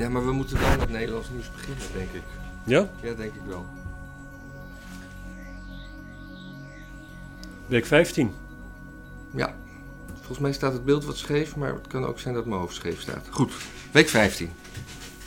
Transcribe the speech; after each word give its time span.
Ja, 0.00 0.08
maar 0.08 0.24
we 0.24 0.32
moeten 0.32 0.60
wel 0.60 0.76
met 0.78 0.90
Nederlands 0.90 1.28
nieuws 1.30 1.50
beginnen, 1.52 1.84
denk 1.96 2.10
ik. 2.10 2.22
Ja? 2.64 2.90
Ja, 3.02 3.14
denk 3.14 3.34
ik 3.34 3.40
wel. 3.46 3.66
Week 7.66 7.86
15. 7.86 8.34
Ja. 9.34 9.54
Volgens 10.14 10.38
mij 10.38 10.52
staat 10.52 10.72
het 10.72 10.84
beeld 10.84 11.04
wat 11.04 11.16
scheef, 11.16 11.56
maar 11.56 11.74
het 11.74 11.86
kan 11.86 12.04
ook 12.04 12.18
zijn 12.18 12.34
dat 12.34 12.46
mijn 12.46 12.60
hoofd 12.60 12.74
scheef 12.74 13.00
staat. 13.00 13.26
Goed, 13.30 13.52
week 13.92 14.08
15. 14.08 14.50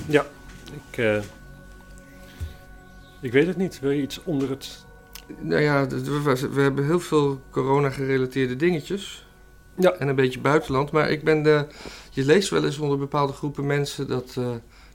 Ja. 0.05 0.25
Ik, 0.71 0.97
eh, 0.97 1.21
ik 3.19 3.31
weet 3.31 3.47
het 3.47 3.57
niet. 3.57 3.79
Wil 3.79 3.91
je 3.91 4.01
iets 4.01 4.23
onder 4.23 4.49
het... 4.49 4.85
Nou 5.39 5.61
ja, 5.61 5.87
we, 5.87 6.49
we 6.51 6.61
hebben 6.61 6.85
heel 6.85 6.99
veel 6.99 7.41
corona-gerelateerde 7.49 8.55
dingetjes. 8.55 9.27
Ja. 9.77 9.91
En 9.91 10.07
een 10.07 10.15
beetje 10.15 10.39
buitenland. 10.39 10.91
Maar 10.91 11.09
ik 11.11 11.23
ben 11.23 11.43
de, 11.43 11.65
je 12.09 12.25
leest 12.25 12.49
wel 12.49 12.65
eens 12.65 12.77
onder 12.77 12.97
bepaalde 12.97 13.34
groepen 13.34 13.66
mensen 13.66 14.07
dat, 14.07 14.34
eh, 14.38 14.48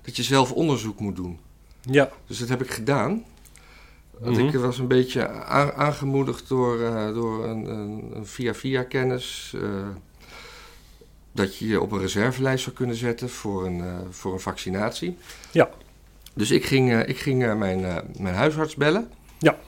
dat 0.02 0.16
je 0.16 0.22
zelf 0.22 0.52
onderzoek 0.52 1.00
moet 1.00 1.16
doen. 1.16 1.38
Ja. 1.80 2.10
Dus 2.26 2.38
dat 2.38 2.48
heb 2.48 2.62
ik 2.62 2.70
gedaan. 2.70 3.24
Want 4.18 4.36
Mhm. 4.36 4.46
ik 4.46 4.54
was 4.54 4.78
een 4.78 4.86
beetje 4.88 5.28
aangemoedigd 5.74 6.48
door, 6.48 6.80
eh, 6.82 7.14
door 7.14 7.44
een, 7.44 7.64
een, 7.70 8.10
een 8.14 8.26
via-via 8.26 8.82
kennis. 8.82 9.52
eh, 9.56 9.62
dat 11.32 11.56
je 11.56 11.66
je 11.66 11.80
op 11.80 11.92
een 11.92 12.00
reservelijst 12.00 12.64
zou 12.64 12.76
kunnen 12.76 12.96
zetten 12.96 13.28
voor 13.30 13.66
een, 13.66 13.80
eh, 13.80 13.96
voor 14.10 14.32
een 14.32 14.40
vaccinatie. 14.40 15.16
Ja. 15.50 15.70
Dus 16.34 16.50
ik 16.50 16.64
ging, 16.64 16.92
eh, 16.92 17.08
ik 17.08 17.18
ging 17.18 17.54
mijn, 17.58 17.84
eh, 17.84 17.96
mijn 18.18 18.34
huisarts 18.34 18.74
bellen. 18.74 19.10
Ja. 19.38 19.58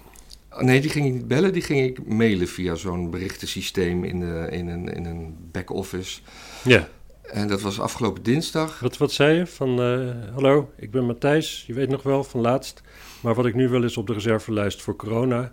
Nee, 0.58 0.80
die 0.80 0.90
ging 0.90 1.06
ik 1.06 1.12
niet 1.12 1.28
bellen, 1.28 1.52
die 1.52 1.62
ging 1.62 1.80
ik 1.80 2.06
mailen 2.06 2.48
via 2.48 2.74
zo'n 2.74 3.10
berichtensysteem 3.10 4.04
in, 4.04 4.20
de, 4.20 4.46
in 4.50 4.68
een, 4.68 4.94
in 4.94 5.04
een 5.04 5.36
back-office. 5.52 6.20
Ja. 6.64 6.88
En 7.22 7.48
dat 7.48 7.60
was 7.60 7.80
afgelopen 7.80 8.22
dinsdag. 8.22 8.80
Wat, 8.80 8.96
wat 8.96 9.12
zei 9.12 9.36
je? 9.36 9.46
Van, 9.46 9.80
eh, 9.80 10.34
hallo, 10.34 10.70
ik 10.76 10.90
ben 10.90 11.06
Matthijs. 11.06 11.64
Je 11.66 11.74
weet 11.74 11.88
nog 11.88 12.02
wel 12.02 12.24
van 12.24 12.40
laatst. 12.40 12.82
Maar 13.20 13.34
wat 13.34 13.46
ik 13.46 13.54
nu 13.54 13.68
wil 13.68 13.84
is 13.84 13.96
op 13.96 14.06
de 14.06 14.12
reservelijst 14.12 14.82
voor 14.82 14.96
corona. 14.96 15.52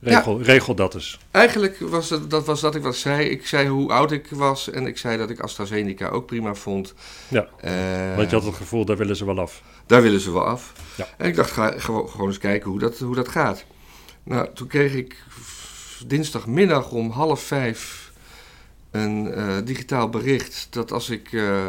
Regel, 0.00 0.42
regel 0.42 0.74
dat 0.74 0.94
eens. 0.94 1.18
Eigenlijk 1.30 1.78
was 1.78 2.10
het, 2.10 2.30
dat 2.30 2.46
was 2.46 2.60
dat 2.60 2.74
ik 2.74 2.82
wat 2.82 2.96
zei. 2.96 3.28
Ik 3.28 3.46
zei 3.46 3.68
hoe 3.68 3.92
oud 3.92 4.12
ik 4.12 4.26
was 4.30 4.70
en 4.70 4.86
ik 4.86 4.98
zei 4.98 5.16
dat 5.18 5.30
ik 5.30 5.40
AstraZeneca 5.40 6.08
ook 6.08 6.26
prima 6.26 6.54
vond. 6.54 6.94
Ja. 7.28 7.48
Eh, 7.60 8.16
Want 8.16 8.30
je 8.30 8.36
had 8.36 8.44
het 8.44 8.54
gevoel, 8.54 8.84
daar 8.84 8.96
willen 8.96 9.16
ze 9.16 9.24
wel 9.24 9.40
af. 9.40 9.62
Daar 9.86 10.02
willen 10.02 10.20
ze 10.20 10.32
wel 10.32 10.44
af. 10.44 10.72
Ja. 10.96 11.06
En 11.16 11.28
ik 11.28 11.36
dacht, 11.36 11.50
ga, 11.50 11.74
gewoon, 11.76 12.08
gewoon 12.08 12.26
eens 12.26 12.38
kijken 12.38 12.70
hoe 12.70 12.78
dat, 12.78 12.98
hoe 12.98 13.14
dat 13.14 13.28
gaat. 13.28 13.64
Nou, 14.22 14.48
toen 14.54 14.66
kreeg 14.66 14.94
ik 14.94 15.16
dinsdagmiddag 16.06 16.90
om 16.90 17.10
half 17.10 17.42
vijf 17.42 18.12
een 18.90 19.32
eh, 19.32 19.56
digitaal 19.64 20.08
bericht 20.08 20.66
dat 20.70 20.92
als 20.92 21.10
ik 21.10 21.32
eh, 21.32 21.68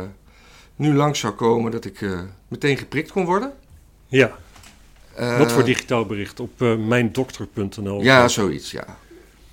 nu 0.76 0.94
langs 0.94 1.20
zou 1.20 1.34
komen, 1.34 1.72
dat 1.72 1.86
ik 1.86 2.02
eh, 2.02 2.20
meteen 2.48 2.78
geprikt 2.78 3.12
kon 3.12 3.26
worden. 3.26 3.54
Ja. 4.08 4.38
Wat 5.38 5.52
voor 5.52 5.64
digitaal 5.64 6.06
bericht? 6.06 6.40
Op 6.40 6.60
mijndokter.nl? 6.88 8.02
Ja, 8.02 8.28
zoiets, 8.28 8.72
ja. 8.72 8.98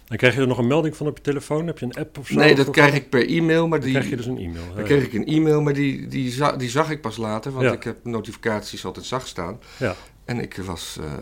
Dan 0.05 0.17
krijg 0.17 0.35
je 0.35 0.41
er 0.41 0.47
nog 0.47 0.59
een 0.59 0.67
melding 0.67 0.97
van 0.97 1.07
op 1.07 1.17
je 1.17 1.23
telefoon? 1.23 1.67
Heb 1.67 1.79
je 1.79 1.85
een 1.85 1.95
app 1.95 2.19
of 2.19 2.27
zo? 2.27 2.35
Nee, 2.35 2.55
dat 2.55 2.71
krijg 2.71 2.95
ik 2.95 3.09
per 3.11 3.29
e-mail, 3.29 3.69
maar 3.69 3.79
Dan 3.81 3.89
die... 3.89 3.97
krijg 3.99 4.11
je 4.11 4.17
dus 4.17 4.27
een 4.27 4.39
e-mail. 4.39 4.75
Dan 4.75 4.85
kreeg 4.85 5.05
ik 5.05 5.13
een 5.13 5.27
e-mail, 5.27 5.63
maar 5.63 5.73
die, 5.73 6.09
die, 6.09 6.31
za- 6.31 6.57
die 6.57 6.69
zag 6.71 6.91
ik 6.91 7.01
pas 7.01 7.17
later, 7.17 7.53
want 7.53 7.65
Ja. 7.65 7.73
ik 7.73 7.83
heb 7.83 7.97
notificaties 8.05 8.85
altijd 8.85 9.07
zacht 9.07 9.27
staan. 9.29 9.59
Ja. 9.77 9.95
En 10.29 10.41
ik 10.41 10.57
was 10.57 10.99
eh, 11.01 11.13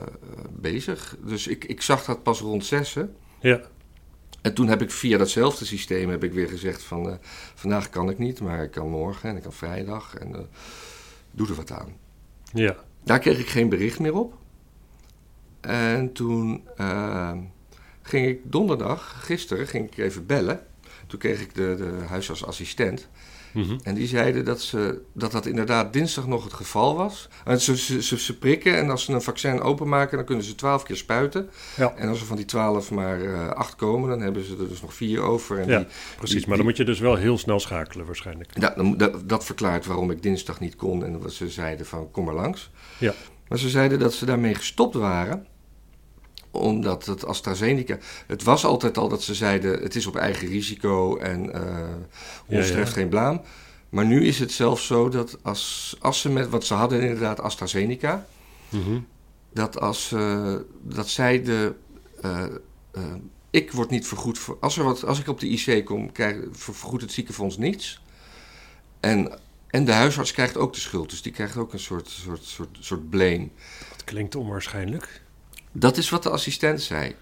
bezig, 0.51 1.17
dus 1.25 1.47
ik, 1.47 1.65
ik 1.65 1.83
zag 1.83 2.05
dat 2.05 2.23
pas 2.23 2.41
rond 2.41 2.65
zessen. 2.65 3.17
Ja. 3.41 3.61
En 4.43 4.55
toen 4.55 4.69
heb 4.69 4.83
ik 4.83 4.91
via 4.91 5.19
datzelfde 5.19 5.65
systeem 5.65 6.11
heb 6.11 6.25
ik 6.25 6.33
weer 6.33 6.48
gezegd 6.48 6.83
van, 6.83 7.11
eh, 7.11 7.17
vandaag 7.55 7.91
kan 7.91 8.11
ik 8.11 8.19
niet, 8.19 8.41
maar 8.41 8.63
ik 8.63 8.71
kan 8.71 8.89
morgen 8.89 9.31
en 9.31 9.37
ik 9.37 9.43
kan 9.43 9.53
vrijdag 9.53 10.15
en 10.15 10.35
eh, 10.35 10.41
doe 11.31 11.48
er 11.48 11.55
wat 11.55 11.73
aan. 11.73 11.97
Ja. 12.53 12.77
Daar 13.05 13.19
kreeg 13.19 13.39
ik 13.39 13.47
geen 13.47 13.69
bericht 13.69 13.98
meer 13.98 14.15
op. 14.15 14.35
En 15.61 16.13
toen 16.13 16.69
ging 18.03 18.27
ik 18.27 18.41
donderdag, 18.42 19.25
gisteren, 19.25 19.67
ging 19.67 19.86
ik 19.91 19.98
even 19.98 20.27
bellen. 20.27 20.67
Toen 21.07 21.19
kreeg 21.19 21.41
ik 21.41 21.55
de, 21.55 21.75
de 21.79 22.05
huisartsassistent. 22.07 23.09
Mhm. 23.56 23.77
En 23.83 23.94
die 23.94 24.06
zeiden 24.06 24.44
dat, 24.44 24.61
ze, 24.61 25.00
dat 25.12 25.33
dat 25.33 25.46
inderdaad 25.46 25.92
dinsdag 25.92 26.27
nog 26.27 26.44
het 26.44 26.52
geval 26.52 26.96
was. 26.96 27.28
En 27.44 27.61
ze, 27.61 27.77
ze, 27.77 28.02
ze, 28.02 28.18
ze 28.18 28.39
prikken 28.39 28.77
en 28.77 28.90
als 28.90 29.05
ze 29.05 29.12
een 29.12 29.22
vaccin 29.22 29.61
openmaken, 29.61 30.17
dan 30.17 30.27
kunnen 30.27 30.44
ze 30.44 30.55
twaalf 30.55 30.83
keer 30.83 30.96
spuiten. 30.96 31.48
Ja. 31.77 31.94
En 31.96 32.08
als 32.08 32.20
er 32.20 32.27
van 32.27 32.36
die 32.36 32.44
twaalf 32.44 32.90
maar 32.90 33.20
eh, 33.20 33.48
acht 33.48 33.77
komen, 33.77 34.08
dan 34.08 34.20
hebben 34.20 34.44
ze 34.44 34.56
er 34.61 34.68
dus 34.68 34.80
nog 34.83 34.94
vier 34.94 35.20
over. 35.20 35.58
En 35.61 35.68
Ja, 35.68 35.78
die, 35.78 35.86
Precies, 36.18 36.36
die- 36.36 36.48
maar 36.48 36.56
dan 36.56 36.67
moet 36.67 36.77
je 36.77 36.84
dus 36.84 36.98
wel 37.00 37.14
heel 37.17 37.39
snel 37.39 37.61
schakelen 37.61 38.06
waarschijnlijk. 38.06 38.50
ja, 38.61 38.74
dat, 38.96 39.28
dat 39.28 39.44
verklaart 39.44 39.86
waarom 39.86 40.11
ik 40.11 40.23
dinsdag 40.23 40.61
niet 40.61 40.77
kon 40.77 41.05
en 41.05 41.20
wat 41.20 41.33
ze 41.33 41.48
zeiden 41.50 41.86
van 41.86 42.11
kom 42.11 42.24
maar 42.24 42.34
langs. 42.34 42.70
Ja. 42.98 43.14
Maar 43.48 43.58
ze 43.58 43.68
zeiden 43.68 43.98
dat 43.98 44.12
ze 44.14 44.24
daarmee 44.27 44.55
gestopt 44.55 44.94
waren 44.94 45.46
omdat 46.56 47.06
het 47.06 47.24
AstraZeneca... 47.27 47.98
Het 48.27 48.42
was 48.42 48.64
altijd 48.64 48.98
al 48.98 49.08
dat 49.08 49.22
ze 49.22 49.34
zeiden 49.34 49.83
het 49.83 49.94
is 49.96 50.06
op 50.06 50.17
eigen 50.17 50.48
risico 50.48 51.17
en 51.17 51.52
eh 51.52 51.94
ons 52.46 52.58
Ja, 52.58 52.64
ja. 52.64 52.70
treft 52.72 52.92
geen 52.92 53.08
blaam. 53.08 53.40
Maar 53.89 54.05
nu 54.06 54.27
is 54.27 54.39
het 54.39 54.52
zelfs 54.52 54.86
zo 54.86 55.08
dat 55.08 55.39
als, 55.42 55.96
als 56.00 56.20
ze 56.20 56.28
met... 56.30 56.48
Want 56.48 56.64
ze 56.64 56.74
hadden 56.74 57.00
inderdaad 57.00 57.40
AstraZeneca. 57.40 58.27
Mhm. 58.68 58.98
Dat 59.52 59.80
als 59.80 60.12
eh, 60.12 60.55
dat 60.83 61.08
zij 61.08 61.42
de... 61.42 61.74
eh, 62.22 62.44
eh, 62.92 63.02
ik 63.50 63.73
word 63.73 63.90
niet 63.90 64.06
vergoed 64.06 64.38
voor... 64.38 64.56
Als, 64.61 64.77
er 64.78 64.84
wat, 64.84 65.05
als 65.05 65.18
ik 65.20 65.28
op 65.28 65.40
de 65.40 65.48
IC 65.48 65.84
kom, 65.84 66.12
krijg, 66.12 66.36
ver- 66.52 66.74
vergoedt 66.74 67.02
het 67.02 67.12
ziekenfonds 67.12 67.56
niets. 67.56 68.00
En, 69.00 69.38
en 69.70 69.84
de 69.84 69.92
huisarts 69.92 70.33
krijgt 70.33 70.56
ook 70.56 70.73
de 70.73 70.80
schuld. 70.80 71.11
Dus 71.11 71.23
die 71.23 71.33
krijgt 71.33 71.56
ook 71.56 71.73
een 71.73 71.78
soort, 71.78 72.08
soort, 72.08 72.44
soort, 72.44 72.77
soort 72.80 73.11
blame. 73.11 73.48
Dat 73.90 74.05
klinkt 74.05 74.34
onwaarschijnlijk. 74.34 75.23
Dat 75.79 75.97
is 75.97 76.11
wat 76.11 76.23
de 76.23 76.31
assistent 76.31 76.81
zei. 76.83 77.14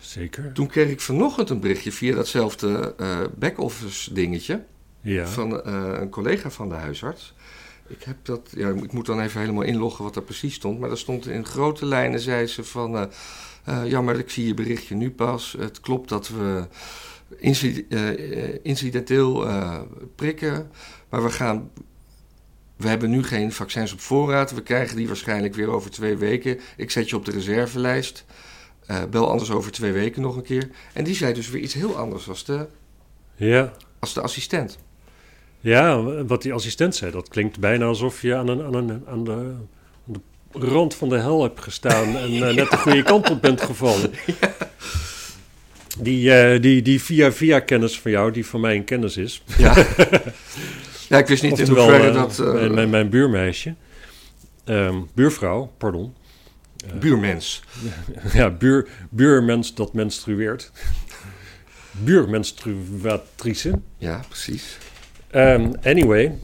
Zeker. 0.00 0.52
Toen 0.52 0.66
kreeg 0.66 0.88
ik 0.90 1.00
vanochtend 1.00 1.50
een 1.50 1.60
berichtje 1.60 1.92
via 1.92 2.14
datzelfde 2.14 2.94
eh 2.98 3.18
back-office 3.38 4.12
dingetje 4.12 4.64
Ja. 5.00 5.26
van 5.26 5.62
eh, 5.62 5.92
een 6.00 6.08
collega 6.08 6.50
van 6.50 6.68
de 6.68 6.74
huisarts. 6.74 7.34
Ik 7.86 8.02
heb 8.02 8.16
dat, 8.22 8.40
ja, 8.56 8.68
ik 8.68 8.92
moet 8.92 9.06
dan 9.06 9.20
even 9.20 9.40
helemaal 9.40 9.62
inloggen 9.62 10.04
wat 10.04 10.16
er 10.16 10.22
precies 10.22 10.54
stond. 10.54 10.78
Maar 10.80 10.90
er 10.90 10.98
stond 10.98 11.26
in 11.26 11.44
grote 11.46 11.86
lijnen, 11.86 12.20
zei 12.20 12.46
ze 12.46 12.64
van, 12.64 12.96
eh 12.96 13.04
eh, 13.64 13.86
jammer, 13.86 14.18
ik 14.18 14.30
zie 14.30 14.46
je 14.46 14.54
berichtje 14.54 14.94
nu 14.94 15.10
pas. 15.10 15.54
Het 15.58 15.80
klopt 15.80 16.08
dat 16.08 16.28
we 16.28 16.66
inci- 17.36 17.86
incidenteel 18.62 19.46
prikken, 20.14 20.70
maar 21.08 21.22
we 21.22 21.30
gaan... 21.30 21.70
We 22.80 22.88
hebben 22.88 23.10
nu 23.10 23.22
geen 23.24 23.52
vaccins 23.52 23.92
op 23.92 24.00
voorraad. 24.00 24.54
We 24.54 24.62
krijgen 24.62 24.96
die 24.96 25.06
waarschijnlijk 25.06 25.54
weer 25.54 25.68
over 25.70 25.90
twee 25.90 26.16
weken. 26.16 26.60
Ik 26.76 26.90
zet 26.90 27.08
je 27.10 27.16
op 27.16 27.24
de 27.24 27.30
reservelijst. 27.30 28.24
Eh, 28.86 29.02
bel 29.10 29.30
anders 29.30 29.50
over 29.50 29.72
twee 29.72 29.92
weken 29.92 30.22
nog 30.22 30.36
een 30.36 30.42
keer. 30.42 30.68
En 30.92 31.04
die 31.04 31.14
zei 31.14 31.32
dus 31.32 31.50
weer 31.50 31.62
iets 31.62 31.74
heel 31.74 31.96
anders 31.96 32.28
als 32.28 32.44
de, 32.44 32.66
Ja. 33.36 33.72
als 33.98 34.14
de 34.14 34.20
assistent. 34.20 34.78
ja, 35.60 36.02
wat 36.24 36.42
die 36.42 36.52
assistent 36.52 36.94
zei, 36.94 37.10
dat 37.10 37.28
klinkt 37.28 37.58
bijna 37.60 37.84
alsof 37.84 38.22
je 38.22 38.34
aan, 38.36 38.48
een, 38.48 38.62
aan, 38.62 38.74
een, 38.74 39.02
aan, 39.06 39.24
de, 39.24 39.30
aan 39.32 40.22
de 40.60 40.66
rand 40.66 40.94
van 40.94 41.08
de 41.08 41.18
hel 41.18 41.42
hebt 41.42 41.60
gestaan 41.60 42.16
en 42.16 42.48
eh, 42.48 42.54
net 42.54 42.70
de 42.70 42.76
goede 42.76 43.02
kant 43.02 43.30
op 43.30 43.40
bent 43.42 43.60
gevallen. 43.60 44.10
Die, 45.98 46.32
eh, 46.34 46.60
die, 46.62 46.82
die 46.82 47.02
via-via 47.02 47.60
kennis 47.60 48.00
van 48.00 48.10
jou, 48.10 48.30
die 48.32 48.46
van 48.46 48.60
mij 48.60 48.76
een 48.76 48.84
kennis 48.84 49.16
is. 49.16 49.42
Ja, 49.58 49.74
ja 51.10 51.18
ik 51.18 51.26
wist 51.26 51.42
niet 51.42 51.58
in 51.58 51.66
hoeverre 51.66 52.08
eh, 52.08 52.14
dat... 52.14 52.38
eh, 52.38 52.52
mijn, 52.52 52.74
mijn, 52.74 52.90
mijn 52.90 53.08
buurmeisje, 53.08 53.74
ehm, 54.64 55.00
buurvrouw, 55.14 55.72
pardon. 55.78 56.14
Eh, 56.86 56.98
buurmens. 56.98 57.62
Ja, 58.32 58.50
buur, 58.50 58.88
buurmens 59.10 59.74
dat 59.74 59.92
menstrueert. 59.92 60.70
Buurmenstruatrice. 61.90 63.80
Ja, 63.98 64.20
precies. 64.28 64.78
Ehm, 65.30 65.72
anyway, 65.82 66.38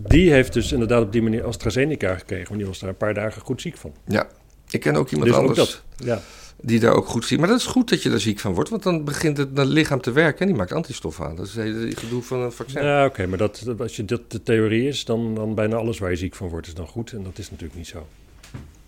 die 0.00 0.32
heeft 0.32 0.52
dus 0.52 0.72
inderdaad 0.72 1.02
op 1.02 1.12
die 1.12 1.22
manier 1.22 1.44
AstraZeneca 1.44 2.14
gekregen. 2.14 2.46
Want 2.46 2.58
die 2.58 2.66
was 2.68 2.78
daar 2.78 2.88
een 2.88 2.96
paar 2.96 3.14
dagen 3.14 3.42
goed 3.42 3.60
ziek 3.60 3.76
van. 3.76 3.92
Ja, 4.06 4.28
ik 4.70 4.80
ken 4.80 4.96
ook 4.96 5.10
iemand 5.10 5.28
dus 5.28 5.38
ook 5.38 5.46
anders 5.48 5.58
dat. 5.68 5.82
Ja, 6.06 6.22
die 6.66 6.80
daar 6.80 6.92
ook 6.94 7.06
goed 7.06 7.24
ziet. 7.24 7.38
Maar 7.38 7.48
dat 7.48 7.58
is 7.58 7.66
goed 7.66 7.88
dat 7.88 8.02
je 8.02 8.10
daar 8.10 8.20
ziek 8.20 8.38
van 8.38 8.54
wordt, 8.54 8.70
want 8.70 8.82
dan 8.82 9.04
begint 9.04 9.36
het, 9.36 9.48
lichaam 9.54 10.00
te 10.00 10.12
werken 10.12 10.40
en 10.40 10.46
die 10.46 10.56
maakt 10.56 10.72
antistof 10.72 11.20
aan. 11.20 11.36
Dat 11.36 11.46
is 11.46 11.54
het 11.54 11.64
hele 11.64 11.96
gedoe 11.96 12.22
van 12.22 12.40
een 12.40 12.52
vaccin. 12.52 12.82
ja 12.84 13.04
oké, 13.04 13.26
maar 13.26 13.38
dat, 13.38 13.64
als 13.78 13.96
je 13.96 14.04
dat 14.04 14.30
de 14.30 14.42
theorie 14.42 14.88
is, 14.88 15.04
dan, 15.04 15.34
dan 15.34 15.54
bijna 15.54 15.76
alles 15.76 15.98
waar 15.98 16.10
je 16.10 16.16
ziek 16.16 16.34
van 16.34 16.48
wordt 16.48 16.66
is 16.66 16.74
dan 16.74 16.86
goed. 16.86 17.12
En 17.12 17.22
dat 17.22 17.38
is 17.38 17.50
natuurlijk 17.50 17.78
niet 17.78 17.86
zo. 17.86 18.06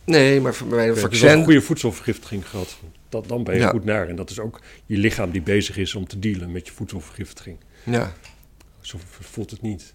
Nee, 0.04 0.40
maar 0.40 0.54
voor- 0.54 0.66
bij 0.68 0.88
een 0.88 0.96
vaccin... 0.96 1.28
een 1.30 1.44
goede 1.44 1.60
voedselvergiftiging 1.60 2.48
gehad. 2.48 2.76
Dat, 3.08 3.28
dan 3.28 3.44
ben 3.44 3.54
je 3.54 3.60
Ja. 3.60 3.68
goed 3.68 3.84
naar. 3.84 4.08
En 4.08 4.16
dat 4.16 4.30
is 4.30 4.38
ook 4.40 4.60
je 4.86 4.96
lichaam 4.96 5.30
die 5.30 5.42
bezig 5.42 5.76
is 5.76 5.94
om 5.94 6.06
te 6.06 6.18
dealen 6.18 6.52
met 6.52 6.66
je 6.66 6.72
voedselvergiftiging. 6.72 7.56
Ja, 7.84 8.12
Zo 8.80 8.98
voelt 9.20 9.50
het 9.50 9.62
niet. 9.62 9.94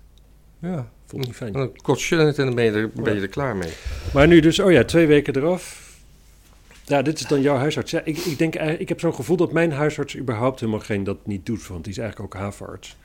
ja. 0.59 0.91
Voelt 1.05 1.25
niet 1.25 1.35
fijn. 1.35 1.53
Dan 1.53 1.71
kost 1.81 2.03
je 2.09 2.15
het 2.15 2.37
en 2.37 2.45
dan 2.45 2.55
ben 2.55 2.63
je, 2.65 2.71
er, 2.71 2.89
ben 2.89 3.15
je 3.15 3.21
er 3.21 3.27
klaar 3.27 3.55
mee. 3.55 3.71
Maar 4.13 4.27
nu 4.27 4.39
dus, 4.39 4.59
oh 4.59 4.71
ja, 4.71 4.83
twee 4.83 5.07
weken 5.07 5.35
eraf. 5.35 5.89
Ja, 6.85 7.01
dit 7.01 7.19
is 7.19 7.27
dan 7.27 7.41
jouw 7.41 7.57
huisarts. 7.57 7.91
Ja, 7.91 8.01
ik, 8.03 8.17
ik, 8.17 8.37
denk, 8.37 8.53
eigenlijk- 8.53 8.81
ik 8.83 8.89
heb 8.89 8.99
zo'n 8.99 9.15
gevoel 9.15 9.37
dat 9.37 9.51
mijn 9.51 9.71
huisarts 9.71 10.17
überhaupt 10.17 10.59
helemaal 10.59 10.81
geen 10.81 11.03
dat 11.03 11.17
niet 11.25 11.45
doet. 11.45 11.67
Want 11.67 11.83
die 11.83 11.93
is 11.93 11.99
eigenlijk 11.99 12.35
ook 12.35 12.41
havenarts. 12.41 12.97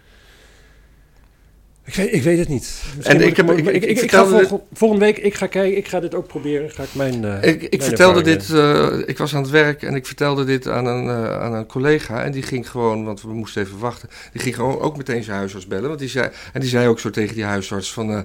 Ik, 1.84 1.94
weet, 1.94 2.12
ik 2.14 2.22
weet 2.22 2.38
het 2.38 2.48
niet. 2.48 2.82
En 3.02 3.20
ik 3.20 3.36
heb- 3.36 3.50
ik, 3.50 3.66
ik- 3.66 3.82
ik, 4.02 4.10
ga 4.10 4.24
volgende 4.72 5.04
week, 5.04 5.18
ik 5.18 5.34
ga 5.34 5.46
kijken, 5.46 5.76
ik 5.76 5.88
ga 5.88 6.00
dit 6.00 6.14
ook 6.14 6.26
proberen. 6.26 6.70
Ga 6.70 6.82
ik 6.82 6.94
mijn. 6.94 7.24
eh, 7.24 7.42
Ik, 7.52 7.60
mijn 7.60 7.82
vertelde 7.82 8.22
dit, 8.22 8.50
eh, 8.50 9.08
ik 9.08 9.18
was 9.18 9.34
aan 9.34 9.42
het 9.42 9.50
werk 9.50 9.82
en 9.82 9.94
ik 9.94 10.06
vertelde 10.06 10.44
dit 10.44 10.68
aan 10.68 10.86
een, 10.86 11.08
eh, 11.08 11.40
aan 11.40 11.54
een 11.54 11.66
collega. 11.66 12.24
En 12.24 12.32
die 12.32 12.42
ging 12.42 12.70
gewoon, 12.70 13.04
want 13.04 13.22
we 13.22 13.32
moesten 13.32 13.62
even 13.62 13.78
wachten. 13.78 14.08
Die 14.32 14.42
ging 14.42 14.54
gewoon 14.54 14.78
ook 14.80 14.96
meteen 14.96 15.22
zijn 15.22 15.36
huisarts 15.36 15.66
bellen. 15.66 15.88
Want 15.88 15.98
die 16.00 16.08
zei, 16.08 16.28
en 16.52 16.60
die 16.60 16.68
zei 16.70 16.88
ook 16.88 17.00
zo 17.00 17.10
tegen 17.10 17.34
die 17.34 17.44
huisarts 17.44 17.92
van... 17.92 18.10
eh, 18.12 18.20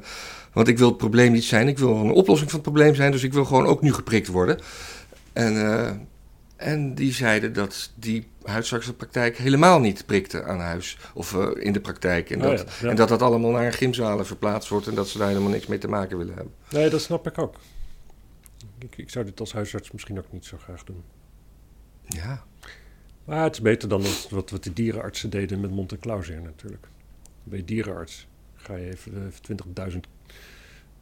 want 0.54 0.68
ik 0.68 0.78
wil 0.78 0.88
het 0.88 0.98
probleem 0.98 1.32
niet 1.32 1.44
zijn, 1.44 1.68
ik 1.68 1.78
wil 1.80 1.96
een 1.96 2.12
oplossing 2.12 2.50
van 2.52 2.60
het 2.60 2.70
probleem 2.72 2.96
zijn. 2.96 3.12
Dus 3.12 3.24
ik 3.24 3.34
wil 3.34 3.46
gewoon 3.46 3.66
ook 3.66 3.82
nu 3.82 3.94
geprikt 3.94 4.28
worden. 4.28 4.60
En, 5.34 5.56
eh, 5.56 5.92
en 6.56 6.96
die 6.96 7.14
zeiden 7.14 7.54
dat 7.54 7.92
die 7.96 8.28
huisartsenpraktijk 8.44 9.38
helemaal 9.38 9.80
niet 9.80 10.06
prikte 10.06 10.44
aan 10.44 10.60
huis. 10.60 10.98
Of 11.14 11.36
eh, 11.36 11.66
in 11.66 11.74
de 11.74 11.82
praktijk. 11.82 12.30
En 12.30 12.42
Oh 12.42 12.50
dat, 12.50 12.60
ja, 12.60 12.66
ja. 12.82 12.90
en 12.90 12.96
dat 12.96 13.10
dat 13.10 13.22
allemaal 13.22 13.52
naar 13.52 13.74
gymzalen 13.74 14.26
verplaatst 14.26 14.70
wordt. 14.70 14.88
En 14.88 14.96
dat 14.96 15.08
ze 15.10 15.18
daar 15.18 15.28
helemaal 15.28 15.50
niks 15.50 15.68
mee 15.68 15.78
te 15.78 15.88
maken 15.88 16.18
willen 16.18 16.36
hebben. 16.36 16.54
Nee, 16.70 16.90
dat 16.90 17.02
snap 17.02 17.28
ik 17.28 17.38
ook. 17.38 17.56
Ik, 18.80 18.98
ik 18.98 19.10
zou 19.10 19.26
dit 19.26 19.40
als 19.40 19.54
huisarts 19.54 19.92
misschien 19.92 20.18
ook 20.18 20.32
niet 20.32 20.46
zo 20.46 20.58
graag 20.58 20.84
doen. 20.84 21.04
Ja, 22.08 22.44
Maar 23.26 23.44
het 23.44 23.54
is 23.54 23.62
beter 23.62 23.90
dan 23.90 24.04
wat, 24.30 24.50
wat, 24.50 24.64
de 24.64 24.74
dierenartsen 24.74 25.30
deden 25.30 25.60
met 25.60 25.72
Monte-Clausier 25.72 26.42
natuurlijk. 26.42 26.88
Bij 27.44 27.66
dierenarts 27.66 28.28
ga 28.56 28.76
je 28.76 28.88
even, 28.92 29.14
eh, 29.16 29.26
even 29.26 29.42
20.000 29.42 30.08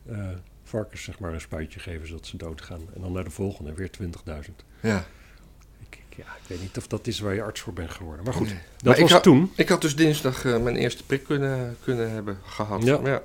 eh, 0.06 0.30
varkens 0.70 1.04
zeg 1.04 1.20
maar 1.20 1.34
een 1.34 1.42
spuitje 1.42 1.80
geven 1.80 2.08
zodat 2.08 2.26
ze 2.28 2.38
doodgaan. 2.38 2.82
En 2.96 3.02
dan 3.02 3.12
naar 3.12 3.24
de 3.24 3.30
volgende 3.30 3.74
weer 3.74 3.90
20.000. 4.02 4.10
ja. 4.82 5.06
Ik, 5.90 6.00
ik, 6.10 6.16
ja, 6.18 6.24
ik 6.24 6.48
weet 6.48 6.62
niet 6.62 6.78
of 6.78 6.88
dat 6.88 7.08
is 7.08 7.20
waar 7.20 7.34
je 7.34 7.42
arts 7.44 7.62
voor 7.62 7.74
bent 7.74 7.92
geworden. 7.92 8.26
Maar 8.26 8.34
goed, 8.34 8.48
Nee. 8.48 8.56
dat 8.76 8.84
Maar 8.84 8.96
ik 8.96 9.02
was 9.02 9.12
had- 9.12 9.24
toen. 9.24 9.52
Ik 9.56 9.70
had 9.70 9.82
dus 9.82 9.96
dinsdag 9.96 10.46
eh, 10.46 10.62
mijn 10.62 10.76
eerste 10.76 11.04
prik 11.06 11.24
kunnen, 11.24 11.78
kunnen 11.84 12.12
hebben 12.12 12.38
gehad. 12.44 12.84
Ja. 12.84 13.00
ja. 13.04 13.22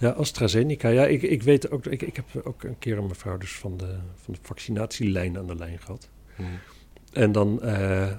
Ja, 0.00 0.10
AstraZeneca. 0.10 0.88
Ja, 0.88 1.06
ik, 1.06 1.22
ik 1.22 1.42
weet 1.42 1.70
ook, 1.70 1.86
ik, 1.86 2.02
ik 2.02 2.16
heb 2.16 2.46
ook 2.46 2.62
een 2.62 2.78
keer 2.78 2.98
een 2.98 3.06
mevrouw 3.06 3.36
dus 3.38 3.52
van 3.56 3.76
de, 3.76 3.96
van 4.24 4.34
de 4.34 4.40
vaccinatielijn 4.42 5.38
aan 5.38 5.46
de 5.46 5.56
lijn 5.56 5.78
gehad. 5.78 6.08
Hm. 6.36 6.42
En 7.12 7.32
dan, 7.32 7.62
eh, 7.62 8.10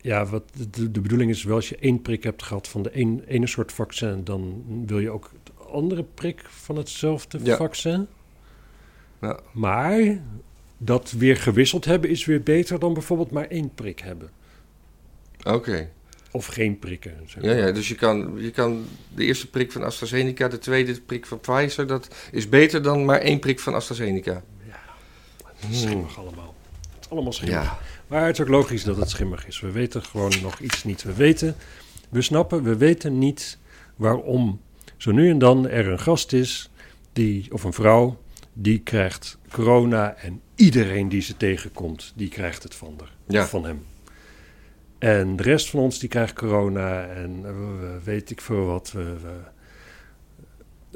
ja, 0.00 0.26
wat 0.26 0.42
de, 0.70 0.90
de 0.90 1.00
bedoeling 1.00 1.30
is 1.30 1.44
wel 1.44 1.54
als 1.56 1.68
je 1.68 1.76
één 1.76 2.02
prik 2.02 2.22
hebt 2.22 2.42
gehad 2.42 2.68
van 2.68 2.82
de 2.82 2.90
een, 2.98 3.22
ene 3.26 3.46
soort 3.46 3.72
vaccin, 3.72 4.24
dan 4.24 4.64
wil 4.86 4.98
je 4.98 5.10
ook 5.10 5.30
andere 5.72 6.04
prik 6.14 6.44
van 6.48 6.76
hetzelfde 6.76 7.38
Ja. 7.42 7.56
vaccin. 7.56 8.06
Ja. 9.20 9.38
Maar 9.52 10.20
dat 10.78 11.10
weer 11.10 11.36
gewisseld 11.36 11.84
hebben 11.84 12.10
is 12.10 12.24
weer 12.24 12.42
beter 12.42 12.78
dan 12.78 12.92
bijvoorbeeld 12.92 13.30
maar 13.30 13.46
één 13.48 13.74
prik 13.74 14.00
hebben. 14.00 14.30
Oké. 15.42 15.90
Of 16.30 16.46
geen 16.46 16.78
prikken. 16.78 17.16
Zeg 17.26 17.42
Ja, 17.42 17.48
maar. 17.54 17.66
ja, 17.66 17.72
dus 17.72 17.88
je 17.88 17.94
kan, 17.94 18.32
je 18.36 18.50
kan 18.50 18.84
de 19.14 19.24
eerste 19.24 19.50
prik 19.50 19.72
van 19.72 19.82
AstraZeneca, 19.82 20.48
de 20.48 20.58
tweede 20.58 21.00
prik 21.00 21.26
van 21.26 21.40
Pfizer, 21.40 21.86
dat 21.86 22.08
is 22.32 22.48
beter 22.48 22.82
dan 22.82 23.04
maar 23.04 23.18
één 23.18 23.38
prik 23.38 23.60
van 23.60 23.74
AstraZeneca. 23.74 24.42
Het 25.44 25.70
is 25.70 25.80
schimmig 25.80 26.18
allemaal. 26.18 26.54
Het 26.94 27.04
is 27.04 27.10
allemaal 27.10 27.32
schimmig. 27.32 27.62
Ja, 27.62 27.78
Maar 28.06 28.26
het 28.26 28.34
is 28.38 28.40
ook 28.44 28.48
logisch 28.50 28.84
dat 28.84 28.96
het 28.96 29.10
schimmig 29.10 29.46
is. 29.46 29.60
We 29.60 29.70
weten 29.70 30.02
gewoon 30.02 30.32
nog 30.42 30.58
iets 30.60 30.84
niet. 30.84 31.02
We 31.02 31.12
weten, 31.14 31.56
we 32.08 32.22
snappen, 32.22 32.62
we 32.62 32.76
weten 32.76 33.18
niet 33.18 33.58
waarom 33.96 34.60
zo 35.02 35.10
nu 35.12 35.30
en 35.30 35.38
dan 35.38 35.68
er 35.68 35.88
een 35.88 35.98
gast 36.00 36.32
is, 36.32 36.70
die, 37.12 37.52
of 37.52 37.64
een 37.64 37.72
vrouw, 37.72 38.20
die 38.52 38.78
krijgt 38.78 39.38
corona 39.50 40.14
en 40.14 40.40
iedereen 40.54 41.08
die 41.08 41.20
ze 41.20 41.36
tegenkomt, 41.36 42.12
die 42.16 42.28
krijgt 42.28 42.62
het 42.62 42.74
van, 42.74 42.96
Ja. 43.26 43.46
van 43.46 43.64
hem. 43.64 43.84
En 44.98 45.36
de 45.36 45.42
rest 45.42 45.70
van 45.70 45.80
ons 45.80 45.98
die 45.98 46.08
krijgt 46.08 46.32
corona 46.34 47.06
en 47.06 47.42
we- 47.42 47.98
weet 48.04 48.30
ik 48.30 48.40
veel 48.40 48.64
wat. 48.64 48.92
We, 48.92 49.02
we, 49.02 49.40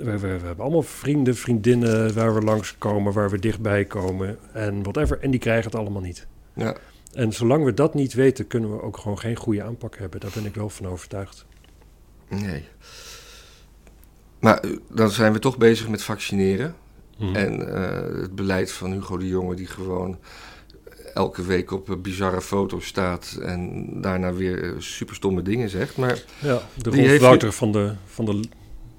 we, 0.05 0.19
we- 0.19 0.39
we 0.39 0.47
hebben 0.47 0.65
allemaal 0.65 0.83
vrienden, 0.83 1.37
vriendinnen 1.37 2.15
waar 2.15 2.35
we 2.35 2.41
langskomen, 2.41 3.13
waar 3.13 3.31
we 3.31 3.39
dichtbij 3.39 3.85
komen 3.85 4.39
en 4.53 4.83
whatever. 4.83 5.19
En 5.21 5.31
die 5.31 5.41
krijgen 5.41 5.65
het 5.65 5.75
allemaal 5.81 6.03
niet. 6.03 6.27
ja. 6.55 6.77
En 7.13 7.33
zolang 7.33 7.65
we 7.65 7.75
dat 7.75 7.95
niet 7.95 8.13
weten, 8.13 8.47
kunnen 8.47 8.71
we 8.77 8.83
ook 8.83 8.97
gewoon 8.97 9.19
geen 9.19 9.37
goede 9.37 9.63
aanpak 9.63 9.97
hebben. 9.99 10.21
Daar 10.21 10.31
ben 10.35 10.45
ik 10.45 10.55
wel 10.55 10.69
van 10.69 10.87
overtuigd. 10.87 11.47
nee. 12.29 12.65
Maar 14.47 14.61
eh, 14.61 14.71
dan 14.89 15.11
zijn 15.11 15.33
we 15.33 15.39
toch 15.39 15.59
bezig 15.59 15.89
met 15.89 16.03
vaccineren. 16.03 16.75
Mhm. 17.19 17.35
En 17.35 17.75
eh, 17.75 18.21
het 18.21 18.35
beleid 18.35 18.73
van 18.73 18.93
Hugo 18.93 19.17
de 19.17 19.29
Jonge, 19.29 19.55
die 19.55 19.67
gewoon 19.67 20.19
elke 21.17 21.45
week 21.45 21.71
op 21.71 21.91
eh, 21.91 21.97
bizarre 21.97 22.41
foto's 22.41 22.87
staat 22.87 23.39
en 23.43 23.89
daarna 24.01 24.33
weer 24.33 24.65
eh, 24.65 24.71
superstomme 24.79 25.43
dingen 25.43 25.69
zegt. 25.69 25.97
Maar 25.97 26.23
ja, 26.39 26.61
de 26.75 26.91
Rolf 26.91 27.07
heeft 27.07 27.23
Wouter 27.23 27.53
van 27.53 27.73
de, 27.73 27.93
van 28.07 28.25
de, 28.25 28.41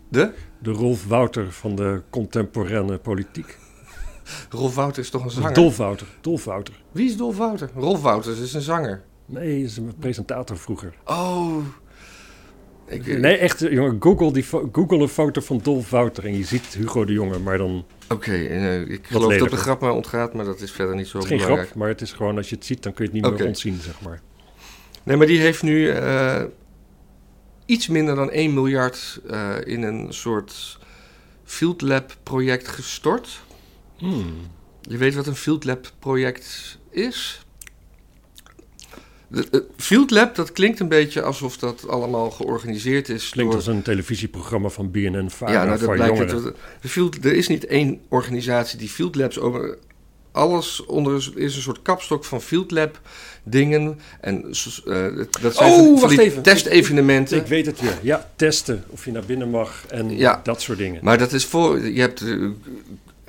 de? 0.10 0.32
de 0.60 0.72
Rolf 0.72 1.08
Wouter 1.08 1.52
van 1.52 1.76
de 1.76 2.02
contemporaine 2.10 2.98
politiek. 2.98 3.58
Rolf 4.50 4.76
Wouter 4.76 5.04
is 5.04 5.10
toch 5.10 5.24
een 5.24 5.32
zanger? 5.32 5.54
Dolf 5.54 5.78
Wouter. 5.78 6.08
Dolf 6.22 6.44
Wouter. 6.44 6.82
Wie 6.92 7.10
is 7.10 7.18
Dolf 7.18 7.38
Wouter? 7.38 7.70
Rolf 7.76 8.02
Wouters 8.02 8.40
is 8.40 8.54
een 8.54 8.62
zanger. 8.62 9.04
Nee, 9.26 9.64
is 9.64 9.78
een 9.78 9.94
presentator 10.00 10.58
vroeger. 10.58 10.94
Oh. 11.06 11.58
Ik, 12.88 13.18
Nee, 13.18 13.38
echt, 13.38 13.62
eh, 13.62 13.72
jongen, 13.72 13.98
Google, 14.00 14.34
die 14.34 14.44
Google 14.72 14.98
een 14.98 15.08
foto 15.08 15.42
van 15.42 15.60
Dolf 15.64 15.90
Wouter 15.90 16.26
en 16.26 16.38
je 16.38 16.44
ziet 16.44 16.74
Hugo 16.74 17.06
de 17.06 17.14
Jonge, 17.14 17.40
maar 17.40 17.58
dan... 17.58 17.86
Oké, 18.10 18.32
eh, 18.32 18.90
ik 18.90 19.08
geloof 19.08 19.38
dat 19.38 19.50
de 19.50 19.58
grap 19.58 19.82
mij 19.82 19.90
ontgaat, 19.90 20.34
maar 20.34 20.46
dat 20.46 20.62
is 20.62 20.72
verder 20.72 20.96
niet 20.96 21.08
zo 21.08 21.18
Het 21.18 21.24
is 21.24 21.30
geen 21.30 21.38
belangrijk. 21.38 21.70
grap, 21.70 21.80
maar 21.80 21.90
het 21.90 22.02
is 22.02 22.12
gewoon, 22.12 22.38
als 22.38 22.50
je 22.50 22.56
het 22.56 22.66
ziet, 22.66 22.84
dan 22.84 22.94
kun 22.94 23.06
je 23.06 23.12
het 23.12 23.22
niet 23.22 23.38
meer 23.38 23.48
ontzien, 23.48 23.80
zeg 23.82 24.02
maar. 24.02 24.22
Nee, 25.04 25.18
maar 25.18 25.28
die 25.28 25.40
heeft 25.40 25.64
nu 25.64 25.90
eh, 25.90 26.44
iets 27.66 27.88
minder 27.88 28.16
dan 28.16 28.32
1 28.32 28.54
miljard 28.54 29.22
eh, 29.30 29.56
in 29.64 29.84
een 29.84 30.14
soort 30.14 30.80
Field 31.44 31.82
Lab 31.82 32.18
project 32.24 32.68
gestort. 32.68 33.42
Hmm. 33.98 34.36
Je 34.82 34.98
weet 34.98 35.16
wat 35.16 35.28
een 35.28 35.36
Field 35.36 35.64
Lab 35.64 35.92
project 36.00 36.78
is? 36.90 37.46
Eh, 39.32 39.60
Field 39.78 40.12
Lab, 40.12 40.36
dat 40.36 40.52
klinkt 40.52 40.80
een 40.80 40.88
beetje 40.88 41.22
alsof 41.22 41.58
dat 41.58 41.88
allemaal 41.88 42.32
georganiseerd 42.32 43.10
is 43.10 43.30
Klinkt 43.30 43.52
door... 43.52 43.62
als 43.62 43.76
een 43.76 43.82
televisieprogramma 43.82 44.70
van 44.70 44.92
BNN 44.92 45.30
Vara 45.30 45.52
ja, 45.52 45.64
nou, 45.66 45.80
dat 45.80 45.92
blijkt 45.96 46.18
jongeren. 46.18 46.56
De 46.82 46.88
Field, 46.90 47.26
er 47.26 47.34
is 47.34 47.48
niet 47.48 47.66
één 47.66 48.00
organisatie 48.10 48.80
die 48.80 48.90
Field 48.90 49.16
Labs 49.16 49.40
over. 49.40 49.78
Alles 50.32 50.86
onder 50.86 51.32
is 51.36 51.56
een 51.56 51.62
soort 51.62 51.82
kapstok 51.82 52.26
van 52.26 52.42
Field 52.42 52.72
Lab 52.72 53.00
dingen. 53.44 54.00
En 54.22 54.44
eh, 54.86 55.06
dat 55.42 55.56
zijn 55.56 55.72
Oh, 55.72 55.76
van, 55.78 55.86
van 55.86 56.00
wacht 56.00 56.10
die 56.10 56.20
even. 56.22 56.42
testevenementen. 56.42 57.38
Ik 57.38 57.46
weet 57.48 57.66
het 57.66 57.82
weer. 57.82 57.98
Ja, 58.02 58.30
testen 58.36 58.84
of 58.90 59.06
je 59.06 59.12
naar 59.12 59.26
binnen 59.26 59.50
mag 59.50 59.86
en 59.88 60.18
Ja. 60.18 60.40
dat 60.44 60.62
soort 60.62 60.78
dingen. 60.78 61.00
Maar 61.04 61.18
dat 61.18 61.34
is 61.34 61.46
voor. 61.46 61.80
Je 61.88 62.00
hebt 62.02 62.22
eh, 62.22 62.48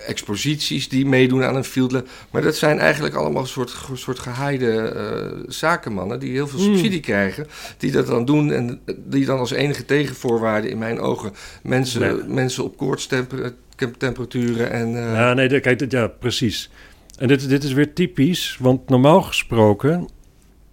exposities 0.06 0.88
die 0.88 1.06
meedoen 1.06 1.44
aan 1.44 1.56
een 1.56 1.64
Field. 1.64 2.02
Maar 2.30 2.42
dat 2.42 2.56
zijn 2.56 2.78
eigenlijk 2.78 3.14
allemaal 3.14 3.42
een 3.42 3.48
soort, 3.48 3.76
soort 3.94 4.18
gehaaide 4.18 4.70
eh, 4.80 5.38
zakenmannen. 5.48 6.18
die 6.20 6.32
heel 6.32 6.46
veel 6.48 6.58
Hmm. 6.60 6.74
subsidie 6.74 7.00
krijgen. 7.00 7.46
Die 7.78 7.90
dat 7.90 8.06
dan 8.06 8.24
doen. 8.24 8.52
En 8.52 8.80
die 8.96 9.24
dan 9.24 9.38
als 9.38 9.50
enige 9.50 9.84
tegenvoorwaarde 9.84 10.68
in 10.70 10.78
mijn 10.78 11.00
ogen. 11.00 11.32
mensen, 11.62 12.00
Nee. 12.00 12.34
mensen 12.34 12.64
op 12.64 12.76
koortstemperaturen 12.76 14.70
en. 14.70 14.86
eh, 14.96 15.12
Ja, 15.12 15.34
nee, 15.34 15.60
kijk, 15.60 15.90
ja, 15.90 16.06
precies. 16.06 16.70
En 17.18 17.28
dit, 17.28 17.48
dit 17.48 17.64
is 17.64 17.72
weer 17.72 17.92
typisch, 17.92 18.56
want 18.60 18.88
normaal 18.88 19.22
gesproken... 19.22 20.08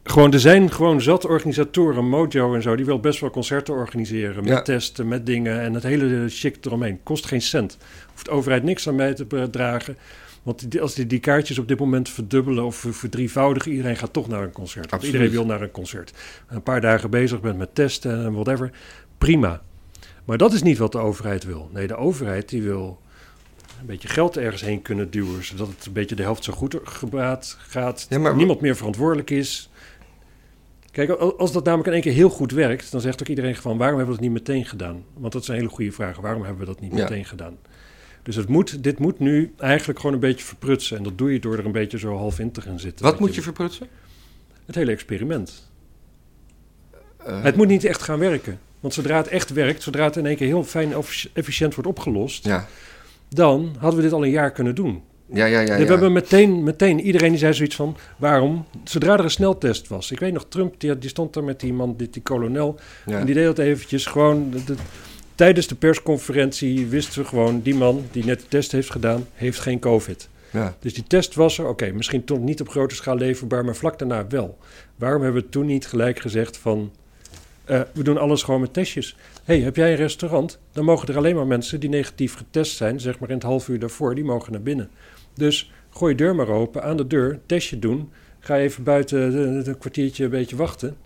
Gewoon, 0.07 0.33
er 0.33 0.39
zijn 0.39 0.71
gewoon 0.71 1.01
zat 1.01 1.25
organisatoren, 1.25 2.05
Mojo 2.09 2.55
en 2.55 2.61
zo... 2.61 2.75
die 2.75 2.85
wil 2.85 2.99
best 2.99 3.19
wel 3.19 3.29
concerten 3.29 3.73
organiseren 3.73 4.43
met 4.43 4.53
Ja. 4.53 4.61
testen, 4.61 5.07
met 5.07 5.25
dingen... 5.25 5.61
en 5.61 5.73
het 5.73 5.83
hele 5.83 6.25
chic 6.29 6.65
eromheen. 6.65 6.99
Kost 7.03 7.25
geen 7.25 7.41
cent. 7.41 7.77
Hoeft 8.11 8.25
de 8.25 8.31
overheid 8.31 8.63
niks 8.63 8.87
aan 8.87 8.95
bij 8.95 9.13
te 9.13 9.49
dragen. 9.51 9.97
Want 10.43 10.79
als 10.79 10.93
die, 10.93 11.07
die 11.07 11.19
kaartjes 11.19 11.59
op 11.59 11.67
dit 11.67 11.79
moment 11.79 12.09
verdubbelen 12.09 12.63
of 12.65 12.75
ver- 12.75 12.93
verdrievoudigen... 12.93 13.71
iedereen 13.71 13.95
gaat 13.97 14.13
toch 14.13 14.27
naar 14.27 14.43
een 14.43 14.51
concert. 14.51 14.89
Want 14.89 14.93
Absoluut. 15.03 15.13
iedereen 15.13 15.33
wil 15.35 15.45
naar 15.45 15.61
een 15.61 15.71
concert. 15.71 16.13
Een 16.47 16.63
paar 16.63 16.81
dagen 16.81 17.09
bezig 17.09 17.41
bent 17.41 17.57
met 17.57 17.75
testen 17.75 18.25
en 18.25 18.33
whatever. 18.33 18.71
Prima. 19.17 19.61
Maar 20.25 20.37
dat 20.37 20.53
is 20.53 20.63
niet 20.63 20.77
wat 20.77 20.91
de 20.91 20.97
overheid 20.97 21.43
wil. 21.43 21.69
Nee, 21.73 21.87
de 21.87 21.95
overheid 21.95 22.49
die 22.49 22.61
wil 22.61 23.01
een 23.79 23.85
beetje 23.85 24.07
geld 24.07 24.37
ergens 24.37 24.61
heen 24.61 24.81
kunnen 24.81 25.09
duwen, 25.11 25.43
zodat 25.45 25.67
het 25.67 25.85
een 25.85 25.93
beetje 25.93 26.15
de 26.15 26.23
helft 26.23 26.43
zo 26.43 26.53
goed 26.53 26.77
gebaat 26.83 27.57
gaat. 27.67 28.05
Ja, 28.09 28.19
maar- 28.19 28.35
Niemand 28.35 28.61
meer 28.61 28.75
verantwoordelijk 28.75 29.29
is. 29.29 29.69
Kijk, 30.95 31.09
al- 31.09 31.37
als 31.37 31.51
dat 31.51 31.63
namelijk 31.63 31.87
in 31.87 31.93
één 31.93 32.01
keer 32.01 32.13
heel 32.13 32.29
goed 32.29 32.51
werkt, 32.51 32.91
dan 32.91 33.01
zegt 33.01 33.21
ook 33.21 33.27
iedereen 33.27 33.55
van 33.55 33.77
waarom 33.77 33.97
hebben 33.97 34.15
we 34.15 34.21
dat 34.21 34.29
niet 34.31 34.39
meteen 34.47 34.65
gedaan? 34.65 35.03
Want 35.17 35.33
dat 35.33 35.41
is 35.41 35.47
een 35.47 35.55
hele 35.55 35.69
goede 35.69 35.91
vraag. 35.91 36.17
Waarom 36.17 36.41
hebben 36.43 36.59
we 36.59 36.65
dat 36.65 36.79
niet 36.81 36.91
Ja. 36.95 36.97
meteen 37.03 37.25
gedaan? 37.25 37.57
Dus 38.23 38.35
het 38.35 38.47
moet, 38.47 38.83
dit 38.83 38.99
moet 38.99 39.19
nu 39.19 39.53
eigenlijk 39.57 39.99
gewoon 39.99 40.13
een 40.15 40.21
beetje 40.21 40.45
verprutsen. 40.45 40.97
En 40.97 41.03
dat 41.03 41.17
doe 41.17 41.33
je 41.33 41.39
door 41.39 41.57
er 41.57 41.65
een 41.65 41.71
beetje 41.71 41.97
zo 41.97 42.15
half 42.17 42.39
in 42.39 42.51
te 42.51 42.61
gaan 42.61 42.79
zitten. 42.79 43.05
wat 43.05 43.19
moet 43.19 43.35
je 43.35 43.41
verprutsen? 43.41 43.87
Het 44.65 44.75
hele 44.75 44.91
experiment. 44.91 45.71
Eh, 47.25 47.43
Het 47.43 47.55
moet 47.55 47.67
niet 47.67 47.83
echt 47.83 48.01
gaan 48.01 48.19
werken. 48.19 48.59
Want 48.79 48.93
zodra 48.93 49.17
het 49.17 49.27
echt 49.27 49.49
werkt, 49.49 49.83
zodra 49.83 50.03
het 50.03 50.15
in 50.15 50.25
één 50.25 50.35
keer 50.35 50.47
heel 50.47 50.63
fijn 50.63 50.93
en 50.93 51.03
efficiënt 51.33 51.75
wordt 51.75 51.89
opgelost, 51.89 52.45
ja. 52.45 52.67
dan 53.29 53.75
hadden 53.79 53.97
we 53.97 54.05
dit 54.05 54.13
al 54.13 54.23
een 54.23 54.29
jaar 54.31 54.51
kunnen 54.51 54.75
doen. 54.75 55.03
Ja, 55.33 55.45
ja, 55.45 55.59
ja. 55.59 55.75
we 55.77 55.83
ja. 55.83 55.87
hebben 55.89 56.11
meteen, 56.11 56.63
meteen, 56.63 56.99
iedereen 57.01 57.29
die 57.29 57.39
zei 57.39 57.53
zoiets 57.53 57.75
van, 57.75 57.97
waarom? 58.17 58.65
Zodra 58.83 59.13
er 59.13 59.23
een 59.23 59.29
sneltest 59.31 59.87
was. 59.87 60.11
Ik 60.11 60.19
weet 60.19 60.33
nog, 60.33 60.45
Trump, 60.49 60.79
die, 60.79 60.97
die 60.97 61.09
stond 61.09 61.33
daar 61.33 61.43
met 61.43 61.59
die 61.59 61.73
man, 61.73 61.95
die, 61.97 62.09
die 62.09 62.21
kolonel. 62.21 62.79
Ja. 63.05 63.19
En 63.19 63.25
die 63.25 63.35
deed 63.35 63.45
dat 63.45 63.57
eventjes 63.59 64.05
gewoon, 64.05 64.49
de- 64.51 64.63
de- 64.63 64.75
tijdens 65.35 65.67
de 65.67 65.75
persconferentie 65.75 66.87
wisten 66.87 67.21
we 67.21 67.27
gewoon... 67.27 67.61
die 67.61 67.75
man 67.75 68.05
die 68.11 68.25
net 68.25 68.39
de 68.39 68.47
test 68.47 68.71
heeft 68.71 68.91
gedaan, 68.91 69.25
heeft 69.33 69.59
geen 69.59 69.79
covid. 69.79 70.29
Ja. 70.51 70.75
Dus 70.79 70.93
die 70.93 71.03
test 71.07 71.35
was 71.35 71.57
er, 71.57 71.67
oké, 71.67 71.91
misschien 71.91 72.23
toch 72.25 72.39
niet 72.39 72.61
op 72.61 72.69
grote 72.69 72.95
schaal 72.95 73.17
leverbaar... 73.17 73.65
maar 73.65 73.75
vlak 73.75 73.99
daarna 73.99 74.27
wel. 74.27 74.57
Waarom 74.95 75.21
hebben 75.21 75.41
we 75.41 75.49
toen 75.49 75.65
niet 75.65 75.87
gelijk 75.87 76.19
gezegd 76.19 76.57
van... 76.57 76.91
eh, 77.65 77.81
we 77.93 78.03
doen 78.03 78.17
alles 78.17 78.43
gewoon 78.43 78.61
met 78.61 78.73
testjes. 78.73 79.15
Hey, 79.45 79.59
heb 79.59 79.75
jij 79.75 79.89
een 79.89 79.95
restaurant? 79.95 80.59
Dan 80.71 80.85
mogen 80.85 81.07
er 81.07 81.17
alleen 81.17 81.35
maar 81.35 81.47
mensen 81.47 81.79
die 81.79 81.89
negatief 81.89 82.35
getest 82.35 82.75
zijn... 82.75 82.99
zeg 82.99 83.19
maar 83.19 83.29
in 83.29 83.35
het 83.35 83.43
half 83.43 83.67
uur 83.67 83.79
daarvoor, 83.79 84.15
die 84.15 84.23
mogen 84.23 84.51
naar 84.51 84.61
binnen. 84.61 84.89
Dus 85.33 85.71
gooi 85.89 86.11
je 86.11 86.17
deur 86.17 86.35
maar 86.35 86.49
open, 86.49 86.83
aan 86.83 86.97
de 86.97 87.07
deur, 87.07 87.39
testje 87.45 87.79
doen... 87.79 88.11
ga 88.39 88.57
even 88.57 88.83
buiten 88.83 89.33
een 89.67 89.77
kwartiertje 89.77 90.23
een 90.23 90.29
beetje 90.29 90.55
wachten... 90.55 90.97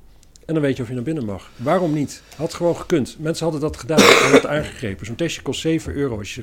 En 0.49 0.55
dan 0.55 0.63
weet 0.63 0.77
je 0.77 0.83
of 0.83 0.89
je 0.89 0.95
naar 0.95 1.03
binnen 1.03 1.25
mag. 1.25 1.51
Waarom 1.55 1.93
niet? 1.93 2.23
Had 2.35 2.53
gewoon 2.53 2.75
gekund. 2.75 3.15
Mensen 3.19 3.43
hadden 3.43 3.61
dat 3.61 3.77
gedaan. 3.77 3.99
Hadden 3.99 4.31
dat 4.31 4.45
aangegrepen. 4.45 5.05
Zo'n 5.05 5.15
testje 5.15 5.41
kost 5.41 5.61
7 5.61 5.93
euro 5.93 6.17
als 6.17 6.35
je 6.35 6.41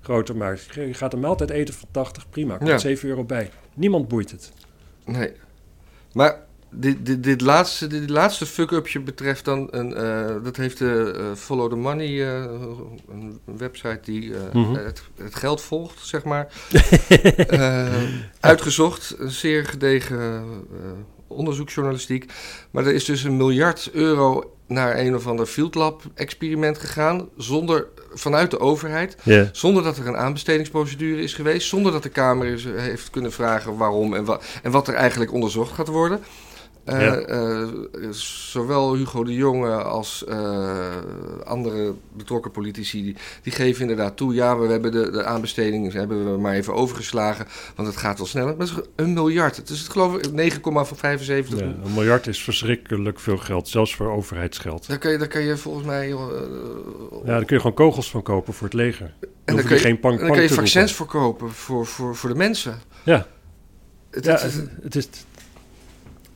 groter 0.00 0.36
maakt. 0.36 0.74
Je 0.74 0.94
gaat 0.94 1.12
een 1.12 1.20
maaltijd 1.20 1.50
eten 1.50 1.74
van 1.74 1.88
80, 1.90 2.28
prima. 2.30 2.56
Komt 2.56 2.68
Ja. 2.68 2.78
7 2.78 3.08
euro 3.08 3.24
bij. 3.24 3.50
Niemand 3.74 4.08
boeit 4.08 4.30
het. 4.30 4.52
Nee. 5.04 5.32
Maar 6.12 6.38
dit, 6.72 7.06
dit, 7.06 7.22
dit 7.22 7.40
laatste, 7.40 7.86
dit 7.86 8.10
laatste 8.10 8.46
fuck-upje 8.46 9.00
betreft 9.00 9.44
dan... 9.44 9.68
Een, 9.70 9.94
eh, 9.94 10.34
dat 10.44 10.56
heeft 10.56 10.78
de 10.78 11.12
eh, 11.16 11.24
Follow 11.36 11.70
the 11.70 11.76
Money, 11.76 12.08
eh, 12.08 12.44
een 13.12 13.40
website 13.44 14.00
die 14.02 14.34
eh, 14.34 14.40
Mhm. 14.52 14.74
het, 14.74 15.02
het 15.16 15.34
geld 15.34 15.60
volgt, 15.62 16.06
zeg 16.06 16.24
maar. 16.24 16.46
Eh, 17.48 17.86
uitgezocht. 18.40 19.14
Een 19.18 19.30
zeer 19.30 19.64
gedegen 19.64 20.18
eh, 20.20 20.90
onderzoeksjournalistiek. 21.26 22.32
Maar 22.70 22.86
er 22.86 22.94
is 22.94 23.04
dus 23.04 23.22
een 23.22 23.36
miljard 23.36 23.90
euro 23.92 24.54
naar 24.66 24.98
een 24.98 25.14
of 25.14 25.26
ander 25.26 25.46
field 25.46 25.74
lab 25.74 26.02
experiment 26.14 26.78
gegaan... 26.78 27.28
Zonder, 27.36 27.86
vanuit 28.14 28.50
de 28.50 28.58
overheid... 28.60 29.16
Zonder 29.52 29.82
dat 29.82 29.96
er 29.98 30.06
een 30.06 30.16
aanbestedingsprocedure 30.16 31.22
is 31.22 31.34
geweest. 31.34 31.68
Zonder 31.68 31.92
dat 31.92 32.02
de 32.02 32.08
Kamer 32.08 32.46
is, 32.46 32.64
heeft 32.64 33.10
kunnen 33.10 33.32
vragen 33.32 33.76
waarom 33.76 34.14
en, 34.14 34.24
wa 34.24 34.40
en 34.62 34.70
wat 34.70 34.88
er 34.88 34.94
eigenlijk 34.94 35.32
onderzocht 35.32 35.72
gaat 35.72 35.88
worden. 35.88 36.20
Eh, 36.84 37.00
Ja. 37.00 37.14
eh, 37.16 37.68
zowel 38.10 38.94
Hugo 38.94 39.24
de 39.24 39.34
Jonge 39.34 39.70
als 39.72 40.24
eh, 40.24 40.96
andere 41.44 41.94
betrokken 42.16 42.50
politici, 42.50 43.02
die, 43.02 43.16
die 43.42 43.52
geven 43.52 43.80
inderdaad 43.80 44.16
toe... 44.16 44.34
ja, 44.34 44.58
we 44.58 44.66
hebben 44.66 44.92
de, 44.92 45.10
de 45.10 45.24
aanbesteding 45.24 45.92
hebben 45.92 46.32
we 46.32 46.38
maar 46.40 46.54
even 46.54 46.74
overgeslagen, 46.74 47.46
want 47.76 47.88
het 47.88 47.96
gaat 47.96 48.18
wel 48.18 48.26
sneller. 48.26 48.56
Maar 48.56 48.66
het 48.66 48.76
is 48.76 48.84
een 48.96 49.12
miljard. 49.12 49.56
Het 49.56 49.68
is 49.68 49.80
het 49.80 49.90
geloof 49.90 50.16
ik 50.16 50.24
9,75 50.30 51.56
Ja, 51.56 51.62
een 51.62 51.76
miljard 51.94 52.26
is 52.26 52.42
verschrikkelijk 52.42 53.20
veel 53.20 53.38
geld. 53.38 53.68
Zelfs 53.68 53.94
voor 53.96 54.10
overheidsgeld. 54.10 54.88
Daar 54.88 54.98
kan, 54.98 55.12
je, 55.12 55.18
daar 55.18 55.28
kan 55.28 55.42
je 55.42 55.56
volgens 55.56 55.86
mij... 55.86 56.10
eh, 56.12 56.18
Ja, 57.24 57.26
daar 57.26 57.44
kun 57.44 57.56
je 57.56 57.62
gewoon 57.62 57.76
kogels 57.76 58.10
van 58.10 58.22
kopen 58.22 58.54
voor 58.54 58.66
het 58.66 58.76
leger. 58.76 59.14
Dan 59.20 59.28
en 59.44 59.54
dan 59.56 59.64
kan 59.64 59.74
je, 59.76 59.82
geen 59.82 60.00
pang, 60.00 60.14
en 60.18 60.20
dan 60.26 60.34
kan 60.34 60.42
je 60.42 60.48
vaccins 60.48 60.94
verkopen 60.94 61.50
voor, 61.50 61.86
voor, 61.86 62.16
voor 62.16 62.28
de 62.30 62.36
mensen. 62.36 62.80
Ja, 63.04 63.26
Het, 64.10 64.24
ja 64.24 64.32
het- 64.32 64.42
het, 64.42 64.68
het 64.82 64.96
is... 64.96 65.08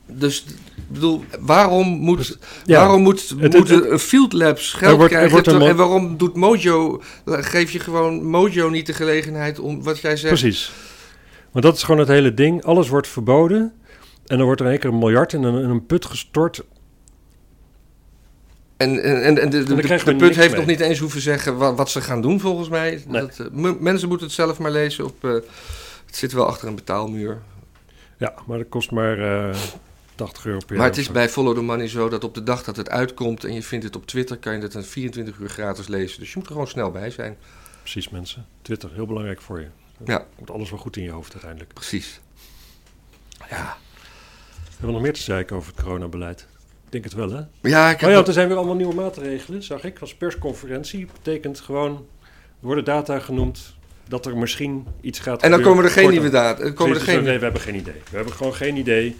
Dus 0.06 0.44
ik 0.76 0.82
bedoel, 0.88 1.24
waarom 1.40 1.88
moet, 1.88 2.38
Ja, 2.64 2.78
waarom 2.80 3.02
moet, 3.02 3.28
het- 3.28 3.52
moeten 3.54 3.76
het- 3.76 3.90
een 3.90 3.98
Field 3.98 4.32
Labs 4.32 4.72
geld 4.72 4.96
wordt- 4.96 5.12
krijgen? 5.12 5.36
een 5.36 5.42
ter- 5.42 5.62
en 5.62 5.76
waarom 5.76 6.16
doet 6.16 6.34
Mojo, 6.34 7.02
geef 7.26 7.70
je 7.70 7.78
gewoon 7.78 8.24
Mojo 8.24 8.68
niet 8.68 8.86
de 8.86 8.92
gelegenheid 8.92 9.58
om 9.58 9.82
wat 9.82 9.98
jij 9.98 10.16
zegt? 10.16 10.40
Precies. 10.40 10.72
Maar 11.52 11.62
dat 11.62 11.76
is 11.76 11.82
gewoon 11.82 12.00
het 12.00 12.08
hele 12.08 12.34
ding. 12.34 12.64
Alles 12.64 12.88
wordt 12.88 13.08
verboden. 13.08 13.72
En 14.26 14.36
dan 14.36 14.46
wordt 14.46 14.60
er 14.60 14.66
in 14.66 14.72
één 14.72 14.80
keer 14.80 14.90
een 14.90 14.98
miljard 14.98 15.32
in 15.32 15.42
een, 15.42 15.62
in 15.62 15.70
een 15.70 15.86
put 15.86 16.04
gestort. 16.04 16.62
En, 18.76 19.02
en, 19.02 19.22
en, 19.22 19.34
de, 19.34 19.48
de, 19.50 19.64
de, 19.64 19.74
put 20.16 20.36
heeft 20.36 20.50
mee. 20.50 20.56
nog 20.60 20.66
niet 20.66 20.80
eens 20.80 20.98
hoeven 20.98 21.20
zeggen 21.20 21.56
wat, 21.56 21.76
wat 21.76 21.90
ze 21.90 22.00
gaan 22.00 22.20
doen 22.22 22.40
volgens 22.40 22.68
mij. 22.68 23.02
Nee. 23.08 23.20
Dat, 23.20 23.38
eh, 23.38 23.72
mensen 23.80 24.08
moeten 24.08 24.26
het 24.26 24.34
zelf 24.36 24.58
maar 24.58 24.70
lezen. 24.70 25.04
Op, 25.04 25.24
eh, 25.24 25.30
het 26.06 26.16
zit 26.16 26.32
wel 26.32 26.46
achter 26.46 26.68
een 26.68 26.74
betaalmuur. 26.74 27.42
Ja, 28.18 28.34
maar 28.46 28.58
dat 28.58 28.68
kost 28.68 28.90
maar 28.90 29.18
eh 29.18 29.56
80 30.16 30.46
euro 30.46 30.58
per 30.58 30.68
jaar. 30.68 30.78
Maar 30.78 30.86
het 30.88 30.96
is 30.98 31.10
bij 31.10 31.28
Follow 31.28 31.54
the 31.54 31.60
Money 31.62 31.88
zo 31.88 32.08
dat 32.08 32.24
op 32.24 32.34
de 32.34 32.42
dag 32.42 32.64
dat 32.64 32.76
het 32.76 32.90
uitkomt 32.90 33.44
en 33.44 33.54
je 33.54 33.62
vindt 33.62 33.84
het 33.84 33.96
op 33.96 34.06
Twitter, 34.06 34.36
kan 34.38 34.52
je 34.56 34.62
het 34.62 34.74
een 34.74 34.84
24 34.84 35.38
uur 35.38 35.48
gratis 35.48 35.88
lezen. 35.88 36.18
Dus 36.20 36.28
je 36.28 36.34
moet 36.36 36.46
er 36.46 36.52
gewoon 36.52 36.68
snel 36.68 36.90
bij 36.90 37.10
zijn. 37.10 37.36
Precies, 37.80 38.08
mensen. 38.08 38.46
Twitter, 38.62 38.90
heel 38.94 39.06
belangrijk 39.06 39.40
voor 39.40 39.60
je. 39.60 39.66
Ja. 40.04 40.26
Komt 40.36 40.50
alles 40.50 40.70
wel 40.70 40.78
goed 40.78 40.96
in 40.96 41.02
je 41.02 41.10
hoofd 41.10 41.32
uiteindelijk. 41.32 41.72
Precies. 41.74 42.20
Ja. 43.50 43.76
Hebben 44.70 44.86
we 44.86 44.92
nog 44.92 45.02
meer 45.02 45.12
te 45.12 45.20
zeiken 45.22 45.56
over 45.56 45.72
het 45.74 45.82
coronabeleid? 45.84 46.40
Ik 46.84 46.92
denk 46.92 47.04
het 47.04 47.12
wel, 47.12 47.30
hè? 47.30 47.40
Ja, 47.62 47.88
ik 47.90 47.94
Oh 47.94 48.00
heb 48.00 48.10
ja, 48.10 48.14
dat- 48.16 48.26
er 48.28 48.32
zijn 48.32 48.48
weer 48.48 48.56
allemaal 48.56 48.74
nieuwe 48.76 48.94
maatregelen, 48.94 49.62
zag 49.62 49.84
ik. 49.84 49.98
als 49.98 50.14
persconferentie. 50.14 51.06
Betekent 51.12 51.60
gewoon, 51.60 51.92
er 52.60 52.66
worden 52.66 52.84
data 52.84 53.18
genoemd 53.18 53.74
dat 54.08 54.26
er 54.26 54.36
misschien 54.36 54.86
iets 55.00 55.18
gaat 55.18 55.42
En 55.42 55.50
dan 55.50 55.58
gebeuren. 55.58 55.66
komen 55.76 55.84
er 55.84 55.90
geen 55.90 56.10
nieuwe 56.10 56.30
data. 56.30 56.70
Komen 56.70 56.74
er 56.96 57.00
Precies, 57.02 57.02
geen... 57.14 57.22
nee, 57.24 57.38
we 57.38 57.44
hebben 57.44 57.62
geen 57.62 57.74
idee. 57.74 58.00
We 58.10 58.16
hebben 58.16 58.34
gewoon 58.34 58.54
geen 58.54 58.76
idee. 58.76 59.16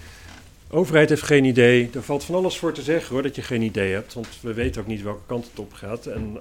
De 0.69 0.77
overheid 0.77 1.09
heeft 1.09 1.23
geen 1.23 1.45
idee. 1.45 1.91
Er 1.95 2.03
valt 2.03 2.25
van 2.25 2.35
alles 2.35 2.59
voor 2.59 2.73
te 2.73 2.83
zeggen 2.83 3.13
hoor, 3.13 3.23
dat 3.23 3.37
je 3.37 3.43
geen 3.43 3.63
idee 3.63 3.93
hebt. 3.93 4.15
Want 4.15 4.29
we 4.41 4.55
weten 4.55 4.81
ook 4.81 4.87
niet 4.87 5.03
welke 5.03 5.27
kant 5.27 5.47
het 5.51 5.59
op 5.59 5.73
gaat. 5.73 6.07
En 6.07 6.39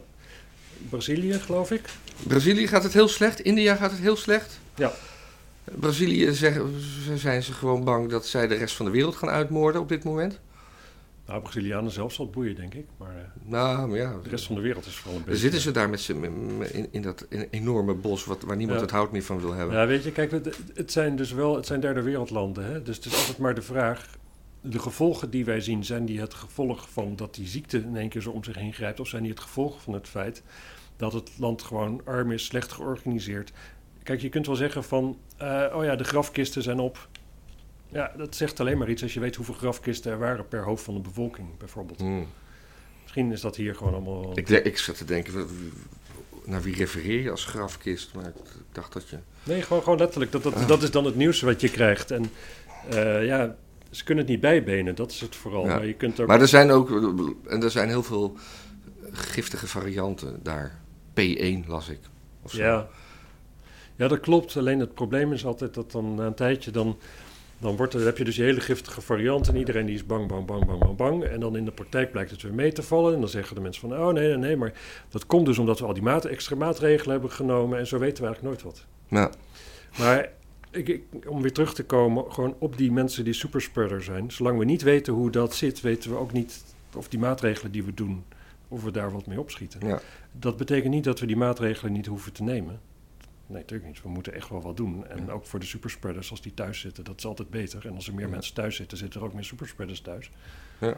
Brazilië, 0.89 1.33
geloof 1.33 1.71
ik. 1.71 1.81
Brazilië 2.23 2.67
gaat 2.67 2.83
het 2.83 2.93
heel 2.93 3.07
slecht. 3.07 3.39
India 3.39 3.75
gaat 3.75 3.91
het 3.91 3.99
heel 3.99 4.15
slecht. 4.15 4.59
Ja. 4.75 4.93
Brazilië 5.63 6.33
zeggen, 6.33 6.81
zijn 7.15 7.43
ze 7.43 7.53
gewoon 7.53 7.83
bang 7.83 8.09
dat 8.09 8.25
zij 8.25 8.47
de 8.47 8.55
rest 8.55 8.75
van 8.75 8.85
de 8.85 8.91
wereld 8.91 9.15
gaan 9.15 9.29
uitmoorden 9.29 9.81
op 9.81 9.89
dit 9.89 10.03
moment. 10.03 10.39
Nou, 11.27 11.41
Brazilianen 11.41 11.91
zelf 11.91 12.13
zal 12.13 12.25
het 12.25 12.33
boeien, 12.33 12.55
denk 12.55 12.73
ik. 12.73 12.85
Maar 12.97 13.15
eh, 13.15 13.21
Nou, 13.51 13.87
maar 13.87 13.97
ja. 13.97 14.19
de 14.23 14.29
rest 14.29 14.45
van 14.45 14.55
de 14.55 14.61
wereld 14.61 14.85
is 14.85 14.95
vooral 14.95 15.19
een 15.19 15.25
beetje... 15.25 15.39
zitten 15.39 15.59
ze 15.61 15.71
daar 15.71 15.89
met 15.89 15.99
z'n 16.01 16.23
in, 16.71 16.87
in 16.91 17.01
dat 17.01 17.27
enorme 17.49 17.93
bos 17.93 18.25
wat, 18.25 18.41
waar 18.43 18.55
niemand 18.55 18.77
Ja. 18.79 18.85
het 18.85 18.93
hout 18.93 19.11
meer 19.11 19.23
van 19.23 19.39
wil 19.39 19.53
hebben. 19.53 19.75
Ja, 19.75 19.87
weet 19.87 20.03
je, 20.03 20.11
kijk, 20.11 20.31
het, 20.31 20.59
het 20.73 20.91
zijn 20.91 21.15
dus 21.15 21.31
wel, 21.31 21.55
het 21.55 21.65
zijn 21.65 21.79
derde 21.79 22.01
wereldlanden. 22.01 22.65
Hè? 22.65 22.81
Dus 22.81 22.95
het 22.95 23.05
is 23.05 23.15
altijd 23.17 23.37
maar 23.37 23.55
de 23.55 23.61
vraag, 23.61 24.09
de 24.61 24.79
gevolgen 24.79 25.29
die 25.29 25.45
wij 25.45 25.59
zien, 25.61 25.83
zijn 25.85 26.05
die 26.05 26.19
het 26.19 26.33
gevolg 26.33 26.89
van 26.89 27.15
dat 27.15 27.35
die 27.35 27.47
ziekte 27.47 27.77
in 27.77 27.95
één 27.97 28.09
keer 28.09 28.21
zo 28.21 28.31
om 28.31 28.43
zich 28.43 28.55
heen 28.55 28.73
grijpt? 28.73 28.99
Of 28.99 29.07
zijn 29.07 29.21
die 29.21 29.31
het 29.31 29.41
gevolg 29.41 29.81
van 29.81 29.93
het 29.93 30.07
feit 30.07 30.43
dat 30.97 31.13
het 31.13 31.31
land 31.37 31.61
gewoon 31.61 32.01
arm 32.03 32.31
is, 32.31 32.45
slecht 32.45 32.71
georganiseerd? 32.71 33.51
Kijk, 34.03 34.21
je 34.21 34.29
kunt 34.29 34.45
wel 34.45 34.55
zeggen 34.55 34.83
van, 34.83 35.17
eh, 35.37 35.65
oh 35.75 35.83
ja, 35.83 35.95
de 35.95 36.03
grafkisten 36.03 36.63
zijn 36.63 36.79
op. 36.79 37.07
Ja, 37.87 38.11
dat 38.17 38.35
zegt 38.35 38.59
alleen 38.59 38.77
maar 38.77 38.89
iets 38.89 39.03
als 39.03 39.13
je 39.13 39.19
weet 39.19 39.35
hoeveel 39.35 39.55
grafkisten 39.55 40.11
er 40.11 40.17
waren 40.17 40.47
per 40.47 40.63
hoofd 40.63 40.83
van 40.83 40.93
de 40.93 40.99
bevolking, 40.99 41.57
bijvoorbeeld. 41.57 41.99
Hmm. 41.99 42.27
Misschien 43.01 43.31
is 43.31 43.41
dat 43.41 43.55
hier 43.55 43.75
gewoon 43.75 43.93
allemaal... 43.93 44.37
Ik, 44.37 44.49
ik 44.49 44.77
zat 44.77 44.97
te 44.97 45.05
denken, 45.05 45.47
naar 46.45 46.61
wie 46.61 46.75
refereer 46.75 47.21
je 47.21 47.31
als 47.31 47.45
grafkist? 47.45 48.13
Maar 48.13 48.25
ik 48.25 48.33
dacht 48.71 48.93
dat 48.93 49.09
je... 49.09 49.17
Nee, 49.43 49.61
gewoon, 49.61 49.83
gewoon 49.83 49.97
letterlijk. 49.97 50.31
Dat, 50.31 50.43
dat, 50.43 50.67
dat 50.67 50.83
is 50.83 50.91
dan 50.91 51.05
het 51.05 51.15
nieuws 51.15 51.41
wat 51.41 51.61
je 51.61 51.69
krijgt. 51.69 52.11
En 52.11 52.25
eh, 52.89 53.25
ja, 53.25 53.55
ze 53.89 54.03
kunnen 54.03 54.23
het 54.23 54.33
niet 54.33 54.41
bijbenen, 54.41 54.95
dat 54.95 55.11
is 55.11 55.21
het 55.21 55.35
vooral. 55.35 55.65
Ja. 55.65 55.75
Maar 55.75 55.85
je 55.85 55.93
kunt 55.93 56.19
ook... 56.19 56.27
Maar 56.27 56.41
er 56.41 56.47
zijn 56.47 56.71
ook, 56.71 56.89
en 57.47 57.63
er 57.63 57.71
zijn 57.71 57.87
heel 57.87 58.03
veel 58.03 58.37
giftige 59.11 59.67
varianten 59.67 60.39
daar. 60.43 60.79
P1 61.09 61.67
las 61.67 61.89
ik. 61.89 61.99
Of 62.41 62.51
zo. 62.51 62.61
ja. 62.61 62.87
ja, 63.95 64.07
dat 64.07 64.19
klopt. 64.19 64.57
Alleen 64.57 64.79
het 64.79 64.93
probleem 64.93 65.33
is 65.33 65.45
altijd 65.45 65.73
dat 65.73 65.91
dan 65.91 66.15
na 66.15 66.25
een 66.25 66.35
tijdje 66.35 66.71
dan... 66.71 66.97
Dan 67.57 67.75
wordt 67.75 67.93
heb 67.93 68.17
je 68.17 68.23
dus 68.23 68.35
die 68.35 68.43
hele 68.43 68.59
giftige 68.59 69.01
variant 69.01 69.47
en 69.47 69.55
iedereen 69.55 69.85
die 69.85 69.95
is 69.95 70.05
bang, 70.05 70.27
bang, 70.27 70.45
bang, 70.45 70.65
bang, 70.65 70.79
bang, 70.79 70.95
bang. 70.95 71.23
En 71.23 71.39
dan 71.39 71.57
in 71.57 71.65
de 71.65 71.71
praktijk 71.71 72.11
blijkt 72.11 72.31
het 72.31 72.41
weer 72.41 72.53
mee 72.53 72.71
te 72.71 72.83
vallen. 72.83 73.13
En 73.13 73.19
dan 73.19 73.29
zeggen 73.29 73.55
de 73.55 73.61
mensen 73.61 73.89
van, 73.89 73.99
oh 73.99 74.13
nee, 74.13 74.27
nee, 74.27 74.37
nee, 74.37 74.55
maar 74.57 74.73
dat 75.09 75.25
komt 75.25 75.45
dus 75.45 75.57
omdat 75.57 75.79
we 75.79 75.85
al 75.85 75.93
die 75.93 76.03
maat, 76.03 76.25
extra 76.25 76.55
maatregelen 76.55 77.11
hebben 77.11 77.31
genomen. 77.31 77.79
En 77.79 77.87
zo 77.87 77.99
weten 77.99 78.23
we 78.23 78.27
eigenlijk 78.29 78.63
nooit 78.63 78.75
wat. 78.75 78.85
Ja. 79.07 79.31
Maar 79.99 80.29
ik, 80.71 80.87
ik- 80.89 81.03
om 81.29 81.41
weer 81.41 81.53
terug 81.53 81.73
te 81.73 81.83
komen, 81.83 82.31
gewoon 82.31 82.55
op 82.59 82.77
die 82.77 82.91
mensen 82.91 83.23
die 83.23 83.33
superspreader 83.33 84.03
zijn. 84.03 84.31
Zolang 84.31 84.57
we 84.59 84.65
niet 84.65 84.81
weten 84.81 85.13
hoe 85.13 85.29
dat 85.31 85.53
zit, 85.55 85.81
weten 85.81 86.09
we 86.11 86.17
ook 86.17 86.31
niet 86.31 86.63
of 86.95 87.07
die 87.07 87.19
maatregelen 87.19 87.71
die 87.71 87.83
we 87.83 87.93
doen, 87.93 88.23
of 88.67 88.83
we 88.83 88.91
daar 88.91 89.11
wat 89.11 89.25
mee 89.25 89.39
opschieten. 89.39 89.87
Ja. 89.87 89.99
Dat 90.31 90.57
betekent 90.57 90.93
niet 90.93 91.03
dat 91.03 91.19
we 91.19 91.25
die 91.25 91.37
maatregelen 91.37 91.91
niet 91.93 92.05
hoeven 92.05 92.33
te 92.33 92.43
nemen. 92.43 92.79
Nee, 93.47 93.61
natuurlijk 93.61 93.89
niet. 93.89 94.01
We 94.01 94.09
moeten 94.09 94.33
echt 94.33 94.49
wel 94.49 94.61
wat 94.61 94.77
doen. 94.77 95.07
En 95.07 95.31
ook 95.31 95.45
voor 95.45 95.59
de 95.59 95.65
superspreaders, 95.65 96.31
als 96.31 96.41
die 96.41 96.53
thuis 96.53 96.79
zitten, 96.79 97.03
dat 97.03 97.17
is 97.17 97.25
altijd 97.25 97.49
beter. 97.49 97.87
En 97.87 97.95
als 97.95 98.07
er 98.07 98.13
meer 98.13 98.25
Ja. 98.25 98.31
mensen 98.31 98.53
thuis 98.53 98.75
zitten, 98.75 98.97
zitten 98.97 99.19
er 99.19 99.25
ook 99.25 99.33
meer 99.33 99.43
superspreaders 99.43 100.01
thuis. 100.01 100.31
Ja. 100.79 100.97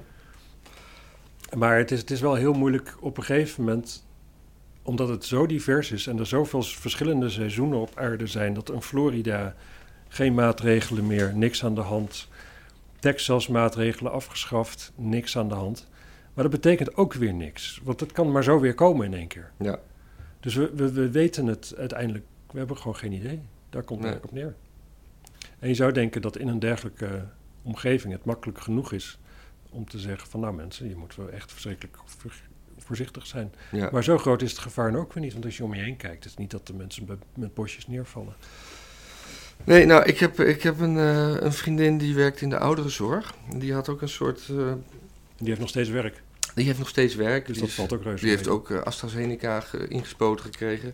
Maar 1.57 1.77
het 1.77 1.91
is, 1.91 1.99
het 1.99 2.11
is 2.11 2.21
wel 2.21 2.35
heel 2.35 2.53
moeilijk 2.53 2.97
op 2.99 3.17
een 3.17 3.23
gegeven 3.23 3.63
moment, 3.63 4.05
omdat 4.81 5.07
het 5.07 5.25
zo 5.25 5.45
divers 5.45 5.91
is 5.91 6.07
en 6.07 6.19
er 6.19 6.25
zoveel 6.25 6.61
verschillende 6.63 7.29
seizoenen 7.29 7.79
op 7.79 7.97
aarde 7.97 8.27
zijn, 8.27 8.53
dat 8.53 8.69
een 8.69 8.81
Florida 8.81 9.55
geen 10.07 10.33
maatregelen 10.33 11.07
meer, 11.07 11.35
niks 11.35 11.63
aan 11.65 11.75
de 11.75 11.81
hand. 11.81 12.27
Texas 12.99 13.47
maatregelen 13.47 14.11
afgeschaft, 14.11 14.91
niks 14.95 15.37
aan 15.37 15.47
de 15.49 15.55
hand. 15.55 15.87
Maar 16.33 16.43
dat 16.43 16.53
betekent 16.61 16.95
ook 16.95 17.13
weer 17.13 17.33
niks, 17.33 17.81
want 17.83 17.99
het 17.99 18.11
kan 18.11 18.31
maar 18.31 18.43
zo 18.43 18.59
weer 18.59 18.73
komen 18.73 19.05
in 19.05 19.13
één 19.13 19.27
keer. 19.27 19.51
Ja. 19.59 19.79
Dus 20.39 20.55
we, 20.55 20.71
we, 20.75 20.91
we 20.91 21.11
weten 21.11 21.45
het 21.45 21.73
uiteindelijk, 21.77 22.25
we 22.51 22.57
hebben 22.57 22.77
gewoon 22.77 22.95
geen 22.95 23.11
idee. 23.11 23.41
Daar 23.69 23.83
komt 23.83 24.03
het 24.03 24.11
Nee. 24.13 24.23
op 24.23 24.31
neer. 24.31 24.55
En 25.59 25.67
je 25.67 25.73
zou 25.75 25.91
denken 25.91 26.21
dat 26.21 26.37
in 26.37 26.47
een 26.47 26.59
dergelijke 26.59 27.25
omgeving 27.61 28.13
het 28.13 28.25
makkelijk 28.25 28.59
genoeg 28.61 28.91
is 28.91 29.19
om 29.69 29.89
te 29.89 29.99
zeggen 29.99 30.29
van 30.29 30.39
nou 30.39 30.53
mensen, 30.53 30.89
je 30.89 30.95
moet 30.95 31.15
wel 31.15 31.29
echt 31.29 31.51
verschrikkelijk 31.51 31.97
ver- 32.05 32.41
voorzichtig 32.77 33.25
zijn. 33.25 33.53
Ja. 33.71 33.89
Maar 33.91 34.03
zo 34.03 34.17
groot 34.17 34.41
is 34.41 34.51
het 34.51 34.59
gevaar 34.59 34.95
ook 34.95 35.13
weer 35.13 35.23
niet. 35.23 35.33
Want 35.33 35.45
als 35.45 35.57
je 35.57 35.63
om 35.63 35.73
je 35.73 35.81
heen 35.81 35.97
kijkt, 35.97 36.25
is 36.25 36.31
het 36.31 36.39
niet 36.39 36.51
dat 36.51 36.67
de 36.67 36.73
mensen 36.73 37.07
met 37.35 37.53
bosjes 37.53 37.87
neervallen. 37.87 38.33
Nee, 39.63 39.85
nou, 39.85 40.03
ik 40.03 40.17
heb, 40.19 40.39
ik 40.39 40.63
heb 40.63 40.79
een, 40.79 40.97
eh, 40.97 41.35
een 41.41 41.53
vriendin 41.53 41.97
die 41.97 42.15
werkt 42.15 42.41
in 42.41 42.49
de 42.49 42.57
ouderenzorg. 42.59 43.33
Die 43.57 43.73
had 43.73 43.89
ook 43.89 44.01
een 44.01 44.09
soort... 44.09 44.39
eh, 44.49 44.73
Die 45.37 45.47
heeft 45.47 45.59
nog 45.59 45.69
steeds 45.69 45.89
werk. 45.89 46.21
die 46.55 46.65
heeft 46.65 46.79
nog 46.79 46.87
steeds 46.89 47.15
werk. 47.15 47.45
Dus 47.45 47.51
die 47.53 47.61
dat 47.61 47.69
is- 47.69 47.75
valt 47.75 47.93
ook 47.93 48.03
reuze 48.03 48.25
Die 48.25 48.35
heeft 48.35 48.47
ook 48.47 48.71
eh, 48.71 48.81
AstraZeneca 48.81 49.59
ge- 49.59 49.87
ingespoten 49.87 50.45
gekregen. 50.45 50.93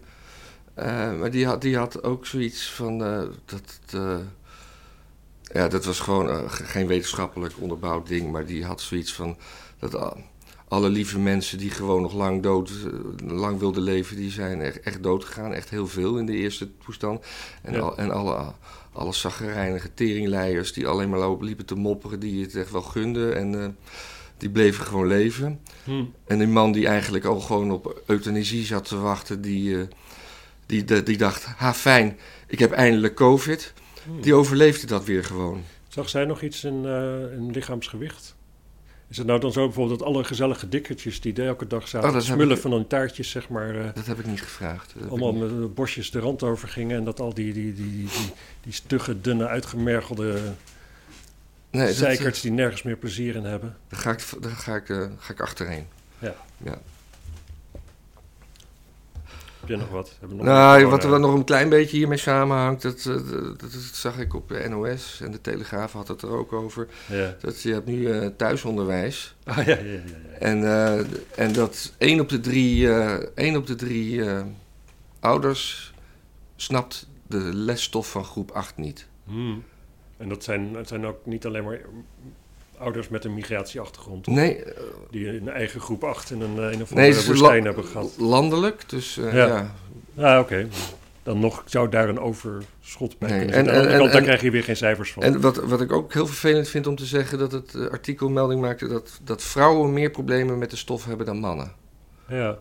Eh, 0.74 1.14
maar 1.20 1.32
die 1.32 1.46
had, 1.46 1.62
die 1.62 1.78
had 1.78 2.04
ook 2.04 2.26
zoiets 2.26 2.70
van 2.72 3.04
eh, 3.04 3.22
dat. 3.46 3.80
eh, 3.94 4.18
ja, 5.54 5.68
dat 5.68 5.86
was 5.86 6.00
gewoon 6.00 6.50
ge- 6.50 6.64
geen 6.64 6.88
wetenschappelijk 6.88 7.54
onderbouwd 7.60 8.08
ding. 8.08 8.32
Maar 8.32 8.46
die 8.46 8.66
had 8.66 8.82
zoiets 8.82 9.14
van 9.14 9.38
dat 9.80 10.16
alle 10.68 10.90
lieve 10.90 11.20
mensen 11.20 11.58
die 11.58 11.70
gewoon 11.70 12.02
nog 12.02 12.14
lang 12.14 12.42
dood, 12.44 12.72
lang 13.28 13.60
wilden 13.60 13.84
leven, 13.84 14.16
die 14.16 14.32
zijn 14.32 14.62
echt, 14.62 14.80
echt 14.80 15.04
dood 15.04 15.26
gegaan. 15.26 15.54
Echt 15.54 15.70
heel 15.70 15.88
veel 15.88 16.18
in 16.18 16.26
de 16.26 16.34
eerste 16.36 16.70
toestand. 16.86 17.26
En, 17.62 17.74
Ja. 17.74 17.80
al, 17.80 17.98
en 17.98 18.12
alle, 18.12 18.52
alle 18.94 19.14
zaggerijnige 19.14 19.94
teringleiers 19.94 20.74
die 20.74 20.88
alleen 20.88 21.10
maar 21.10 21.38
liepen 21.40 21.66
te 21.66 21.76
mopperen, 21.76 22.20
die 22.20 22.42
het 22.44 22.56
echt 22.56 22.72
wel 22.72 22.82
gunden. 22.82 23.36
En 23.36 23.78
die 24.38 24.50
bleven 24.50 24.86
gewoon 24.86 25.08
leven. 25.08 25.60
Hm. 25.84 26.04
En 26.26 26.38
die 26.38 26.48
man 26.48 26.72
die 26.72 26.88
eigenlijk 26.88 27.26
al 27.26 27.40
gewoon 27.40 27.72
op 27.72 28.02
euthanasie 28.06 28.66
zat 28.66 28.88
te 28.88 28.98
wachten, 28.98 29.42
die, 29.42 29.88
die, 30.74 30.84
die, 30.84 31.04
die 31.04 31.18
dacht, 31.18 31.46
ha 31.46 31.74
fijn, 31.74 32.18
ik 32.48 32.60
heb 32.60 32.72
eindelijk 32.72 33.16
covid. 33.16 33.74
Die 34.22 34.34
overleefde 34.34 34.88
dat 34.88 35.06
weer 35.06 35.24
gewoon. 35.24 35.64
Zag 35.88 36.10
zij 36.10 36.26
nog 36.26 36.42
iets 36.42 36.64
in, 36.64 36.86
eh, 36.86 37.34
in 37.38 37.52
lichaamsgewicht? 37.52 38.36
Is 39.10 39.18
het 39.18 39.28
nou 39.28 39.40
dan 39.40 39.52
zo 39.52 39.66
bijvoorbeeld 39.66 40.00
dat 40.00 40.08
alle 40.08 40.24
gezellige 40.24 40.70
dikkertjes 40.70 41.22
die 41.22 41.44
elke 41.44 41.68
dag 41.68 41.88
zaten 41.88 42.10
Oh, 42.16 42.20
smullen 42.20 42.56
ik- 42.56 42.62
van 42.62 42.72
een 42.74 42.88
taartjes, 42.88 43.30
zeg 43.30 43.50
maar, 43.50 43.76
eh, 43.76 43.94
Dat 43.94 44.06
heb 44.06 44.20
ik 44.20 44.26
niet 44.26 44.42
gevraagd. 44.42 44.94
Allemaal 45.10 45.34
met 45.34 45.74
bosjes 45.74 46.12
de 46.12 46.20
rand 46.20 46.44
over 46.44 46.68
gingen 46.68 46.98
en 46.98 47.04
dat 47.04 47.20
al 47.20 47.34
die, 47.34 47.54
die, 47.54 47.74
die, 47.74 47.92
die, 47.92 48.08
die, 48.08 48.34
die 48.64 48.74
stugge, 48.74 49.22
dunne, 49.22 49.48
uitgemergelde 49.48 50.40
nee, 51.72 51.86
dat, 51.88 51.96
zeikerts 51.96 52.42
die 52.42 52.52
nergens 52.52 52.84
meer 52.84 52.98
plezier 52.98 53.36
in 53.36 53.44
hebben. 53.44 53.78
daar 53.88 54.00
ga 54.00 54.12
ik, 54.12 54.24
daar 54.40 54.52
ga 54.56 54.76
ik, 54.76 54.90
eh, 54.90 55.06
ga 55.18 55.34
ik 55.34 55.42
achterheen. 55.42 55.86
Ja. 56.20 56.36
ja. 56.64 56.82
Heb 59.64 59.72
je 59.72 59.78
nog 59.78 59.90
wat? 59.90 60.18
Nog 60.30 60.42
Nou, 60.42 60.82
wat 60.82 60.92
wat 60.92 61.04
er 61.04 61.10
wel 61.10 61.20
nog 61.20 61.34
een 61.34 61.44
klein 61.44 61.70
beetje 61.70 61.98
hiermee 61.98 62.18
samenhangt, 62.18 62.82
dat, 62.82 62.98
eh, 63.00 63.06
dat, 63.06 63.60
dat 63.60 63.72
zag 63.94 64.20
ik 64.20 64.34
op 64.34 64.50
de 64.50 64.68
NOS 64.70 65.22
en 65.22 65.32
de 65.32 65.42
Telegraaf 65.42 65.92
had 65.92 66.08
het 66.08 66.22
er 66.22 66.30
ook 66.30 66.54
over. 66.54 66.88
Ja. 67.10 67.36
Dat 67.40 67.62
je 67.62 67.74
hebt 67.74 67.86
nu 67.86 68.12
eh, 68.12 68.28
thuisonderwijs. 68.38 69.36
Ah, 69.44 69.58
ja, 69.58 69.64
ja, 69.64 69.78
ja, 69.78 69.92
ja. 69.92 70.40
En, 70.40 70.64
eh, 70.64 71.00
en 71.36 71.54
dat 71.54 71.94
één 71.98 72.20
op 72.20 72.30
de 72.30 72.40
drie, 72.40 72.90
eh, 72.90 73.28
één 73.36 73.56
op 73.56 73.68
de 73.68 73.76
drie 73.76 74.26
eh, 74.26 74.46
ouders 75.20 75.94
snapt 76.56 77.08
de 77.28 77.38
lesstof 77.54 78.12
van 78.12 78.24
groep 78.24 78.52
8 78.52 78.78
niet. 78.78 79.08
Hmm. 79.26 79.64
En 80.18 80.30
dat 80.30 80.44
zijn, 80.44 80.76
het 80.76 80.88
zijn 80.88 81.06
ook 81.06 81.26
niet 81.26 81.46
alleen 81.46 81.64
maar 81.64 81.80
ouders 82.84 83.10
met 83.10 83.26
een 83.26 83.34
migratieachtergrond, 83.34 84.28
Nee, 84.28 84.64
eh, 84.64 84.82
die 85.12 85.28
een 85.28 85.50
eigen 85.50 85.80
groep 85.82 86.04
8 86.04 86.32
in 86.32 86.42
een, 86.42 86.58
eh, 86.58 86.64
een 86.64 86.70
nee 86.94 87.12
andere 87.12 87.26
woestijn 87.28 87.66
hebben 87.66 87.86
gehad. 87.86 88.14
landelijk. 88.18 88.90
Dus 88.90 89.18
eh, 89.18 89.34
Ja. 89.34 89.46
ja. 90.16 90.34
Ah, 90.34 90.40
oké. 90.40 90.68
Dan 91.24 91.40
nog 91.40 91.64
zou 91.66 91.90
daar 91.90 92.10
een 92.10 92.20
overschot 92.20 93.18
bij 93.20 93.30
Nee, 93.30 93.38
kunnen 93.40 93.56
en- 93.56 93.68
en- 93.68 93.98
kant, 93.98 94.12
daar 94.12 94.16
en- 94.16 94.24
krijg 94.24 94.42
je 94.42 94.52
weer 94.52 94.64
geen 94.64 94.76
cijfers 94.78 95.12
van. 95.12 95.24
En 95.24 95.42
wat, 95.42 95.56
wat 95.56 95.82
ik 95.82 95.92
ook 95.92 96.14
heel 96.14 96.28
vervelend 96.28 96.70
vind 96.70 96.88
om 96.88 96.96
te 96.96 97.06
zeggen, 97.06 97.38
dat 97.38 97.52
het 97.52 97.76
eh, 97.76 97.88
artikel 97.88 98.30
melding 98.30 98.62
maakte 98.62 98.88
dat, 98.88 99.20
dat 99.24 99.44
vrouwen 99.44 99.94
meer 99.94 100.10
problemen 100.12 100.58
met 100.58 100.70
de 100.70 100.76
stof 100.76 101.06
hebben 101.06 101.26
dan 101.26 101.38
mannen. 101.40 101.72
Ja. 102.28 102.58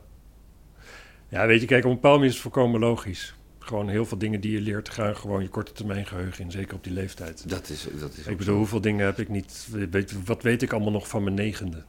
ja, 1.29 1.47
weet 1.47 1.61
je, 1.61 1.67
kijk, 1.67 1.85
op 1.85 1.89
een 1.91 1.95
bepaald 1.97 2.15
moment 2.15 2.33
is 2.35 2.43
het 2.43 2.53
volkomen 2.53 2.81
logisch. 2.81 3.35
Gewoon 3.65 3.89
heel 3.89 4.07
veel 4.07 4.19
dingen 4.19 4.41
die 4.41 4.53
je 4.53 4.61
leert 4.61 4.89
gaan 4.89 5.17
gewoon 5.17 5.43
je 5.43 5.49
korte 5.49 5.73
termijn 5.73 6.07
geheugen 6.07 6.45
in, 6.45 6.51
zeker 6.51 6.75
op 6.75 6.85
die 6.85 6.93
leeftijd. 6.93 7.49
Dat 7.49 7.69
is, 7.69 7.87
dat 8.01 8.17
is 8.17 8.27
Ik 8.27 8.37
bedoel, 8.37 8.57
hoeveel 8.57 8.81
dingen 8.81 9.05
heb 9.07 9.19
ik 9.19 9.29
niet... 9.29 9.69
Weet, 9.91 10.25
wat 10.25 10.43
weet 10.43 10.63
ik 10.63 10.73
allemaal 10.73 10.93
nog 10.93 11.09
van 11.09 11.23
mijn 11.23 11.35
negende? 11.35 11.83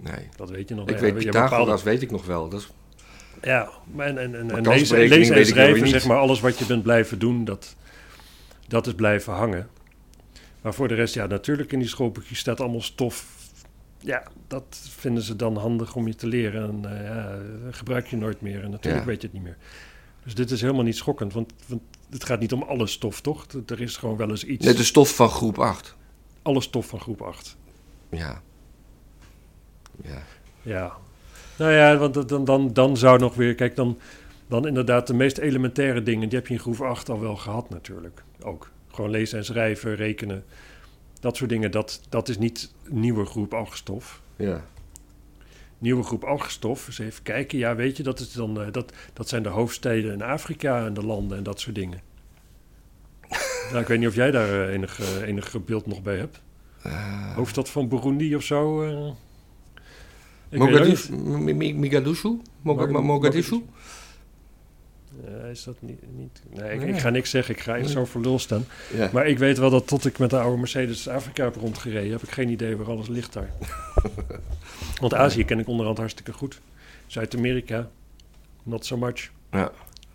Nee. 0.00 0.28
Dat 0.36 0.50
weet 0.50 0.68
je 0.68 0.74
nog 0.74 0.88
Ik 0.88 0.90
weet 0.90 1.00
Ja, 1.00 1.06
je 1.06 1.12
hebt 1.12 1.24
Pythagoras, 1.24 1.58
bepaalde- 1.66 1.82
weet 1.90 2.02
ik 2.02 2.10
nog 2.10 2.26
wel. 2.26 2.48
Dat 2.48 2.60
is, 2.60 2.68
Ja, 3.42 3.68
maar 3.94 4.06
en, 4.06 4.18
en, 4.18 4.34
en, 4.38 4.46
Maar 4.46 4.56
en 4.56 4.62
kansberekening 4.62 5.10
lezen, 5.20 5.34
lezen 5.34 5.56
en 5.56 5.62
weet 5.66 5.74
schrijven, 5.76 5.88
zeg 5.88 6.06
maar, 6.06 6.18
alles 6.18 6.40
wat 6.40 6.58
je 6.58 6.66
bent 6.66 6.82
blijven 6.82 7.18
doen, 7.18 7.44
dat, 7.44 7.76
dat 8.68 8.86
is 8.86 8.94
blijven 8.94 9.32
hangen. 9.32 9.68
Maar 10.62 10.74
voor 10.74 10.88
de 10.88 10.94
rest, 10.94 11.14
ja, 11.14 11.26
natuurlijk 11.26 11.72
in 11.72 11.78
die 11.78 11.88
schoolboekjes 11.88 12.38
staat 12.38 12.60
allemaal 12.60 12.80
stof. 12.82 13.26
Ja, 14.00 14.22
dat 14.46 14.80
vinden 14.98 15.22
ze 15.22 15.36
dan 15.36 15.56
handig 15.56 15.94
om 15.94 16.06
je 16.06 16.14
te 16.14 16.26
leren. 16.26 16.68
En 16.68 16.98
eh, 16.98 17.04
ja, 17.04 17.38
gebruik 17.70 18.06
je 18.06 18.16
nooit 18.16 18.40
meer. 18.40 18.62
En 18.62 18.70
natuurlijk 18.70 19.04
Ja. 19.04 19.10
weet 19.10 19.20
je 19.20 19.26
het 19.26 19.36
niet 19.36 19.44
meer. 19.44 19.56
Dus 20.28 20.36
dit 20.36 20.50
is 20.50 20.60
helemaal 20.60 20.82
niet 20.82 20.96
schokkend, 20.96 21.32
want, 21.32 21.52
want 21.66 21.82
het 22.10 22.24
gaat 22.24 22.40
niet 22.40 22.52
om 22.52 22.62
alle 22.62 22.86
stof, 22.86 23.20
toch? 23.20 23.46
Er- 23.66 23.80
is 23.80 23.96
gewoon 23.96 24.16
wel 24.16 24.30
eens 24.30 24.44
iets. 24.44 24.64
nee, 24.64 24.74
de 24.74 24.84
stof 24.84 25.14
van 25.14 25.28
groep 25.28 25.58
8. 25.58 25.96
Alle 26.42 26.60
stof 26.60 26.86
van 26.86 27.00
groep 27.00 27.22
8. 27.22 27.56
Ja. 28.10 28.42
Ja. 30.02 30.22
Ja. 30.62 30.96
Nou 31.58 31.72
ja, 31.72 31.96
want 31.96 32.28
dan, 32.28 32.44
dan, 32.44 32.72
dan 32.72 32.96
zou 32.96 33.18
nog 33.18 33.34
weer... 33.34 33.54
Kijk, 33.54 33.76
dan, 33.76 33.98
dan 34.46 34.66
inderdaad 34.66 35.06
de 35.06 35.14
meest 35.14 35.38
elementaire 35.38 36.02
dingen... 36.02 36.28
die 36.28 36.38
heb 36.38 36.46
je 36.46 36.54
in 36.54 36.60
groep 36.60 36.80
8 36.80 37.08
al 37.08 37.20
wel 37.20 37.36
gehad 37.36 37.70
natuurlijk. 37.70 38.22
Ook. 38.40 38.70
Gewoon 38.88 39.10
lezen 39.10 39.38
en 39.38 39.44
schrijven, 39.44 39.94
rekenen. 39.94 40.44
Dat 41.20 41.36
soort 41.36 41.50
dingen, 41.50 41.70
dat, 41.70 42.00
dat 42.08 42.28
is 42.28 42.38
niet 42.38 42.72
nieuwe 42.88 43.24
groep 43.24 43.54
algestof. 43.54 44.20
Ja. 44.36 44.64
Nieuwe 45.78 46.02
groep 46.02 46.24
algestof, 46.24 46.86
eens 46.86 46.98
even 46.98 47.22
kijken. 47.22 47.58
Ja, 47.58 47.74
weet 47.74 47.96
je, 47.96 48.02
dat, 48.02 48.20
is 48.20 48.32
dan, 48.32 48.60
eh, 48.60 48.72
dat, 48.72 48.92
dat 49.12 49.28
zijn 49.28 49.42
de 49.42 49.48
hoofdsteden 49.48 50.12
in 50.12 50.22
Afrika 50.22 50.86
en 50.86 50.94
de 50.94 51.04
landen 51.04 51.38
en 51.38 51.42
dat 51.42 51.60
soort 51.60 51.74
dingen. 51.74 52.00
nou, 53.70 53.80
ik 53.80 53.86
weet 53.86 53.98
niet 53.98 54.08
of 54.08 54.14
jij 54.14 54.30
daar 54.30 54.66
eh, 54.66 54.74
enig, 54.74 55.00
eh, 55.00 55.28
enig 55.28 55.64
beeld 55.64 55.86
nog 55.86 56.02
bij 56.02 56.16
hebt. 56.16 56.40
Hoofdstad 57.34 57.70
van 57.70 57.88
Burundi 57.88 58.36
of 58.36 58.42
zo? 58.42 58.82
het 60.48 60.58
Mogadishu? 60.58 62.40
Mogadishu? 62.62 63.62
Eh, 65.26 65.50
is 65.50 65.64
dat 65.64 65.82
niet... 65.82 66.00
niet 66.16 66.42
nee, 66.50 66.72
ik, 66.72 66.80
Nee. 66.80 66.88
ik 66.88 66.98
ga 66.98 67.10
niks 67.10 67.30
zeggen. 67.30 67.54
Ik 67.54 67.60
ga 67.60 67.72
Nee. 67.74 67.88
zo 67.88 68.04
voor 68.04 68.20
lul 68.20 68.38
staan. 68.38 68.64
Ja. 68.94 69.10
Maar 69.12 69.26
ik 69.26 69.38
weet 69.38 69.58
wel 69.58 69.70
dat 69.70 69.86
tot 69.86 70.04
ik 70.06 70.18
met 70.18 70.30
de 70.30 70.38
oude 70.38 70.58
Mercedes 70.58 71.08
Afrika 71.08 71.44
heb 71.44 71.54
rondgereden... 71.56 72.10
heb 72.12 72.22
ik 72.22 72.30
geen 72.30 72.48
idee 72.48 72.76
waar 72.76 72.86
alles 72.86 73.08
ligt 73.08 73.32
daar. 73.32 73.50
Want 75.00 75.14
Azië 75.14 75.44
ken 75.44 75.58
ik 75.58 75.68
onderhand 75.68 75.98
hartstikke 75.98 76.32
goed. 76.32 76.60
Zuid-Amerika, 77.06 77.90
not 78.62 78.86
so 78.86 78.96
much. 78.96 79.30
Ja. 79.50 79.72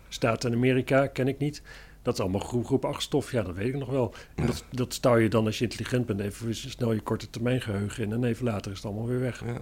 Staten 0.08 0.50
in 0.50 0.56
Amerika 0.56 1.06
ken 1.06 1.28
ik 1.28 1.38
niet. 1.38 1.62
Dat 2.02 2.14
is 2.14 2.20
allemaal 2.20 2.40
groep, 2.40 2.64
groep 2.66 2.84
8 2.84 3.02
stof. 3.02 3.32
Ja, 3.32 3.42
dat 3.42 3.54
weet 3.54 3.68
ik 3.68 3.76
nog 3.78 3.88
wel. 3.90 4.14
En 4.34 4.42
Ja. 4.42 4.46
dat, 4.48 4.64
dat 4.70 4.94
stouw 4.94 5.16
je 5.16 5.28
dan 5.28 5.46
als 5.46 5.58
je 5.58 5.64
intelligent 5.64 6.06
bent... 6.06 6.20
even 6.20 6.54
snel 6.54 6.92
je 6.92 7.00
korte 7.00 7.30
termijn 7.30 7.60
geheugen 7.60 8.04
in... 8.04 8.12
en 8.12 8.24
even 8.24 8.44
later 8.44 8.70
is 8.70 8.76
het 8.76 8.86
allemaal 8.86 9.06
weer 9.06 9.20
weg. 9.20 9.44
Ja. 9.44 9.58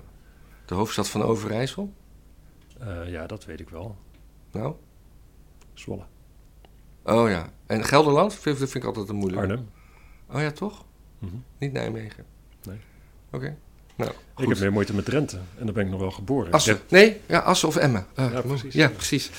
De 0.65 0.75
hoofdstad 0.75 1.09
van 1.09 1.23
Overijssel? 1.23 1.93
Eh, 2.81 3.11
ja, 3.11 3.27
dat 3.27 3.45
weet 3.45 3.61
ik 3.61 3.69
wel. 3.69 3.97
Nou? 4.53 4.75
Zwolle. 5.75 6.05
Oh 7.05 7.29
ja. 7.29 7.51
En 7.67 7.85
Gelderland? 7.85 8.35
Vind, 8.35 8.59
dat 8.59 8.71
vind 8.71 8.83
ik 8.85 8.89
altijd 8.89 9.09
een 9.09 9.17
moeilijk. 9.17 9.43
Arnhem. 9.43 9.69
Oh 10.31 10.41
ja, 10.41 10.51
toch? 10.51 10.85
Mhm. 11.19 11.35
Niet 11.59 11.73
Nijmegen? 11.73 12.25
Nee. 12.63 12.79
Oké. 13.33 13.57
Nou, 13.97 14.11
Ik 14.37 14.49
heb 14.49 14.59
meer 14.59 14.73
moeite 14.73 14.95
met 14.95 15.05
Drenthe. 15.05 15.37
En 15.59 15.65
daar 15.65 15.75
ben 15.75 15.85
ik 15.85 15.91
nog 15.91 16.01
wel 16.01 16.11
geboren. 16.11 16.53
Assen. 16.53 16.75
heb- 16.75 16.91
Nee, 16.91 17.21
ja, 17.27 17.39
Assen 17.39 17.69
of 17.69 17.77
Emmen. 17.77 18.07
Eh, 18.15 18.33
Ja, 18.33 18.41
precies. 18.41 18.75
Ja, 18.75 18.89
precies. 18.89 19.31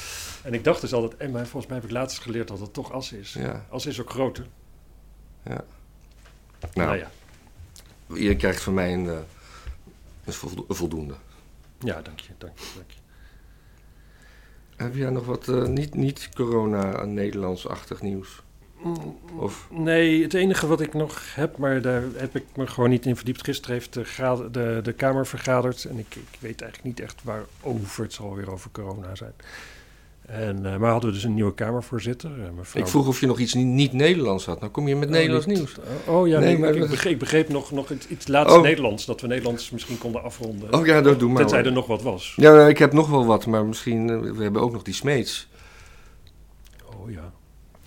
En 0.43 0.53
ik 0.53 0.63
dacht 0.63 0.81
dus 0.81 0.93
altijd, 0.93 1.21
en 1.21 1.31
maar 1.31 1.41
volgens 1.47 1.65
mij 1.65 1.75
heb 1.75 1.85
ik 1.85 1.91
laatst 1.91 2.19
geleerd 2.19 2.47
dat 2.47 2.59
het 2.59 2.73
toch 2.73 2.91
Assen 2.91 3.19
is. 3.19 3.33
Ja. 3.33 3.65
Assen 3.69 3.91
is 3.91 4.01
ook 4.01 4.09
groter. 4.09 4.45
Nou, 5.43 5.61
Nou, 6.73 6.97
ja. 6.97 7.11
je 8.15 8.35
krijgt 8.35 8.61
van 8.61 8.73
mij 8.73 8.93
een, 8.93 9.07
eh, 9.09 9.17
een 10.25 10.33
voldoende. 10.75 11.13
Ja, 11.79 12.01
dank 12.01 12.19
je, 12.19 12.33
dank 12.37 12.57
je, 12.59 12.65
dank 12.75 12.91
je. 12.91 12.97
Heb 14.75 14.95
jij 14.95 15.09
nog 15.09 15.25
wat 15.25 15.47
eh, 15.47 15.63
niet, 15.63 15.95
niet 15.95 16.29
corona-Nederlands-achtig 16.35 18.01
nieuws? 18.01 18.41
Of, 19.35 19.67
Nee, 19.71 20.23
het 20.23 20.33
enige 20.33 20.67
wat 20.67 20.81
ik 20.81 20.93
nog 20.93 21.35
heb, 21.35 21.57
maar 21.57 21.81
daar 21.81 22.03
heb 22.15 22.35
ik 22.35 22.43
me 22.55 22.67
gewoon 22.67 22.89
niet 22.89 23.05
in 23.05 23.15
verdiept. 23.15 23.43
Gisteren 23.43 23.75
heeft 23.75 23.93
de, 23.93 24.47
de, 24.51 24.79
de 24.83 24.93
Kamer 24.93 25.27
vergaderd 25.27 25.85
en 25.85 25.97
ik, 25.97 26.15
ik 26.15 26.37
weet 26.39 26.61
eigenlijk 26.61 26.83
niet 26.83 26.99
echt 27.05 27.23
waarover. 27.23 28.03
Het 28.03 28.13
zal 28.13 28.35
weer 28.35 28.51
over 28.51 28.71
corona 28.71 29.15
zijn. 29.15 29.33
En, 30.27 30.65
eh, 30.65 30.77
maar 30.77 30.91
hadden 30.91 31.09
we 31.09 31.15
dus 31.15 31.23
een 31.25 31.33
nieuwe 31.33 31.53
Kamervoorzitter, 31.53 32.31
eh, 32.43 32.49
mevrouw... 32.55 32.81
ik 32.81 32.87
vroeg 32.87 33.07
of 33.07 33.19
je 33.19 33.27
nog 33.27 33.39
iets 33.39 33.53
niet, 33.53 33.65
niet 33.65 33.93
Nederlands 33.93 34.45
had. 34.45 34.59
Nou 34.59 34.71
kom 34.71 34.87
je 34.87 34.95
met 34.95 35.07
Oh, 35.07 35.13
Nederlands 35.13 35.45
niet- 35.45 35.57
nieuws. 35.57 35.75
Oh, 36.07 36.15
oh 36.15 36.27
ja, 36.27 36.39
Nee, 36.39 36.47
nee, 36.49 36.57
maar 36.59 36.73
ik, 36.73 36.79
dat- 36.79 36.89
begreep, 36.89 37.13
ik 37.13 37.19
begreep 37.19 37.49
nog, 37.49 37.71
nog 37.71 37.89
iets, 37.91 38.07
iets 38.07 38.27
laatst 38.27 38.55
Oh. 38.55 38.61
Nederlands, 38.61 39.05
dat 39.05 39.21
we 39.21 39.27
Nederlands 39.27 39.69
misschien 39.69 39.97
konden 39.97 40.23
afronden. 40.23 40.73
Oh 40.73 40.85
ja, 40.85 41.01
dat 41.01 41.19
doe 41.19 41.29
maar. 41.29 41.37
Tenzij 41.41 41.57
hoor. 41.59 41.67
er 41.67 41.73
nog 41.73 41.87
wat 41.87 42.01
was. 42.01 42.33
Ja, 42.35 42.53
nou, 42.53 42.69
ik 42.69 42.77
heb 42.77 42.93
nog 42.93 43.09
wel 43.09 43.25
wat, 43.25 43.45
maar 43.45 43.65
misschien... 43.65 44.09
eh, 44.09 44.19
we 44.31 44.43
hebben 44.43 44.61
ook 44.61 44.71
nog 44.71 44.81
die 44.83 44.93
Smeets. 44.93 45.47
Oh 46.99 47.11
ja. 47.11 47.33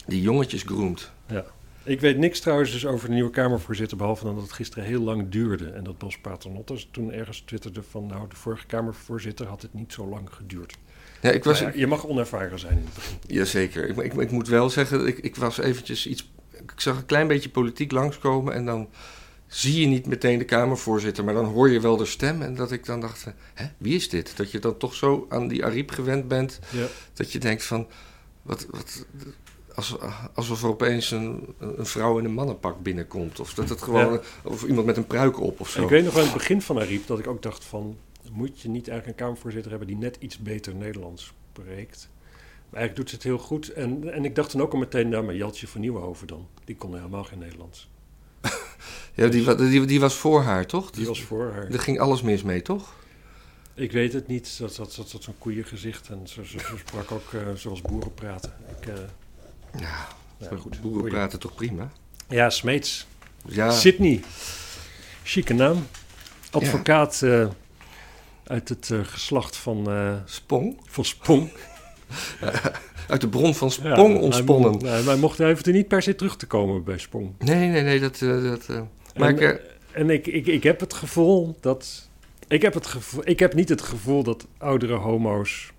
Die 0.06 0.20
jongetjes 0.20 0.62
groemt. 0.62 1.12
Ja. 1.28 1.44
Ik 1.82 2.00
weet 2.00 2.18
niks 2.18 2.40
trouwens 2.40 2.72
dus 2.72 2.86
over 2.86 3.08
de 3.08 3.14
nieuwe 3.14 3.30
Kamervoorzitter, 3.30 3.96
behalve 3.96 4.24
dan 4.24 4.34
dat 4.34 4.42
het 4.42 4.52
gisteren 4.52 4.84
heel 4.84 5.00
lang 5.02 5.28
duurde. 5.28 5.68
En 5.70 5.84
dat 5.84 5.98
Bos 5.98 6.18
Paternotte 6.18 6.90
toen 6.90 7.12
ergens 7.12 7.40
twitterde 7.40 7.82
van, 7.90 8.06
nou, 8.06 8.28
de 8.28 8.36
vorige 8.36 8.66
Kamervoorzitter 8.66 9.46
had 9.46 9.62
het 9.62 9.74
niet 9.74 9.92
zo 9.92 10.06
lang 10.08 10.28
geduurd. 10.32 10.76
Ja, 11.26 11.32
ik 11.32 11.44
was, 11.44 11.58
ja, 11.58 11.72
je 11.74 11.86
mag 11.86 12.06
onervaren 12.06 12.58
zijn 12.58 12.78
in 12.78 12.84
het 12.84 12.94
begin. 12.94 13.16
Jazeker. 13.26 13.88
Ik, 13.88 13.96
ik, 13.96 14.14
ik 14.14 14.30
moet 14.30 14.48
wel 14.48 14.70
zeggen, 14.70 15.06
ik, 15.06 15.18
ik 15.18 15.36
was 15.36 15.58
eventjes 15.58 16.06
iets... 16.06 16.30
Ik 16.52 16.80
zag 16.80 16.96
een 16.96 17.06
klein 17.06 17.26
beetje 17.28 17.48
politiek 17.48 17.92
langskomen 17.92 18.54
en 18.54 18.64
dan 18.64 18.88
zie 19.46 19.80
je 19.80 19.86
niet 19.86 20.06
meteen 20.06 20.38
de 20.38 20.44
Kamervoorzitter, 20.44 21.24
maar 21.24 21.34
dan 21.34 21.44
hoor 21.44 21.70
je 21.70 21.80
wel 21.80 21.96
de 21.96 22.04
stem. 22.04 22.42
En 22.42 22.54
dat 22.54 22.72
ik 22.72 22.84
dan 22.86 23.00
dacht, 23.00 23.26
hè, 23.54 23.64
wie 23.78 23.94
is 23.94 24.08
dit? 24.08 24.36
Dat 24.36 24.50
je 24.50 24.58
dan 24.58 24.76
toch 24.76 24.94
zo 24.94 25.26
aan 25.28 25.48
die 25.48 25.64
Ariep 25.64 25.90
gewend 25.90 26.28
bent, 26.28 26.58
Ja. 26.70 26.86
dat 27.14 27.32
je 27.32 27.38
denkt 27.38 27.64
van... 27.64 27.86
Wat, 28.42 28.66
wat, 28.70 29.06
als, 29.74 29.96
alsof 30.34 30.62
er 30.62 30.68
opeens 30.68 31.10
een, 31.10 31.54
een 31.58 31.86
vrouw 31.86 32.18
in 32.18 32.24
een 32.24 32.34
mannenpak 32.34 32.82
binnenkomt. 32.82 33.40
Of 33.40 33.54
dat 33.54 33.68
het 33.68 33.82
gewoon... 33.82 34.12
Ja. 34.12 34.20
Of 34.42 34.64
iemand 34.64 34.86
met 34.86 34.96
een 34.96 35.06
pruik 35.06 35.40
op 35.40 35.60
of 35.60 35.66
En 35.66 35.72
zo. 35.72 35.82
ik 35.82 35.88
weet 35.88 36.04
nog 36.04 36.14
in 36.16 36.22
het 36.22 36.32
begin 36.32 36.62
van 36.62 36.78
Ariep 36.78 37.06
dat 37.06 37.18
ik 37.18 37.26
ook 37.26 37.42
dacht 37.42 37.64
van... 37.64 37.96
moet 38.32 38.60
je 38.60 38.68
niet 38.68 38.88
eigenlijk 38.88 39.18
een 39.18 39.24
Kamervoorzitter 39.26 39.70
hebben 39.70 39.88
die 39.88 39.96
net 39.96 40.16
iets 40.20 40.38
beter 40.38 40.74
Nederlands 40.74 41.34
spreekt? 41.52 42.08
Maar 42.70 42.80
eigenlijk 42.80 42.96
doet 42.96 43.08
ze 43.08 43.14
het 43.14 43.24
heel 43.24 43.38
goed. 43.46 43.68
En, 43.72 44.12
en 44.12 44.24
ik 44.24 44.34
dacht 44.34 44.52
dan 44.52 44.60
ook 44.60 44.72
al 44.72 44.78
meteen, 44.78 45.08
nou, 45.08 45.24
maar 45.24 45.34
Jeltje 45.34 45.68
van 45.68 45.80
Nieuwenhoven 45.80 46.26
dan. 46.26 46.48
Die 46.64 46.76
kon 46.76 46.94
helemaal 46.96 47.24
geen 47.24 47.38
Nederlands. 47.38 47.88
Ja, 49.14 49.28
die, 49.28 49.54
die, 49.54 49.84
die 49.84 50.00
was 50.00 50.14
voor 50.14 50.42
haar, 50.42 50.66
toch? 50.66 50.90
Die 50.90 51.06
was 51.06 51.22
voor 51.22 51.52
haar. 51.52 51.70
Er 51.70 51.78
ging 51.80 52.00
alles 52.00 52.22
mis 52.22 52.42
mee, 52.42 52.62
toch? 52.62 52.94
Ik 53.74 53.92
weet 53.92 54.12
het 54.12 54.26
niet. 54.26 54.58
Dat 54.58 54.76
dat, 54.76 54.94
dat, 54.96 55.10
dat 55.10 55.22
zo'n 55.22 55.38
koeiengezicht. 55.38 56.08
En 56.08 56.20
ze, 56.28 56.46
ze, 56.46 56.58
ze 56.58 56.74
sprak 56.86 57.10
ook 57.12 57.32
eh, 57.32 57.40
zoals 57.54 57.80
boeren 57.80 58.14
praten. 58.14 58.52
Ik, 58.80 58.86
eh, 58.86 58.94
Ja, 59.80 60.06
ja, 60.38 60.56
goed. 60.56 60.80
boeren 60.80 61.10
praten 61.10 61.38
toch 61.38 61.54
prima? 61.54 61.90
Ja, 62.28 62.50
Smeets. 62.50 63.06
Ja, 63.44 63.70
Sydney. 63.70 64.20
Chique 65.22 65.54
naam. 65.54 65.86
Advocaat 66.50 67.22
eh, 67.22 67.48
uit 68.46 68.68
het 68.68 68.90
eh, 68.90 69.00
geslacht 69.02 69.56
van, 69.56 69.90
eh, 69.90 70.14
Spong. 70.24 70.80
van 70.84 71.04
Spong. 71.04 71.50
Uit 73.08 73.20
de 73.20 73.28
bron 73.28 73.54
van 73.54 73.68
Ja, 73.82 73.94
Spong 73.94 74.12
hij 74.14 74.22
ontsponnen. 74.22 74.70
mo- 74.70 74.86
Hij, 74.86 75.02
hij 75.02 75.16
mocht, 75.16 75.38
hij 75.38 75.50
hoefde 75.50 75.72
niet 75.72 75.88
per 75.88 76.02
se 76.02 76.14
terug 76.14 76.36
te 76.36 76.46
komen 76.46 76.84
bij 76.84 76.98
Spong. 76.98 77.34
Nee, 77.38 77.68
nee, 77.68 77.82
nee, 77.82 78.00
dat... 78.00 78.22
eh, 78.22 78.42
dat 78.42 78.68
maar 79.16 79.28
en, 79.28 79.38
ik, 79.50 79.60
en 79.92 80.10
ik, 80.10 80.26
ik, 80.26 80.46
ik 80.46 80.62
heb 80.62 80.80
het 80.80 80.94
gevoel 80.94 81.56
dat... 81.60 82.08
Ik 82.48 82.62
heb, 82.62 82.74
het 82.74 82.86
gevoel, 82.86 83.20
ik 83.28 83.38
heb 83.38 83.54
niet 83.54 83.68
het 83.68 83.82
gevoel 83.82 84.22
dat 84.22 84.46
oudere 84.58 84.94
homo's 84.94 85.72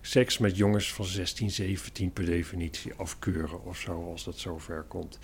seks 0.00 0.38
met 0.38 0.56
jongens 0.56 0.92
van 0.92 1.04
16, 1.04 1.50
17 1.50 2.12
per 2.12 2.24
definitie 2.24 2.92
afkeuren 2.96 3.64
of 3.64 3.78
zo, 3.78 4.10
als 4.10 4.24
dat 4.24 4.38
zover 4.38 4.84
komt. 4.88 5.18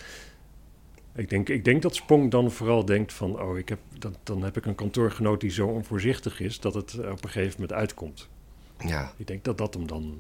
Ik 1.19 1.29
denk, 1.31 1.49
ik 1.49 1.65
denk 1.65 1.83
dat 1.83 1.95
Spong 1.95 2.31
dan 2.31 2.51
vooral 2.51 2.85
denkt 2.85 3.13
van, 3.13 3.41
oh, 3.41 3.59
ik 3.59 3.69
heb, 3.69 3.79
dan, 3.99 4.15
dan 4.23 4.43
heb 4.43 4.57
ik 4.57 4.67
een 4.67 4.75
kantoorgenoot 4.75 5.41
die 5.41 5.51
zo 5.51 5.67
onvoorzichtig 5.67 6.41
is 6.41 6.61
dat 6.61 6.75
het 6.75 6.99
op 6.99 7.25
een 7.25 7.31
gegeven 7.31 7.61
moment 7.61 7.73
uitkomt. 7.79 8.29
ja, 8.87 9.13
Ik 9.17 9.27
denk 9.27 9.45
dat 9.45 9.59
dat 9.59 9.75
hem 9.75 9.87
dan... 9.87 10.19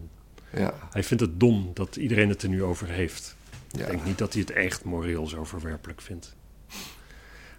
ja, 0.52 0.74
Hij 0.90 1.02
vindt 1.04 1.22
het 1.22 1.40
dom 1.40 1.70
dat 1.74 1.96
iedereen 1.96 2.28
het 2.28 2.42
er 2.42 2.48
nu 2.48 2.62
over 2.62 2.88
heeft. 2.88 3.36
Ik 3.72 3.86
denk 3.86 4.04
niet 4.04 4.18
dat 4.18 4.32
hij 4.32 4.40
het 4.42 4.50
echt 4.50 4.84
moreel 4.84 5.26
zo 5.26 5.44
verwerpelijk 5.44 6.00
vindt. 6.00 6.36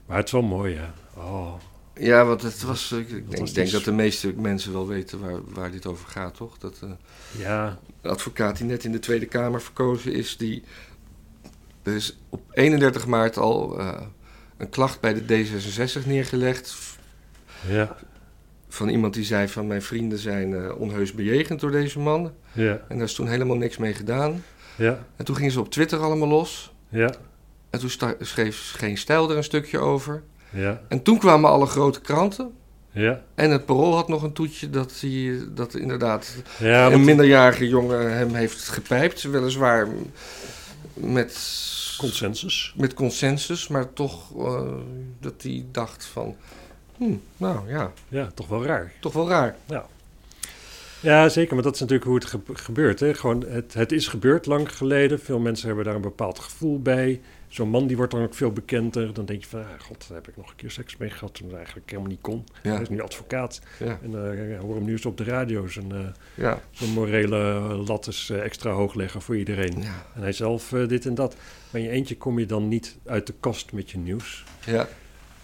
Maar 0.06 0.18
het 0.18 0.26
is 0.26 0.32
wel 0.32 0.42
mooi, 0.42 0.76
hè? 0.76 0.88
Oh, 1.22 1.54
Ja, 1.94 2.26
want 2.26 2.42
het 2.42 2.62
was... 2.62 2.92
eh, 2.92 3.00
Ik, 3.00 3.10
Dat 3.10 3.30
denk, 3.30 3.38
was 3.40 3.54
denk 3.54 3.72
dat 3.72 3.84
de 3.84 3.92
meeste 3.92 4.34
mensen 4.34 4.74
wel 4.74 4.88
weten 4.88 5.20
waar, 5.20 5.40
waar 5.54 5.72
dit 5.72 5.86
over 5.86 6.08
gaat, 6.08 6.36
toch? 6.36 6.58
Dat 6.58 6.80
eh, 6.84 6.90
ja, 7.38 7.80
de 8.02 8.10
advocaat 8.10 8.58
die 8.58 8.66
net 8.66 8.84
in 8.84 8.92
de 8.92 9.00
Tweede 9.00 9.26
Kamer 9.26 9.62
verkozen 9.62 10.14
is, 10.14 10.38
die... 10.38 10.64
Er 11.84 11.96
is 11.96 12.18
op 12.30 12.42
31 12.52 13.08
maart 13.08 13.38
al 13.38 13.80
eh, 13.80 14.02
een 14.58 14.70
klacht 14.70 15.00
bij 15.00 15.14
de 15.14 15.46
D66 15.46 16.06
neergelegd... 16.08 16.76
ja, 17.68 17.96
van 18.70 18.90
iemand 18.90 19.14
die 19.14 19.24
zei 19.24 19.48
van 19.48 19.68
mijn 19.68 19.82
vrienden 19.82 20.18
zijn 20.18 20.54
eh, 20.56 20.80
onheus 20.80 21.14
bejegend 21.14 21.60
door 21.60 21.72
deze 21.72 22.00
man. 22.00 22.32
ja, 22.52 22.82
En 22.88 22.98
daar 22.98 23.08
is 23.08 23.14
toen 23.14 23.28
helemaal 23.28 23.56
niks 23.58 23.78
mee 23.78 23.94
gedaan. 23.94 24.44
ja, 24.76 25.00
En 25.16 25.26
toen 25.26 25.36
gingen 25.36 25.52
ze 25.52 25.60
op 25.60 25.72
Twitter 25.72 26.00
allemaal 26.00 26.28
los. 26.28 26.74
ja, 26.90 27.10
En 27.70 27.80
toen 27.80 27.90
schreef 28.20 28.72
Geen 28.76 28.98
Stijl 28.98 29.30
er 29.30 29.38
een 29.38 29.44
stukje 29.44 29.80
over. 29.80 30.24
ja, 30.50 30.82
En 30.88 31.02
toen 31.04 31.18
kwamen 31.20 31.50
alle 31.50 31.66
grote 31.66 32.02
kranten. 32.02 32.52
ja. 32.92 33.22
En 33.36 33.52
het 33.52 33.66
Parool 33.66 33.96
had 33.96 34.08
nog 34.08 34.24
een 34.24 34.34
toetje 34.34 34.70
dat, 34.70 34.94
hij, 35.02 35.40
dat 35.54 35.76
inderdaad 35.76 36.36
Ja, 36.60 36.92
een 36.92 37.06
minderjarige 37.06 37.68
jongen 37.68 38.14
hem 38.18 38.34
heeft 38.34 38.70
gepijpt. 38.70 39.22
Weliswaar 39.24 39.88
met, 41.00 41.34
consensus. 41.98 42.74
met 42.78 42.94
consensus, 42.94 43.68
maar 43.68 43.94
toch 43.94 44.38
eh, 44.38 44.72
dat 45.20 45.34
hij 45.42 45.66
dacht 45.72 46.06
van... 46.06 46.36
hm, 46.98 47.14
nou 47.38 47.70
ja, 47.70 47.92
Ja, 48.08 48.30
toch 48.34 48.48
wel 48.48 48.66
raar. 48.66 48.94
toch 49.00 49.14
wel 49.14 49.30
raar. 49.30 49.56
Ja, 51.02 51.30
zeker, 51.30 51.54
maar 51.54 51.64
dat 51.64 51.74
is 51.74 51.80
natuurlijk 51.80 52.08
hoe 52.08 52.16
het 52.20 52.26
ge- 52.26 52.40
gebeurt. 52.54 53.00
Hè? 53.00 53.14
Gewoon, 53.14 53.46
het, 53.48 53.74
het 53.74 53.92
is 53.92 54.08
gebeurd 54.08 54.46
lang 54.46 54.76
geleden. 54.78 55.20
Veel 55.20 55.40
mensen 55.40 55.68
hebben 55.68 55.86
daar 55.86 55.96
een 55.96 56.02
bepaald 56.02 56.40
gevoel 56.40 56.82
bij. 56.82 57.22
Zo'n 57.50 57.70
man 57.70 57.88
die 57.88 57.98
wordt 57.98 58.12
dan 58.12 58.22
ook 58.22 58.34
veel 58.34 58.52
bekender. 58.52 59.14
Dan 59.14 59.26
denk 59.26 59.42
je 59.42 59.50
van, 59.50 59.60
ah, 59.60 59.68
god, 59.80 60.06
daar 60.08 60.18
heb 60.18 60.28
ik 60.28 60.38
nog 60.38 60.50
een 60.50 60.56
keer 60.56 60.72
seks 60.72 60.98
mee 60.98 61.10
gehad... 61.10 61.34
toen 61.34 61.48
het 61.48 61.56
eigenlijk 61.56 61.90
helemaal 61.90 62.12
niet 62.12 62.22
kon. 62.22 62.44
Hij 62.62 62.82
is 62.82 62.90
nu 62.90 63.02
advocaat. 63.02 63.62
ja, 63.80 64.00
En 64.04 64.14
eh, 64.14 64.60
hoor 64.60 64.76
hem 64.76 64.84
nu 64.84 64.92
eens 64.92 65.06
op 65.06 65.18
de 65.18 65.24
radio 65.24 65.68
zijn, 65.68 65.92
eh, 65.92 66.00
ja, 66.36 66.62
zijn 66.72 66.90
morele 66.90 67.38
lat 67.88 68.08
is 68.08 68.30
eh, 68.30 68.44
extra 68.44 68.72
hoog 68.72 68.94
leggen 68.94 69.22
voor 69.22 69.38
iedereen. 69.38 69.82
ja, 69.82 70.06
En 70.16 70.22
hij 70.22 70.32
zelf 70.32 70.70
dit 70.88 71.06
en 71.06 71.16
dat. 71.16 71.36
Maar 71.72 71.82
in 71.82 71.88
je 71.88 71.94
eentje 71.94 72.18
kom 72.18 72.40
je 72.40 72.46
dan 72.46 72.68
niet 72.68 72.98
uit 73.06 73.28
de 73.28 73.34
kast 73.40 73.72
met 73.72 73.92
je 73.92 73.98
nieuws. 73.98 74.44
ja. 74.66 74.88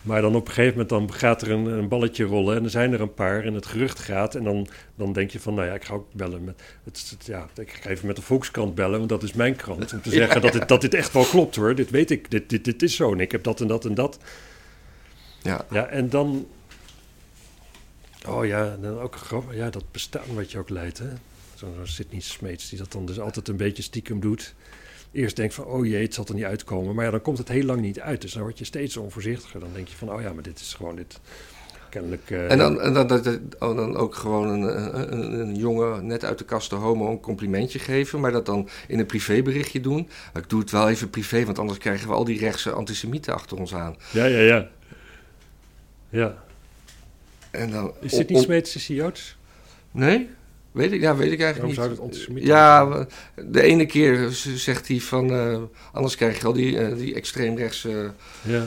Maar 0.06 0.22
dan 0.22 0.36
op 0.36 0.48
een 0.48 0.54
gegeven 0.54 0.72
moment 0.72 0.90
dan 0.90 1.14
gaat 1.14 1.42
er 1.42 1.52
een, 1.52 1.66
een 1.66 1.88
balletje 1.88 2.24
rollen 2.24 2.58
en 2.58 2.64
er 2.64 2.70
zijn 2.70 2.94
er 2.94 3.02
een 3.02 3.14
paar 3.14 3.44
en 3.44 3.54
het 3.54 3.66
gerucht 3.66 4.00
gaat. 4.00 4.36
En 4.36 4.44
dan, 4.44 4.68
dan 4.96 5.14
denk 5.14 5.32
je 5.32 5.40
van, 5.40 5.54
nou 5.54 5.68
ja, 5.68 5.74
ik 5.74 5.84
ga 5.86 5.94
ook 5.94 6.08
bellen 6.14 6.44
met, 6.44 6.62
het, 6.84 7.08
het- 7.10 7.26
ja, 7.26 7.48
ik 7.56 7.72
ga 7.82 7.90
even 7.90 8.08
met 8.08 8.16
de 8.16 8.22
Volkskrant 8.22 8.76
bellen, 8.76 8.98
want 8.98 9.10
dat 9.10 9.24
is 9.24 9.34
mijn 9.34 9.56
krant. 9.56 9.94
Om 9.94 10.02
te 10.02 10.10
zeggen 10.22 10.42
dat, 10.42 10.52
dit, 10.54 10.68
dat 10.68 10.82
dit 10.82 10.94
echt 10.94 11.14
wel 11.14 11.24
klopt 11.24 11.56
hoor, 11.56 11.76
dit 11.76 11.90
weet 11.90 12.12
ik, 12.12 12.32
dit, 12.32 12.50
dit, 12.50 12.66
dit 12.66 12.82
is 12.84 12.96
zo 12.96 13.12
en 13.12 13.20
ik 13.20 13.32
heb 13.32 13.44
dat 13.44 13.62
en 13.62 13.68
dat 13.68 13.86
en 13.86 13.94
dat. 13.94 14.18
ja. 15.42 15.66
Ja, 15.72 15.86
en 15.88 16.10
dan, 16.10 16.48
oh 18.28 18.46
ja, 18.46 18.78
dan 18.82 19.00
ook 19.00 19.18
ja, 19.52 19.70
dat 19.70 19.92
bestaan 19.92 20.34
wat 20.36 20.52
je 20.52 20.58
ook 20.58 20.70
leidt 20.70 20.98
hè. 20.98 21.08
Zo'n 21.56 21.74
zo 21.78 21.86
Sidney 21.86 22.20
Smeets 22.22 22.70
die 22.70 22.78
dat 22.80 22.92
dan 22.92 23.06
dus 23.06 23.20
altijd 23.20 23.48
een 23.48 23.58
beetje 23.58 23.84
stiekem 23.84 24.20
doet. 24.20 24.54
Eerst 25.16 25.36
denkt 25.36 25.54
van, 25.54 25.66
oh 25.66 25.86
jee, 25.86 26.02
het 26.04 26.14
zal 26.14 26.26
er 26.28 26.34
niet 26.34 26.44
uitkomen. 26.44 26.96
Maar 26.96 27.06
ja, 27.06 27.12
dan 27.12 27.22
komt 27.22 27.38
het 27.38 27.48
heel 27.48 27.64
lang 27.64 27.82
niet 27.82 28.00
uit. 28.00 28.22
Dus 28.22 28.34
dan 28.34 28.42
word 28.42 28.58
je 28.60 28.66
steeds 28.66 28.98
onvoorzichtiger. 28.98 29.60
Dan 29.60 29.70
denk 29.74 29.88
je 29.88 29.96
van, 29.96 30.14
oh 30.14 30.22
ja, 30.22 30.34
maar 30.34 30.44
dit 30.44 30.60
is 30.60 30.74
gewoon 30.74 30.96
dit. 30.96 31.20
Kennelijk... 31.90 32.30
eh, 32.32 32.52
En 32.52 32.58
dan, 32.58 32.82
en 32.82 32.94
dan, 32.94 33.08
dat- 33.08 33.40
oh, 33.60 33.76
dan 33.76 33.96
ook 33.96 34.16
gewoon 34.16 34.48
een, 34.50 34.62
een, 35.14 35.40
een 35.40 35.56
jongen 35.56 36.06
net 36.06 36.26
uit 36.26 36.38
de 36.38 36.46
kast 36.46 36.70
de 36.70 36.76
homo 36.76 37.12
een 37.12 37.20
complimentje 37.20 37.80
geven, 37.80 38.20
maar 38.20 38.32
dat 38.32 38.46
dan 38.46 38.70
in 38.88 39.00
een 39.00 39.06
privéberichtje 39.06 39.80
doen. 39.82 40.10
Ik 40.34 40.50
doe 40.50 40.60
het 40.60 40.72
wel 40.72 40.90
even 40.90 41.10
privé, 41.10 41.46
want 41.46 41.60
anders 41.60 41.80
krijgen 41.80 42.08
we 42.08 42.14
al 42.14 42.24
die 42.24 42.40
rechtse 42.40 42.72
antisemieten 42.72 43.34
achter 43.34 43.58
ons 43.58 43.76
aan. 43.76 43.96
Ja, 44.12 44.26
ja, 44.26 44.40
ja. 44.40 44.68
Ja. 46.10 46.44
En 47.52 47.72
dan, 47.72 47.94
Is 48.00 48.12
dit 48.12 48.28
niet 48.30 48.38
on- 48.38 48.44
Smeets, 48.44 48.76
is 48.76 48.88
hij 48.88 48.96
Joods? 48.96 49.38
Nee? 49.92 50.30
Weet 50.76 50.92
ik, 50.92 51.02
ja, 51.02 51.16
weet 51.16 51.32
ik 51.32 51.42
eigenlijk 51.42 51.76
Waarom 51.76 51.90
niet. 51.94 51.98
zou 52.00 52.10
antisemiet 52.10 52.44
Ja, 52.46 53.06
de 53.36 53.62
ene 53.62 53.86
keer 53.86 54.30
zegt 54.56 54.88
hij 54.88 55.00
van, 55.00 55.32
eh, 55.32 55.58
anders 55.92 56.16
krijg 56.16 56.40
je 56.40 56.46
al 56.46 56.54
die, 56.54 56.80
eh, 56.80 56.98
die 56.98 57.14
extreemrechtse 57.16 58.12
Ja. 58.42 58.66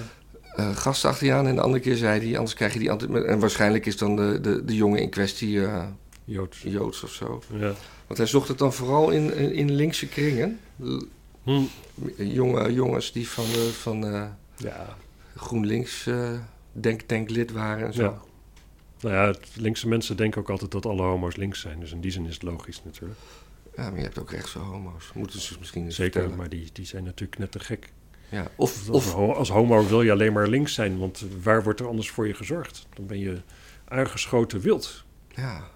eh 0.56 0.76
gasten 0.76 1.10
achter 1.10 1.26
je 1.26 1.32
aan. 1.32 1.46
En 1.46 1.54
de 1.54 1.60
andere 1.60 1.82
keer 1.82 1.96
zei 1.96 2.20
hij, 2.28 2.36
anders 2.36 2.54
krijg 2.54 2.72
je 2.72 2.78
die... 2.78 2.90
anti- 2.90 3.06
En 3.12 3.38
waarschijnlijk 3.38 3.86
is 3.86 3.96
dan 3.96 4.16
de, 4.16 4.40
de, 4.40 4.64
de 4.64 4.74
jongen 4.74 5.00
in 5.00 5.10
kwestie 5.10 5.60
Joods. 6.24 6.62
Joods 6.62 7.02
of 7.02 7.10
zo. 7.12 7.42
Ja. 7.58 7.72
Want 8.06 8.18
hij 8.18 8.26
zocht 8.28 8.48
het 8.48 8.58
dan 8.58 8.72
vooral 8.72 9.10
in, 9.10 9.34
in, 9.36 9.52
in 9.52 9.70
linkse 9.74 10.06
kringen. 10.08 10.58
Hm. 11.44 11.62
Jonge 12.16 12.72
jongens 12.72 13.12
die 13.12 13.28
van, 13.28 13.44
van 13.80 14.00
Ja. 14.56 14.96
GroenLinks 15.36 16.08
denktanklid 16.72 17.52
waren 17.52 17.86
en 17.86 17.92
zo. 17.92 18.02
ja. 18.02 18.18
Nou 19.00 19.14
ja, 19.14 19.34
linkse 19.54 19.88
mensen 19.88 20.16
denken 20.16 20.40
ook 20.40 20.50
altijd 20.50 20.70
dat 20.70 20.87
alle 20.87 21.02
homo's 21.02 21.37
links 21.37 21.61
zijn. 21.61 21.80
Dus 21.80 21.92
in 21.92 22.00
die 22.00 22.11
zin 22.11 22.26
is 22.26 22.34
het 22.34 22.42
logisch 22.42 22.84
natuurlijk. 22.84 23.20
Ja, 23.76 23.88
maar 23.90 23.96
je 23.98 24.04
hebt 24.04 24.18
ook 24.18 24.30
rechtse 24.30 24.58
homo's. 24.58 25.11
Moeten 25.14 25.40
ze 25.40 25.56
misschien 25.58 25.84
eens 25.84 25.94
Zeker, 25.94 26.12
vertellen. 26.12 26.37
maar 26.38 26.48
die, 26.48 26.68
die 26.72 26.87
zijn 26.87 27.04
natuurlijk 27.04 27.38
net 27.38 27.50
te 27.52 27.61
gek. 27.61 27.92
Ja. 28.28 28.46
Of, 28.56 28.78
Als, 28.78 28.88
of, 29.06 29.12
ho- 29.12 29.32
als 29.32 29.48
homo 29.50 29.87
wil 29.87 30.02
je 30.02 30.11
alleen 30.12 30.32
maar 30.32 30.48
links 30.48 30.74
zijn, 30.74 30.98
want 30.98 31.24
waar 31.42 31.62
wordt 31.62 31.80
er 31.80 31.87
anders 31.88 32.11
voor 32.11 32.26
je 32.26 32.34
gezorgd? 32.34 32.87
Dan 32.94 33.06
ben 33.06 33.18
je 33.18 33.40
aangeschoten 33.84 34.61
wild. 34.61 35.04
ja. 35.34 35.70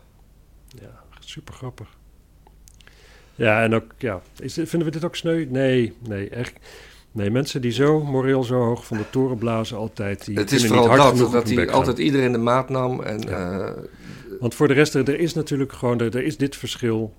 Ja, 0.81 1.03
super 1.21 1.55
grappig. 1.55 1.97
Ja, 3.35 3.63
en 3.63 3.75
ook, 3.75 3.93
ja, 3.99 4.23
is, 4.39 4.55
vinden 4.55 4.85
we 4.85 4.91
dit 4.91 5.05
ook 5.05 5.17
sneu? 5.17 5.45
Nee, 5.49 5.93
nee, 6.09 6.29
echt. 6.29 6.53
Nee, 7.13 7.31
mensen 7.31 7.61
die 7.61 7.71
zo 7.73 8.01
moreel 8.05 8.45
zo 8.45 8.55
hoog 8.55 8.87
van 8.87 8.97
de 8.97 9.11
toren 9.11 9.39
blazen 9.39 9.77
altijd, 9.77 10.25
die 10.25 10.39
het 10.39 10.53
is 10.53 10.61
niet 10.63 10.69
vooral 10.71 10.87
hard 10.87 11.19
dat, 11.33 11.49
hij 11.51 11.71
altijd 11.71 11.99
iedereen 11.99 12.33
de 12.33 12.39
maat 12.39 12.69
nam. 12.69 13.01
En, 13.03 13.21
Ja. 13.21 13.61
eh, 13.61 13.83
Want 14.41 14.55
voor 14.55 14.69
de 14.69 14.75
rest, 14.75 14.95
er 14.95 15.19
is 15.19 15.35
natuurlijk 15.35 15.73
gewoon, 15.73 16.01
er, 16.01 16.17
er 16.17 16.23
is 16.25 16.37
dit 16.37 16.57
verschil. 16.57 17.15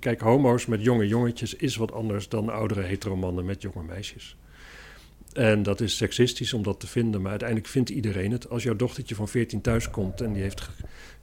kijk, 0.00 0.20
homo's 0.20 0.66
met 0.66 0.82
jonge 0.82 1.06
jongetjes 1.08 1.54
is 1.54 1.76
wat 1.76 1.92
anders 1.92 2.28
dan 2.28 2.48
oudere 2.48 2.82
heteromannen 2.82 3.44
met 3.44 3.62
jonge 3.62 3.82
meisjes. 3.86 4.36
En 5.32 5.62
dat 5.62 5.80
is 5.80 5.96
seksistisch 5.96 6.52
om 6.52 6.62
dat 6.62 6.80
te 6.80 6.86
vinden, 6.86 7.20
maar 7.20 7.30
uiteindelijk 7.30 7.68
vindt 7.68 7.90
iedereen 7.90 8.32
het. 8.32 8.48
Als 8.50 8.62
jouw 8.62 8.76
dochtertje 8.76 9.14
van 9.14 9.28
14 9.28 9.60
thuis 9.60 9.90
komt 9.90 10.20
en 10.20 10.32
die 10.32 10.42
heeft 10.42 10.60
ge- 10.60 10.70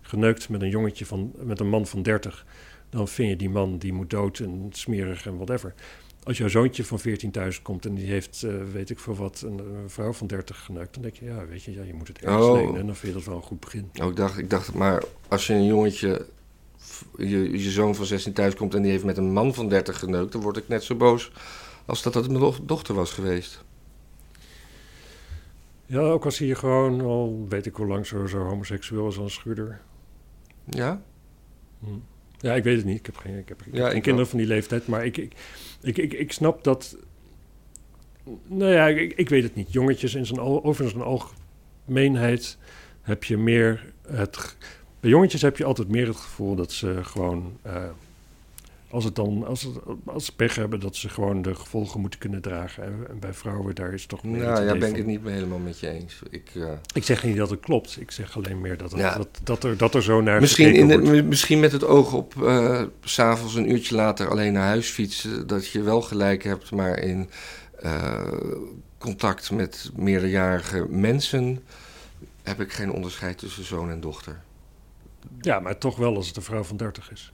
geneukt 0.02 0.50
met 0.50 0.62
een 0.62 0.70
jongetje 0.70 1.06
van, 1.06 1.32
met 1.44 1.60
een 1.60 1.70
man 1.70 1.88
van 1.88 2.02
30, 2.02 2.46
dan 2.90 3.08
vind 3.08 3.30
je 3.30 3.36
die 3.36 3.50
man 3.50 3.78
die 3.78 3.94
moet 3.94 4.10
dood 4.10 4.40
en 4.40 4.68
smerig 4.72 5.26
en 5.26 5.36
whatever. 5.36 5.74
Als 6.28 6.38
jouw 6.38 6.48
zoontje 6.48 6.86
van 6.86 7.00
14 7.00 7.32
thuis 7.32 7.62
komt 7.62 7.86
en 7.86 7.96
die 7.96 8.06
heeft, 8.06 8.44
eh, 8.44 8.54
weet 8.74 8.90
ik 8.90 9.00
veel 9.00 9.16
wat, 9.16 9.42
een, 9.46 9.60
een 9.60 9.90
vrouw 9.90 10.14
van 10.14 10.28
30 10.28 10.64
geneukt, 10.66 10.94
dan 10.94 11.02
denk 11.04 11.16
je, 11.16 11.26
ja, 11.26 11.46
weet 11.46 11.64
je, 11.64 11.72
ja, 11.74 11.84
je 11.84 11.94
moet 11.94 12.08
het 12.08 12.20
ergens 12.20 12.46
Oh. 12.46 12.54
lenen 12.56 12.80
en 12.80 12.86
dan 12.86 12.96
vind 12.96 13.08
je 13.14 13.18
dat 13.18 13.28
wel 13.28 13.36
een 13.36 13.42
goed 13.42 13.60
begin. 13.60 13.90
Oh, 14.02 14.08
ik, 14.10 14.16
dacht, 14.16 14.38
ik 14.38 14.50
dacht, 14.50 14.74
maar 14.74 15.04
als 15.28 15.48
je 15.48 15.54
een 15.54 15.66
jongetje, 15.66 16.26
je, 17.18 17.52
je 17.52 17.70
zoon 17.72 17.96
van 17.96 18.06
16 18.06 18.34
thuis 18.34 18.56
komt 18.56 18.74
en 18.76 18.82
die 18.82 18.92
heeft 18.92 19.04
met 19.04 19.18
een 19.18 19.32
man 19.34 19.54
van 19.54 19.70
30 19.70 20.00
geneukt, 20.00 20.32
dan 20.32 20.42
word 20.42 20.58
ik 20.58 20.68
net 20.68 20.84
zo 20.84 20.96
boos 20.96 21.32
als 21.86 22.02
dat 22.02 22.14
het 22.14 22.28
mijn 22.28 22.40
do- 22.40 22.56
dochter 22.66 22.96
was 22.96 23.12
geweest. 23.12 23.64
Ja, 25.86 26.00
ook 26.00 26.26
als 26.26 26.38
hij 26.38 26.56
gewoon 26.56 27.02
al, 27.02 27.46
weet 27.50 27.66
ik 27.66 27.76
hoe 27.76 27.88
lang, 27.88 28.06
zo, 28.06 28.26
zo 28.26 28.38
homoseksueel 28.44 29.08
is 29.08 29.16
als 29.18 29.24
een 29.26 29.32
schuurder. 29.32 29.82
Ja? 30.66 31.02
Hm. 31.80 31.88
Ja, 32.40 32.54
ik 32.54 32.64
weet 32.64 32.78
het 32.78 32.86
niet. 32.86 33.00
Ik 33.00 33.06
heb 33.06 33.18
geen, 33.18 33.38
ik 33.38 33.48
heb, 33.50 33.60
ik 33.60 33.66
heb 33.66 33.76
Ja, 33.76 33.88
geen 33.88 33.96
ik 33.96 34.02
kinderen 34.02 34.30
van 34.30 34.38
die 34.38 34.48
leeftijd. 34.48 34.88
Maar 34.88 35.06
ik, 35.06 35.18
ik, 35.18 35.34
ik, 35.82 35.98
ik, 35.98 36.14
ik 36.14 36.32
snap 36.32 36.64
dat... 36.64 36.98
Nou 38.48 38.72
ja, 38.72 38.88
ik, 38.88 39.14
ik 39.16 39.30
weet 39.30 39.44
het 39.44 39.56
niet. 39.56 39.74
Jongetjes 39.74 40.16
in 40.16 40.26
zijn, 40.26 40.40
over 40.40 40.90
zijn 40.90 41.04
algemeenheid 41.04 42.58
heb 43.02 43.24
je 43.24 43.38
meer 43.38 43.94
het... 44.08 44.56
Bij 45.00 45.10
jongetjes 45.10 45.42
heb 45.42 45.58
je 45.58 45.64
altijd 45.66 45.88
meer 45.88 46.08
het 46.08 46.16
gevoel 46.16 46.56
dat 46.56 46.72
ze 46.72 47.00
gewoon... 47.04 47.58
eh, 47.62 47.84
als, 48.98 49.06
het 49.06 49.16
dan, 49.16 49.46
als, 49.46 49.62
het, 49.62 49.76
als 50.06 50.26
ze 50.26 50.36
pech 50.36 50.56
hebben, 50.56 50.80
dat 50.80 50.96
ze 50.96 51.10
gewoon 51.10 51.42
de 51.42 51.56
gevolgen 51.56 52.00
moeten 52.00 52.20
kunnen 52.20 52.42
dragen. 52.42 52.84
En, 52.84 53.20
bij 53.20 53.34
vrouwen, 53.34 53.76
daar 53.76 53.94
is 53.94 54.06
toch 54.06 54.24
meer 54.24 54.44
Nou 54.44 54.66
ja, 54.66 54.78
ben 54.78 54.90
ik 54.90 54.96
het 54.96 55.06
niet 55.06 55.22
helemaal 55.24 55.60
met 55.60 55.80
je 55.80 55.90
eens. 55.90 56.22
Ik, 56.30 56.52
eh, 56.56 56.72
Ik 56.94 57.04
zeg 57.04 57.24
niet 57.24 57.38
dat 57.38 57.50
het 57.50 57.60
klopt. 57.60 57.98
Ik 58.00 58.12
zeg 58.12 58.36
alleen 58.38 58.62
meer 58.62 58.78
dat, 58.78 58.92
het, 58.92 59.00
Ja. 59.00 59.18
dat, 59.18 59.28
dat, 59.44 59.64
er, 59.64 59.78
dat 59.78 59.96
er 59.96 60.04
zo 60.04 60.22
naar 60.22 60.42
misschien, 60.42 60.76
in 60.76 60.88
de, 60.88 61.24
misschien 61.24 61.60
met 61.60 61.72
het 61.72 61.84
oog 61.84 62.14
op 62.14 62.44
eh, 62.44 62.82
s 63.04 63.14
s'avonds 63.14 63.56
een 63.56 63.72
uurtje 63.72 63.96
later 63.96 64.30
alleen 64.30 64.54
naar 64.54 64.68
huis 64.68 64.90
fietsen, 64.90 65.48
dat 65.48 65.68
je 65.68 65.82
wel 65.82 66.02
gelijk 66.02 66.44
hebt, 66.44 66.72
maar 66.72 67.00
in 67.00 67.30
eh, 67.80 68.32
contact 68.98 69.52
met 69.52 69.92
meerderjarige 69.96 70.86
mensen 70.90 71.64
heb 72.44 72.62
ik 72.62 72.74
geen 72.74 72.92
onderscheid 72.92 73.38
tussen 73.38 73.64
zoon 73.64 73.90
en 73.90 74.00
dochter. 74.00 74.42
Ja, 75.42 75.60
maar 75.60 75.78
toch 75.78 75.96
wel 75.96 76.16
als 76.16 76.28
het 76.28 76.36
een 76.36 76.44
vrouw 76.44 76.64
van 76.64 76.78
30 76.78 77.12
is. 77.12 77.32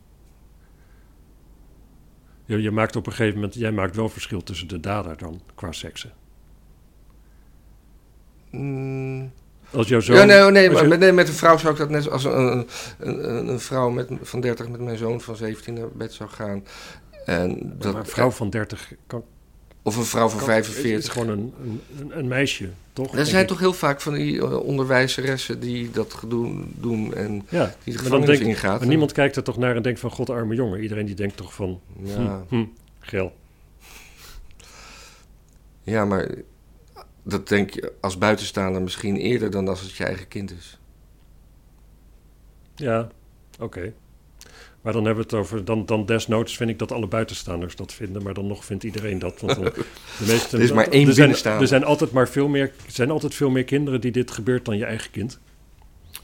Je, 2.45 2.61
je 2.61 2.71
maakt 2.71 2.95
op 2.95 3.05
een 3.07 3.11
gegeven 3.13 3.35
moment, 3.35 3.53
jij 3.53 3.71
maakt 3.71 3.95
wel 3.95 4.09
verschil 4.09 4.43
tussen 4.43 4.67
de 4.67 4.79
dader 4.79 5.17
dan 5.17 5.41
qua 5.55 5.71
seksen. 5.71 6.11
Mm, 8.51 9.31
Als 9.71 9.87
jouw 9.87 9.99
zoon. 9.99 10.15
ja, 10.15 10.23
nee, 10.23 10.45
oh, 10.45 10.51
nee, 10.51 10.69
maar 10.69 10.87
je- 10.87 10.97
nee, 10.97 11.11
met 11.11 11.27
een 11.27 11.33
vrouw 11.33 11.57
zou 11.57 11.73
ik 11.73 11.79
dat 11.79 11.89
net 11.89 12.09
als 12.09 12.23
een, 12.23 12.31
een, 12.57 12.67
een, 12.99 13.47
een 13.47 13.59
vrouw 13.59 13.89
met, 13.89 14.09
van 14.21 14.41
30 14.41 14.69
met 14.69 14.79
mijn 14.81 14.97
zoon 14.97 15.21
van 15.21 15.35
17 15.35 15.73
naar 15.73 15.87
bed 15.91 16.13
zou 16.13 16.29
gaan. 16.29 16.63
En 17.25 17.73
dat, 17.77 17.91
maar 17.93 18.01
een 18.01 18.07
vrouw 18.07 18.29
van 18.31 18.49
30 18.49 18.93
kan. 19.07 19.23
Of 19.83 19.95
een 19.95 20.03
vrouw 20.03 20.29
van 20.29 20.37
kan- 20.37 20.47
45. 20.47 20.91
Het 20.91 21.03
is 21.03 21.09
gewoon 21.09 21.29
een, 21.29 21.53
een, 21.99 22.17
een, 22.17 22.27
meisje, 22.27 22.69
toch? 22.93 23.15
Er 23.17 23.25
zijn 23.25 23.41
ik. 23.41 23.47
toch 23.47 23.59
heel 23.59 23.73
vaak 23.73 24.01
van 24.01 24.13
die 24.13 24.39
eh, 24.41 24.57
onderwijzeressen 24.59 25.59
die 25.59 25.91
dat 25.91 26.21
doen, 26.27 26.73
doen 26.77 27.13
en 27.13 27.45
Ja, 27.49 27.75
die 27.83 27.93
de 27.93 27.99
gevangenis 27.99 28.37
denk, 28.39 28.49
ingaat. 28.49 28.79
maar 28.79 28.87
niemand 28.87 29.11
kijkt 29.11 29.35
er 29.35 29.43
toch 29.43 29.57
naar 29.57 29.75
en 29.75 29.81
denkt 29.81 29.99
van 29.99 30.11
god 30.11 30.29
arme 30.29 30.55
jongen. 30.55 30.81
Iedereen 30.81 31.05
die 31.05 31.15
denkt 31.15 31.37
toch 31.37 31.53
van 31.53 31.79
Ja, 32.03 32.43
hm, 32.49 32.55
hm, 32.55 32.65
geel. 32.99 33.33
ja, 35.83 36.05
maar 36.05 36.29
dat 37.23 37.47
denk 37.47 37.69
je 37.69 37.93
als 38.01 38.17
buitenstaander 38.17 38.81
misschien 38.81 39.15
eerder 39.17 39.51
dan 39.51 39.67
als 39.67 39.81
het 39.81 39.91
je 39.95 40.03
eigen 40.03 40.27
kind 40.27 40.51
is. 40.51 40.79
Ja, 42.75 43.07
oké. 43.59 43.93
Maar 44.83 44.93
dan 44.93 45.05
hebben 45.05 45.23
we 45.23 45.29
het 45.35 45.39
over, 45.45 45.65
dan, 45.65 45.85
dan 45.85 46.05
desnoods 46.05 46.57
vind 46.57 46.69
ik 46.69 46.79
dat 46.79 46.91
alle 46.91 47.07
buitenstaanders 47.07 47.75
dat 47.75 47.93
vinden, 47.93 48.23
maar 48.23 48.33
dan 48.33 48.47
nog 48.47 48.65
vindt 48.65 48.83
iedereen 48.83 49.19
dat. 49.19 49.41
Want 49.41 49.55
dan, 49.55 49.63
de 50.19 50.25
meeste, 50.27 50.57
Er 50.57 50.63
is 50.63 50.71
maar 50.71 50.87
één 50.87 51.07
er 51.07 51.13
zijn, 51.13 51.35
er 51.59 51.67
zijn 51.67 51.83
altijd 51.83 52.11
maar 52.11 52.29
veel 52.29 52.47
meer, 52.47 52.71
er 52.85 52.91
zijn 52.91 53.11
altijd 53.11 53.33
veel 53.35 53.49
meer 53.49 53.63
kinderen 53.63 54.01
die 54.01 54.11
dit 54.11 54.31
gebeurt 54.31 54.65
dan 54.65 54.77
je 54.77 54.85
eigen 54.85 55.11
kind. 55.11 55.39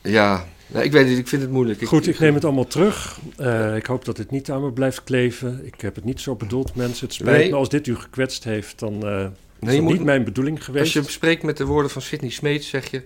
Ja, 0.01 0.45
nou, 0.67 0.85
ik 0.85 0.91
weet 0.91 1.09
het, 1.09 1.17
ik 1.17 1.27
vind 1.27 1.41
het 1.41 1.51
moeilijk. 1.51 1.83
Goed, 1.83 2.07
ik 2.07 2.19
neem 2.19 2.33
het 2.33 2.45
allemaal 2.45 2.67
terug. 2.67 3.19
Eh, 3.37 3.75
ik 3.75 3.85
hoop 3.85 4.05
dat 4.05 4.17
het 4.17 4.31
niet 4.31 4.51
aan 4.51 4.61
me 4.63 4.71
blijft 4.71 5.03
kleven. 5.03 5.65
Ik 5.65 5.81
heb 5.81 5.95
het 5.95 6.03
niet 6.03 6.21
zo 6.21 6.35
bedoeld, 6.35 6.75
mensen. 6.75 7.05
Het 7.05 7.15
spijt 7.15 7.37
Nee. 7.37 7.49
me 7.49 7.55
als 7.55 7.69
dit 7.69 7.87
u 7.87 7.95
gekwetst 7.95 8.43
heeft, 8.43 8.79
dan 8.79 9.07
eh 9.07 9.25
is 9.59 9.67
Nee, 9.67 9.81
moet, 9.81 9.93
niet 9.93 10.03
mijn 10.03 10.23
bedoeling 10.23 10.63
geweest. 10.63 10.95
als 10.95 11.05
je 11.05 11.11
spreekt 11.11 11.43
met 11.43 11.57
de 11.57 11.65
woorden 11.65 11.91
van 11.91 12.01
Sidney 12.01 12.29
Smeets, 12.29 12.69
zeg 12.69 12.91
je... 12.91 13.03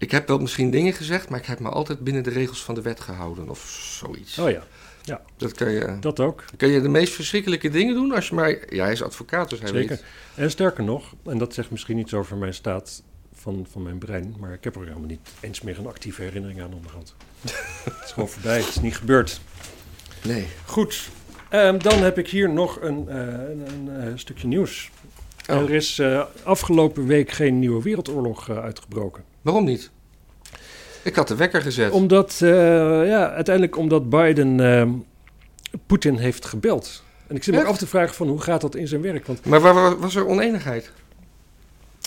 Ik 0.00 0.10
heb 0.10 0.28
wel 0.28 0.38
misschien 0.38 0.70
dingen 0.70 0.92
gezegd, 0.92 1.28
maar 1.28 1.38
ik 1.38 1.46
heb 1.46 1.60
me 1.60 1.68
altijd 1.68 1.98
binnen 2.00 2.22
de 2.22 2.30
regels 2.30 2.62
van 2.62 2.74
de 2.74 2.82
wet 2.82 3.00
gehouden. 3.00 3.48
Of 3.48 3.60
zoiets. 3.98 4.38
Oh 4.38 4.50
ja, 4.50 4.62
Dat 5.36 5.52
kan 5.52 5.70
je, 5.70 5.96
dat 6.00 6.20
ook. 6.20 6.44
kan 6.56 6.68
je 6.68 6.80
de 6.80 6.88
meest 6.88 7.12
verschrikkelijke 7.12 7.68
dingen 7.68 7.94
doen 7.94 8.12
als 8.12 8.28
je 8.28 8.34
maar... 8.34 8.74
Ja, 8.74 8.82
hij 8.84 8.92
is 8.92 9.02
advocaat, 9.02 9.50
dus 9.50 9.58
hij 9.58 9.68
Zeker. 9.68 9.88
weet... 9.88 10.04
En 10.34 10.50
sterker 10.50 10.84
nog, 10.84 11.14
en 11.24 11.38
dat 11.38 11.54
zegt 11.54 11.70
misschien 11.70 11.98
iets 11.98 12.14
over 12.14 12.36
mijn 12.36 12.54
staat 12.54 13.02
van, 13.34 13.66
van 13.70 13.82
mijn 13.82 13.98
brein, 13.98 14.34
maar 14.38 14.52
ik 14.52 14.64
heb 14.64 14.74
er 14.74 14.80
helemaal 14.80 15.08
niet 15.08 15.30
eens 15.40 15.60
meer 15.60 15.78
een 15.78 15.86
actieve 15.86 16.22
herinnering 16.22 16.62
aan 16.62 16.74
onderhand. 16.74 17.14
het 17.84 18.04
is 18.04 18.12
gewoon 18.12 18.28
voorbij, 18.28 18.58
het 18.58 18.68
is 18.68 18.80
niet 18.80 18.96
gebeurd. 18.96 19.40
Nee. 20.24 20.46
Goed, 20.64 21.08
ehm, 21.48 21.78
dan 21.78 22.02
heb 22.02 22.18
ik 22.18 22.28
hier 22.28 22.50
nog 22.50 22.80
een, 22.80 23.08
eh, 23.08 23.16
een, 23.18 23.66
een, 23.66 24.00
eh, 24.00 24.12
stukje 24.14 24.46
nieuws. 24.46 24.90
Oh. 25.48 25.56
Er 25.56 25.70
is 25.70 25.98
eh, 25.98 26.24
afgelopen 26.42 27.06
week 27.06 27.30
geen 27.30 27.58
nieuwe 27.58 27.82
wereldoorlog 27.82 28.50
uitgebroken. 28.50 29.29
Waarom 29.42 29.64
niet? 29.64 29.90
Ik 31.02 31.14
had 31.14 31.28
de 31.28 31.36
wekker 31.36 31.62
gezet. 31.62 31.92
Omdat, 31.92 32.38
eh, 32.42 32.50
ja, 33.06 33.30
uiteindelijk 33.30 33.76
omdat 33.76 34.10
Biden 34.10 34.60
ehm, 34.60 34.90
Poetin 35.86 36.16
heeft 36.16 36.44
gebeld. 36.44 37.02
En 37.26 37.36
ik 37.36 37.42
zit 37.42 37.54
me 37.54 37.64
af 37.64 37.78
te 37.78 37.86
vragen 37.86 38.14
van 38.14 38.28
hoe 38.28 38.40
gaat 38.40 38.60
dat 38.60 38.74
in 38.74 38.88
zijn 38.88 39.02
werk? 39.02 39.26
Want 39.26 39.44
Maar 39.44 39.60
waar, 39.60 39.74
waar 39.74 39.98
was 39.98 40.14
er 40.14 40.26
oneenigheid? 40.26 40.92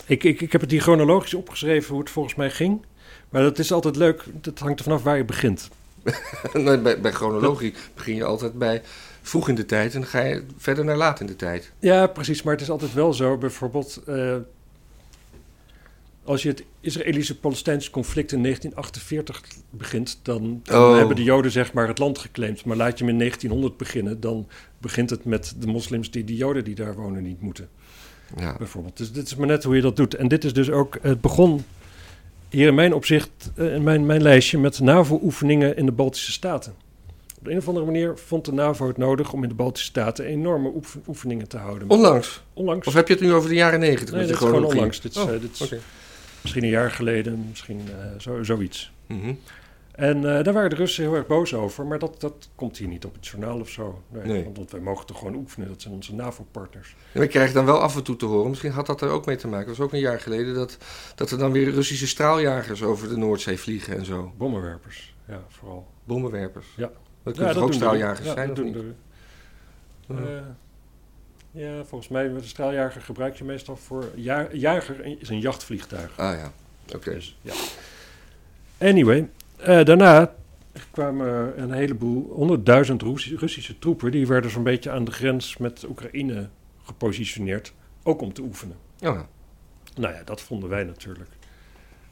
Ik, 0.06 0.24
ik, 0.24 0.42
ik 0.42 0.52
heb 0.52 0.62
het 0.62 0.72
hier 0.72 0.82
chronologisch 0.82 1.34
opgeschreven 1.34 1.90
hoe 1.92 2.00
het 2.00 2.10
volgens 2.10 2.36
mij 2.36 2.50
ging. 2.50 2.86
Maar 3.30 3.42
dat 3.42 3.60
is 3.60 3.72
altijd 3.72 3.96
leuk. 3.96 4.24
Dat 4.42 4.60
hangt 4.60 4.80
er 4.80 4.86
vanaf 4.86 5.04
waar 5.04 5.18
je 5.18 5.26
begint. 5.26 5.70
Nee, 6.54 6.78
bij, 6.78 7.02
bij 7.02 7.12
chronologie 7.12 7.74
begin 7.96 8.16
je 8.16 8.24
altijd 8.24 8.54
bij 8.54 8.82
vroeg 9.22 9.50
in 9.50 9.56
de 9.56 9.66
tijd 9.66 9.94
en 9.94 10.00
dan 10.00 10.10
ga 10.10 10.20
je 10.20 10.44
verder 10.58 10.86
naar 10.86 10.98
laat 10.98 11.20
in 11.20 11.26
de 11.26 11.36
tijd. 11.36 11.72
Ja, 11.80 12.08
precies. 12.08 12.44
Maar 12.44 12.54
het 12.54 12.62
is 12.62 12.70
altijd 12.70 12.94
wel 12.94 13.14
zo. 13.14 13.38
Bijvoorbeeld, 13.38 14.02
eh, 14.06 14.36
als 16.24 16.44
je 16.44 16.50
het 16.50 16.64
Israëlische-Palestijnse 16.80 17.90
conflict 17.92 18.32
in 18.32 18.42
1948 18.44 19.42
begint, 19.70 20.20
dan, 20.22 20.60
dan 20.64 20.82
Oh. 20.92 20.98
hebben 20.98 21.16
de 21.16 21.24
Joden 21.24 21.52
zeg 21.52 21.74
maar 21.74 21.88
het 21.88 21.98
land 22.00 22.18
geclaimd. 22.18 22.66
Maar 22.66 22.78
laat 22.78 22.98
je 22.98 23.04
hem 23.04 23.14
in 23.14 23.20
1900 23.20 23.78
beginnen, 23.78 24.20
dan 24.20 24.48
begint 24.78 25.10
het 25.10 25.26
met 25.26 25.54
de 25.60 25.68
moslims 25.68 26.12
die 26.12 26.24
de 26.24 26.36
Joden 26.36 26.64
die 26.64 26.76
daar 26.76 26.96
wonen 26.96 27.24
niet 27.24 27.42
moeten. 27.42 27.70
Ja. 28.38 28.56
bijvoorbeeld. 28.58 28.98
Dus 28.98 29.12
dit 29.12 29.26
is 29.26 29.36
maar 29.36 29.48
net 29.48 29.64
hoe 29.64 29.76
je 29.76 29.82
dat 29.82 29.96
doet. 29.96 30.16
En 30.16 30.28
dit 30.28 30.44
is 30.44 30.54
dus 30.54 30.70
ook, 30.70 30.98
het 31.02 31.22
begon 31.22 31.66
hier 32.50 32.68
in 32.68 32.76
mijn 32.76 32.94
opzicht, 32.94 33.52
eh, 33.56 33.74
in 33.76 33.84
mijn, 33.84 34.06
mijn 34.06 34.22
lijstje, 34.22 34.58
met 34.58 34.80
NAVO-oefeningen 34.80 35.78
in 35.78 35.86
de 35.86 35.92
Baltische 35.92 36.32
Staten. 36.32 36.74
Op 37.38 37.46
de 37.46 37.52
een 37.52 37.58
of 37.58 37.68
andere 37.68 37.86
manier 37.86 38.18
vond 38.18 38.46
de 38.46 38.54
NAVO 38.54 38.88
het 38.88 38.98
nodig 38.98 39.34
om 39.34 39.44
in 39.44 39.50
de 39.50 39.56
Baltische 39.56 39.88
Staten 39.88 40.26
enorme 40.26 40.72
oef- 40.76 40.98
oefeningen 41.08 41.48
te 41.48 41.58
houden. 41.58 41.90
Onlangs. 41.90 42.44
onlangs. 42.54 42.88
Of 42.88 42.94
heb 42.94 43.08
je 43.08 43.14
het 43.14 43.24
nu 43.24 43.34
over 43.34 43.50
de 43.50 43.56
jaren 43.56 43.80
negentig? 43.80 44.10
nee, 44.10 44.20
met 44.20 44.30
dit 44.30 44.40
je 44.40 44.44
is 44.46 44.50
gewoon 44.52 44.66
onlangs. 44.66 45.02
Dit 45.02 45.16
is, 45.16 45.22
Oh, 45.22 45.34
eh, 45.34 45.42
dit 45.42 45.54
is 45.54 45.62
oké. 45.62 45.80
Misschien 46.44 46.64
een 46.64 46.70
jaar 46.70 46.92
geleden, 46.92 47.46
misschien 47.50 47.82
eh, 47.88 48.20
zo, 48.20 48.44
zoiets. 48.44 48.92
Mhm. 49.08 49.34
En 49.92 50.38
eh, 50.38 50.44
daar 50.44 50.54
waren 50.54 50.70
de 50.70 50.76
Russen 50.76 51.04
heel 51.04 51.16
erg 51.16 51.28
boos 51.28 51.54
over, 51.54 51.86
maar 51.86 52.00
dat, 52.00 52.22
dat 52.22 52.50
komt 52.56 52.78
hier 52.78 52.88
niet 52.88 53.06
op 53.06 53.14
het 53.14 53.28
journaal 53.28 53.60
of 53.60 53.70
zo. 53.70 54.02
Nee, 54.10 54.24
Nee. 54.26 54.50
Want, 54.54 54.72
wij 54.72 54.80
mogen 54.80 55.06
toch 55.06 55.18
gewoon 55.18 55.36
oefenen, 55.36 55.68
dat 55.68 55.82
zijn 55.82 55.94
onze 55.94 56.16
NAVO-partners. 56.16 56.96
En 57.12 57.20
we 57.20 57.28
krijgen 57.28 57.54
dan 57.54 57.66
wel 57.66 57.80
af 57.80 57.96
en 57.96 58.04
toe 58.04 58.16
te 58.16 58.26
horen, 58.26 58.50
misschien 58.50 58.72
had 58.72 58.86
dat 58.86 59.02
er 59.02 59.10
ook 59.10 59.26
mee 59.26 59.36
te 59.36 59.48
maken, 59.48 59.68
dat 59.68 59.78
was 59.78 59.86
ook 59.86 59.94
een 59.94 60.00
jaar 60.00 60.20
geleden, 60.20 60.54
dat, 60.54 60.78
dat 61.16 61.32
er 61.32 61.38
dan 61.38 61.52
weer 61.52 61.72
Russische 61.72 62.08
straaljagers 62.08 62.84
over 62.84 63.10
de 63.10 63.18
Noordzee 63.18 63.58
vliegen 63.58 63.98
en 63.98 64.06
zo. 64.06 64.34
Bommenwerpers, 64.38 65.16
ja, 65.28 65.44
vooral. 65.48 65.88
Bommenwerpers. 66.04 66.68
Ja. 66.76 66.92
Dat 67.24 67.36
kunnen 67.36 67.54
toch 67.54 67.64
ook 67.64 67.74
straaljagers 67.74 68.28
ja, 68.28 68.34
zijn, 68.34 68.48
dat 68.48 68.58
of 68.60 68.64
doen 68.64 68.74
niet? 68.74 68.96
de-. 70.08 70.42
Ja, 71.56 71.84
volgens 71.84 72.10
mij, 72.10 72.30
met 72.30 72.42
een 72.42 72.48
straaljager 72.48 73.02
gebruik 73.02 73.36
je 73.36 73.44
meestal 73.44 73.76
voor... 73.76 74.12
Ja, 74.16 74.48
jager 74.52 75.20
is 75.20 75.30
een 75.30 75.40
jachtvliegtuig. 75.40 76.18
Ah 76.18 76.38
ja, 76.38 76.52
oké. 76.96 77.14
Dus, 77.14 77.38
ja. 77.42 77.54
Anyway, 78.78 79.30
eh, 79.58 79.86
daarna 79.86 80.36
kwamen 80.92 81.62
een 81.62 81.72
heleboel, 81.72 82.32
honderdduizend 82.34 83.02
Russische 83.02 83.80
troepen... 83.80 84.12
die 84.12 84.28
werden 84.28 84.52
zo'n 84.52 84.64
beetje 84.64 84.92
aan 84.92 85.06
de 85.06 85.12
grens 85.12 85.58
met 85.58 85.86
Oekraïne 85.90 86.50
gepositioneerd. 86.84 87.74
Ook 88.04 88.22
om 88.22 88.34
te 88.34 88.42
oefenen. 88.42 88.76
Ja. 88.98 89.28
Nou 89.96 90.14
ja, 90.14 90.24
dat 90.24 90.42
vonden 90.42 90.70
wij 90.70 90.84
natuurlijk 90.84 91.30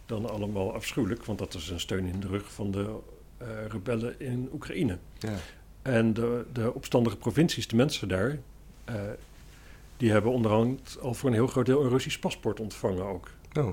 dan 0.06 0.30
allemaal 0.30 0.73
afschuwelijk... 0.73 1.25
want 1.25 1.39
dat 1.39 1.54
is 1.54 1.69
een 1.69 1.80
steun 1.80 2.06
in 2.06 2.19
de 2.19 2.27
rug 2.27 2.54
van 2.54 2.71
de 2.71 2.95
eh, 3.38 3.47
rebellen 3.69 4.19
in 4.19 4.49
Oekraïne. 4.54 4.97
Ja. 5.19 5.36
En 5.82 6.13
de, 6.13 6.45
de 6.54 6.73
opstandige 6.73 7.17
provincies, 7.17 7.67
de 7.67 7.75
mensen 7.75 8.08
daar, 8.08 8.38
eh, 8.86 8.95
die 10.01 10.11
hebben 10.11 10.31
onderhand 10.31 10.97
al 11.01 11.13
voor 11.13 11.29
een 11.29 11.35
heel 11.35 11.47
groot 11.47 11.65
deel 11.65 11.83
een 11.83 11.89
Russisch 11.89 12.19
paspoort 12.19 12.59
ontvangen 12.59 13.05
ook. 13.05 13.27
Oh. 13.53 13.69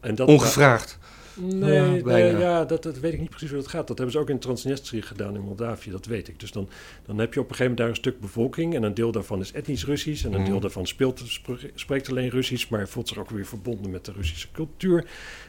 En 0.00 0.14
dat, 0.14 0.28
Ongevraagd. 0.28 0.98
Nee, 1.34 1.72
Ja, 1.74 2.04
nee, 2.04 2.36
ja, 2.36 2.64
dat, 2.64 2.82
dat 2.82 2.98
weet 2.98 3.12
ik 3.12 3.20
niet 3.20 3.30
precies 3.30 3.48
hoe 3.50 3.58
dat 3.58 3.68
gaat. 3.68 3.86
Dat 3.86 3.96
hebben 3.96 4.14
ze 4.16 4.20
ook 4.20 4.30
in 4.30 4.38
Transnistrië 4.38 5.02
gedaan 5.02 5.34
in 5.34 5.40
Moldavië, 5.40 5.90
dat 5.90 6.06
weet 6.06 6.28
ik. 6.28 6.40
Dus 6.40 6.52
dan, 6.52 6.68
dan 7.06 7.18
heb 7.18 7.34
je 7.34 7.40
op 7.40 7.48
een 7.50 7.54
gegeven 7.56 7.62
moment 7.76 7.78
daar 7.78 7.88
een 7.88 7.94
stuk 8.12 8.20
bevolking... 8.20 8.74
en 8.74 8.82
een 8.82 8.94
deel 8.94 9.12
daarvan 9.12 9.40
is 9.40 9.52
etnisch 9.52 9.84
Russisch... 9.84 10.24
en 10.24 10.32
een 10.32 10.40
Mhm. 10.40 10.50
deel 10.50 10.60
daarvan 10.60 10.86
speelt, 10.86 11.22
spre- 11.26 11.70
spreekt 11.74 12.10
alleen 12.10 12.28
Russisch... 12.30 12.68
maar 12.70 12.88
voelt 12.88 13.08
zich 13.08 13.18
ook 13.18 13.30
weer 13.30 13.46
verbonden 13.46 13.90
met 13.90 14.04
de 14.04 14.12
Russische 14.12 14.48
cultuur 14.52 15.06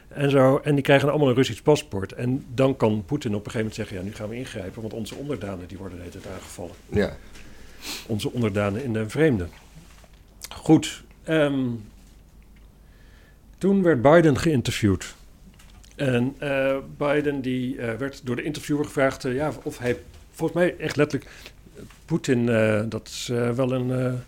en 0.08 0.30
zo. 0.30 0.56
En 0.58 0.74
die 0.74 0.84
krijgen 0.84 1.08
allemaal 1.10 1.28
een 1.28 1.34
Russisch 1.34 1.62
paspoort. 1.62 2.12
En 2.12 2.44
dan 2.54 2.76
kan 2.76 3.02
Poetin 3.06 3.34
op 3.34 3.44
een 3.46 3.50
gegeven 3.50 3.58
moment 3.58 3.74
zeggen... 3.74 3.96
ja, 3.96 4.02
nu 4.02 4.14
gaan 4.14 4.28
we 4.28 4.36
ingrijpen, 4.36 4.80
want 4.80 4.94
onze 4.94 5.14
onderdanen 5.14 5.68
die 5.68 5.78
worden 5.78 5.96
de 5.98 6.04
hele 6.04 6.18
tijd 6.20 6.34
aangevallen. 6.34 6.74
Ja. 6.88 7.16
Onze 8.06 8.32
onderdanen 8.32 8.84
in 8.84 8.92
de 8.92 9.08
vreemde. 9.08 9.46
Goed. 10.48 11.02
ehm, 11.24 11.66
toen 13.58 13.82
werd 13.82 14.02
Biden 14.02 14.38
geïnterviewd. 14.38 15.14
En 15.98 16.34
eh, 16.38 16.76
Biden 16.96 17.40
die, 17.40 17.78
eh, 17.78 17.94
werd 17.94 18.20
door 18.24 18.36
de 18.36 18.42
interviewer 18.42 18.84
gevraagd 18.84 19.24
eh, 19.24 19.34
ja, 19.34 19.52
of 19.62 19.78
hij, 19.78 19.96
volgens 20.30 20.58
mij 20.58 20.76
echt 20.78 20.96
letterlijk, 20.96 21.30
Poetin, 22.04 22.46
dat 22.88 23.08
is 23.08 23.26
wel, 23.54 23.72
een, 23.72 24.18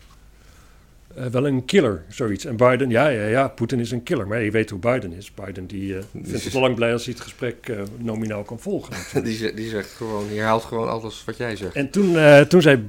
wel 1.31 1.47
een 1.47 1.65
killer, 1.65 2.05
zoiets. 2.09 2.45
En 2.45 2.57
Biden, 2.57 2.91
ja, 2.91 3.09
ja, 3.09 3.27
ja, 3.27 3.49
Poetin 3.49 3.81
is 3.81 3.91
een 3.91 4.03
killer. 4.03 4.27
Maar 4.27 4.43
je 4.43 4.51
weet 4.51 4.71
hoe 4.71 4.79
Biden 4.79 5.13
is. 5.13 5.35
Biden 5.35 5.67
die, 5.67 5.97
vindt 6.13 6.45
het 6.45 6.55
al 6.55 6.61
lang 6.61 6.75
blij 6.75 6.93
als 6.93 7.05
hij 7.05 7.15
het 7.15 7.23
gesprek 7.23 7.73
nominaal 7.99 8.43
kan 8.43 8.61
volgen. 8.61 8.95
Die, 9.25 9.55
die 9.55 9.69
zegt 9.69 9.91
gewoon, 9.91 10.29
die 10.29 10.39
herhaalt 10.39 10.65
gewoon 10.65 10.89
alles 10.89 11.25
wat 11.25 11.37
jij 11.37 11.57
zegt. 11.57 11.75
En 11.75 11.91
toen, 11.91 12.17
toen 12.49 12.63
zei 12.63 12.89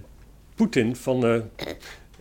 Poetin 0.56 0.96
van... 0.96 1.44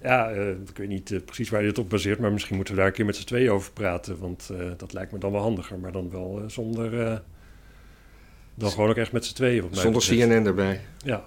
ja, 0.03 0.31
eh, 0.31 0.49
ik 0.51 0.77
weet 0.77 0.89
niet 0.89 1.11
eh, 1.13 1.21
precies 1.25 1.51
waar 1.51 1.61
je 1.61 1.67
het 1.69 1.79
op 1.79 1.91
baseert... 1.91 2.19
maar 2.19 2.33
misschien 2.33 2.57
moeten 2.57 2.75
we 2.75 2.81
daar 2.81 2.89
een 2.89 2.95
keer 2.97 3.05
met 3.05 3.17
z'n 3.17 3.25
tweeën 3.27 3.51
over 3.51 3.73
praten... 3.73 4.19
want 4.19 4.51
eh, 4.59 4.67
dat 4.77 4.93
lijkt 4.93 5.13
me 5.13 5.19
dan 5.19 5.33
wel 5.33 5.41
handiger. 5.41 5.79
Maar 5.79 5.93
dan 5.93 6.11
wel 6.11 6.43
zonder... 6.47 7.23
dan 8.55 8.71
gewoon 8.71 8.89
ook 8.91 8.97
echt 8.97 9.13
met 9.13 9.25
z'n 9.25 9.35
tweeën. 9.35 9.63
Zonder 9.71 9.93
betreft. 9.93 10.29
CNN 10.29 10.47
erbij. 10.47 10.81
Ja. 11.05 11.25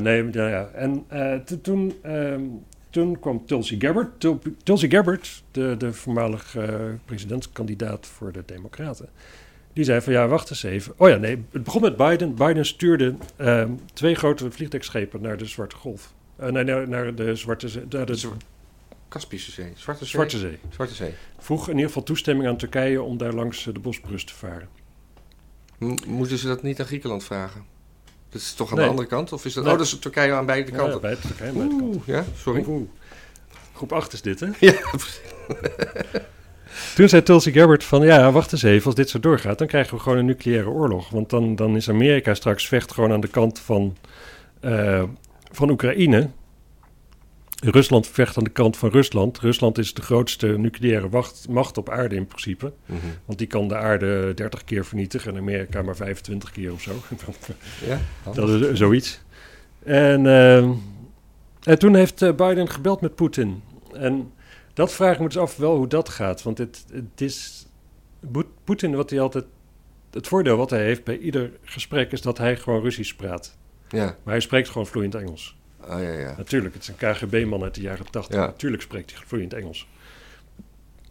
Nee, 0.00 0.28
ja, 0.32 0.48
ja. 0.48 0.68
En 0.68 1.06
to- 1.44 1.60
toen, 1.60 1.94
ehm, 2.02 2.42
toen 2.90 3.18
kwam 3.18 3.46
Tulsi 3.46 3.80
Gabbard. 3.80 4.20
Tul- 4.20 4.40
Tulsi 4.62 4.90
Gabbard, 4.90 5.42
de, 5.50 5.74
de 5.78 5.92
voormalig 5.92 6.56
presidentskandidaat 7.04 8.06
voor 8.06 8.32
de 8.32 8.42
Democraten. 8.46 9.08
Die 9.72 9.84
zei 9.84 10.00
van 10.00 10.12
ja, 10.12 10.28
wacht 10.28 10.50
eens 10.50 10.62
even. 10.62 10.92
Oh 10.96 11.08
ja, 11.08 11.16
nee, 11.16 11.44
het 11.52 11.64
begon 11.64 11.80
met 11.80 11.96
Biden. 11.96 12.34
Biden 12.34 12.66
stuurde 12.66 13.14
ehm, 13.36 13.70
twee 13.92 14.14
grote 14.14 14.50
vliegtuigschepen 14.50 15.20
naar 15.22 15.36
de 15.36 15.46
Zwarte 15.46 15.76
Golf. 15.76 16.14
Eh, 16.38 16.48
nee, 16.48 16.64
naar, 16.64 16.88
naar 16.88 17.14
de 17.14 17.34
Zwarte 17.36 17.68
Zee. 17.68 17.82
naar 17.90 18.06
de 18.06 18.14
Zwa- 18.14 18.36
Kaspische 19.08 19.50
Zee. 19.50 19.72
Zwarte 19.76 20.04
Zee. 20.04 20.10
Zwarte 20.14 20.38
Zee. 20.38 20.58
Zwarte 20.70 20.94
Zee. 20.94 21.14
Vroeg 21.38 21.64
in 21.66 21.72
ieder 21.72 21.86
geval 21.86 22.02
toestemming 22.02 22.48
aan 22.48 22.56
Turkije 22.56 23.02
om 23.02 23.16
daar 23.18 23.32
langs 23.32 23.66
eh, 23.66 23.74
de 23.74 23.80
Bosporus 23.80 24.24
te 24.24 24.34
varen. 24.34 24.68
M- 25.78 25.94
moeten 26.06 26.38
ze 26.38 26.46
dat 26.46 26.62
niet 26.62 26.80
aan 26.80 26.86
Griekenland 26.86 27.24
vragen? 27.24 27.64
Dat 28.28 28.40
is 28.40 28.52
toch 28.54 28.70
aan 28.70 28.74
Nee. 28.76 28.84
de 28.84 28.90
andere 28.90 29.08
kant? 29.08 29.32
Of 29.32 29.44
is 29.44 29.52
dat... 29.54 29.64
Nee. 29.64 29.72
Oh, 29.72 29.78
dat 29.78 29.86
is 29.88 29.98
Turkije 29.98 30.32
aan 30.32 30.46
beide 30.46 30.70
Ja, 30.70 30.76
kanten. 30.76 31.00
bij 31.00 31.16
Turkije, 31.16 31.52
bij 31.52 31.62
de 31.62 31.68
kant. 31.68 31.82
Oeh, 31.94 32.06
ja, 32.06 32.24
sorry. 32.36 32.64
Oeh. 32.66 32.88
Groep 33.74 33.92
8 33.92 34.12
is 34.12 34.22
dit, 34.22 34.40
hè? 34.40 34.46
Ja, 34.66 34.72
Toen 36.94 37.08
zei 37.08 37.22
Tulsi 37.22 37.52
Gabbard 37.52 37.84
van, 37.84 38.02
ja, 38.04 38.32
wacht 38.32 38.52
eens 38.52 38.62
even, 38.62 38.86
als 38.86 38.94
dit 38.94 39.08
zo 39.10 39.20
doorgaat, 39.20 39.58
dan 39.58 39.66
krijgen 39.66 39.94
we 39.96 40.00
gewoon 40.02 40.18
een 40.18 40.24
nucleaire 40.24 40.68
oorlog. 40.68 41.10
Want 41.10 41.30
dan, 41.30 41.56
dan 41.56 41.76
is 41.76 41.88
Amerika 41.88 42.34
straks 42.34 42.68
vecht 42.68 42.92
gewoon 42.92 43.12
aan 43.12 43.20
de 43.20 43.28
kant 43.28 43.58
van, 43.58 43.96
eh, 44.60 45.02
van 45.50 45.70
Oekraïne. 45.70 46.30
Rusland 47.64 48.06
vecht 48.06 48.36
aan 48.36 48.44
de 48.44 48.50
kant 48.50 48.76
van 48.76 48.90
Rusland. 48.90 49.38
Rusland 49.38 49.78
is 49.78 49.94
de 49.94 50.02
grootste 50.02 50.46
nucleaire 50.46 51.08
wacht, 51.08 51.46
macht 51.48 51.78
op 51.78 51.88
aarde 51.90 52.14
in 52.14 52.26
principe. 52.26 52.72
Mhm. 52.86 52.98
Want 53.24 53.38
die 53.38 53.46
kan 53.46 53.68
de 53.68 53.76
aarde 53.76 54.34
30 54.34 54.64
keer 54.64 54.84
vernietigen 54.84 55.32
en 55.32 55.38
Amerika 55.38 55.82
maar 55.82 55.96
25 55.96 56.50
keer 56.50 56.72
of 56.72 56.80
zo. 56.80 56.92
ja? 57.88 58.00
Dat 58.34 58.48
is 58.48 58.66
eh, 58.66 58.74
zoiets. 58.74 59.20
En, 59.82 60.26
ehm, 60.26 60.72
en 61.62 61.78
toen 61.78 61.94
heeft 61.94 62.22
eh, 62.22 62.34
Biden 62.34 62.68
gebeld 62.68 63.00
met 63.00 63.14
Poetin. 63.14 63.62
En 63.92 64.32
dat 64.74 64.92
vraag 64.92 65.14
ik 65.14 65.20
me 65.20 65.26
dus 65.26 65.38
af 65.38 65.56
wel 65.56 65.76
hoe 65.76 65.86
dat 65.86 66.08
gaat. 66.08 66.42
Want 66.42 66.58
het, 66.58 66.84
het 66.92 67.20
is... 67.20 67.66
Poetin, 68.64 68.94
wat 68.94 69.10
hij 69.10 69.20
altijd... 69.20 69.44
Het 70.10 70.28
voordeel 70.28 70.56
wat 70.56 70.70
hij 70.70 70.84
heeft 70.84 71.04
bij 71.04 71.18
ieder 71.18 71.50
gesprek 71.62 72.12
is 72.12 72.22
dat 72.22 72.38
hij 72.38 72.56
gewoon 72.56 72.82
Russisch 72.82 73.16
praat. 73.16 73.57
Ja. 73.88 74.04
Maar 74.04 74.34
hij 74.34 74.40
spreekt 74.40 74.68
gewoon 74.68 74.86
vloeiend 74.86 75.14
Engels. 75.14 75.56
Oh, 75.80 75.88
ja, 75.88 76.12
ja. 76.12 76.34
Natuurlijk, 76.36 76.74
het 76.74 76.82
is 76.82 76.88
een 76.88 76.96
KGB-man 76.96 77.62
uit 77.62 77.74
de 77.74 77.80
jaren 77.80 78.10
80. 78.10 78.36
Ja. 78.36 78.46
Natuurlijk 78.46 78.82
spreekt 78.82 79.12
hij 79.12 79.22
vloeiend 79.26 79.52
Engels. 79.52 79.88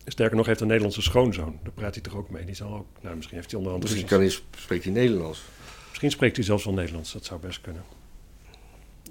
Sterker 0.05 0.37
nog, 0.37 0.45
heeft 0.45 0.59
een 0.59 0.67
Nederlandse 0.67 1.01
schoonzoon. 1.01 1.59
Daar 1.63 1.73
praat 1.73 1.93
hij 1.93 2.03
toch 2.03 2.15
ook 2.15 2.29
mee. 2.29 2.45
Die 2.45 2.55
zal 2.55 2.73
ook... 2.73 2.85
Nou, 3.01 3.15
misschien 3.15 3.37
heeft 3.37 3.51
hij 3.51 3.59
onderhand 3.59 3.83
Misschien 3.83 4.07
Russisch. 4.17 4.41
kan 4.41 4.51
hij, 4.51 4.61
spreekt 4.61 4.83
hij 4.83 4.93
Nederlands. 4.93 5.43
Misschien 5.87 6.11
spreekt 6.11 6.35
hij 6.35 6.45
zelfs 6.45 6.65
wel 6.65 6.73
Nederlands, 6.73 7.13
dat 7.13 7.25
zou 7.25 7.39
best 7.39 7.61
kunnen. 7.61 7.83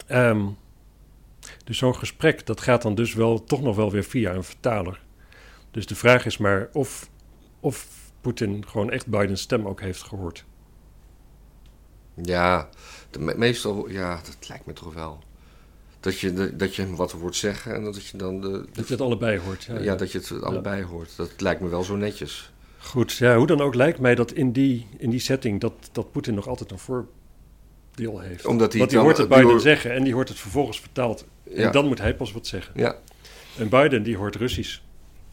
Ehm, 0.06 0.46
dus 1.64 1.78
zo'n 1.78 1.96
gesprek, 1.96 2.46
dat 2.46 2.60
gaat 2.60 2.82
dan 2.82 2.94
dus 2.94 3.14
wel 3.14 3.44
toch 3.44 3.62
nog 3.62 3.76
wel 3.76 3.90
weer 3.90 4.04
via 4.04 4.34
een 4.34 4.44
vertaler. 4.44 5.00
Dus 5.70 5.86
de 5.86 5.94
vraag 5.94 6.26
is 6.26 6.36
maar 6.36 6.68
of, 6.72 7.10
of 7.60 7.88
Poetin 8.20 8.66
gewoon 8.68 8.90
echt 8.90 9.06
Bidens 9.06 9.40
stem 9.40 9.66
ook 9.66 9.80
heeft 9.80 10.02
gehoord. 10.02 10.44
Ja, 12.22 12.68
de, 13.10 13.18
me- 13.18 13.34
meestal, 13.36 13.88
ja, 13.88 14.14
dat 14.24 14.48
lijkt 14.48 14.66
me 14.66 14.72
toch 14.72 14.94
wel. 14.94 15.18
Dat 16.00 16.18
je, 16.20 16.32
de- 16.32 16.56
dat 16.56 16.74
je 16.74 16.82
hem 16.82 16.96
wat 16.96 17.12
hoort 17.12 17.36
zeggen 17.36 17.74
en 17.74 17.84
dat 17.84 18.06
je 18.06 18.16
dan 18.16 18.40
de, 18.40 18.48
de- 18.50 18.66
Dat 18.72 18.86
je 18.86 18.92
het 18.92 19.02
allebei 19.02 19.38
hoort. 19.38 19.64
Ja, 19.64 19.74
ja, 19.74 19.80
ja. 19.80 19.94
dat 19.94 20.12
je 20.12 20.18
het 20.18 20.42
allebei 20.42 20.84
hoort. 20.84 21.16
Dat 21.16 21.40
lijkt 21.40 21.60
me 21.60 21.68
wel 21.68 21.82
zo 21.82 21.96
netjes. 21.96 22.52
Goed, 22.78 23.12
ja, 23.12 23.36
hoe 23.36 23.46
dan 23.46 23.60
ook 23.60 23.74
lijkt 23.74 23.98
mij 23.98 24.14
dat 24.14 24.32
in 24.32 24.52
die, 24.52 24.86
in 24.98 25.10
die 25.10 25.20
setting 25.20 25.60
dat, 25.60 25.72
dat 25.92 26.12
Poetin 26.12 26.34
nog 26.34 26.48
altijd 26.48 26.70
een 26.70 26.78
voordeel 26.78 28.20
heeft. 28.20 28.46
Omdat 28.46 28.70
hij 28.70 28.78
Want 28.78 28.90
die 28.90 28.98
dan- 28.98 29.08
hoort 29.08 29.18
het 29.18 29.28
Biden 29.28 29.44
hoort- 29.44 29.62
zeggen 29.62 29.92
en 29.92 30.04
die 30.04 30.14
hoort 30.14 30.28
het 30.28 30.38
vervolgens 30.38 30.80
vertaald. 30.80 31.24
En 31.54 31.72
dan 31.72 31.86
moet 31.86 31.98
hij 31.98 32.16
pas 32.16 32.32
wat 32.32 32.46
zeggen. 32.46 32.72
Ja, 32.76 32.96
En 33.58 33.68
Biden 33.68 34.02
die 34.02 34.16
hoort 34.16 34.36
Russisch. 34.36 34.78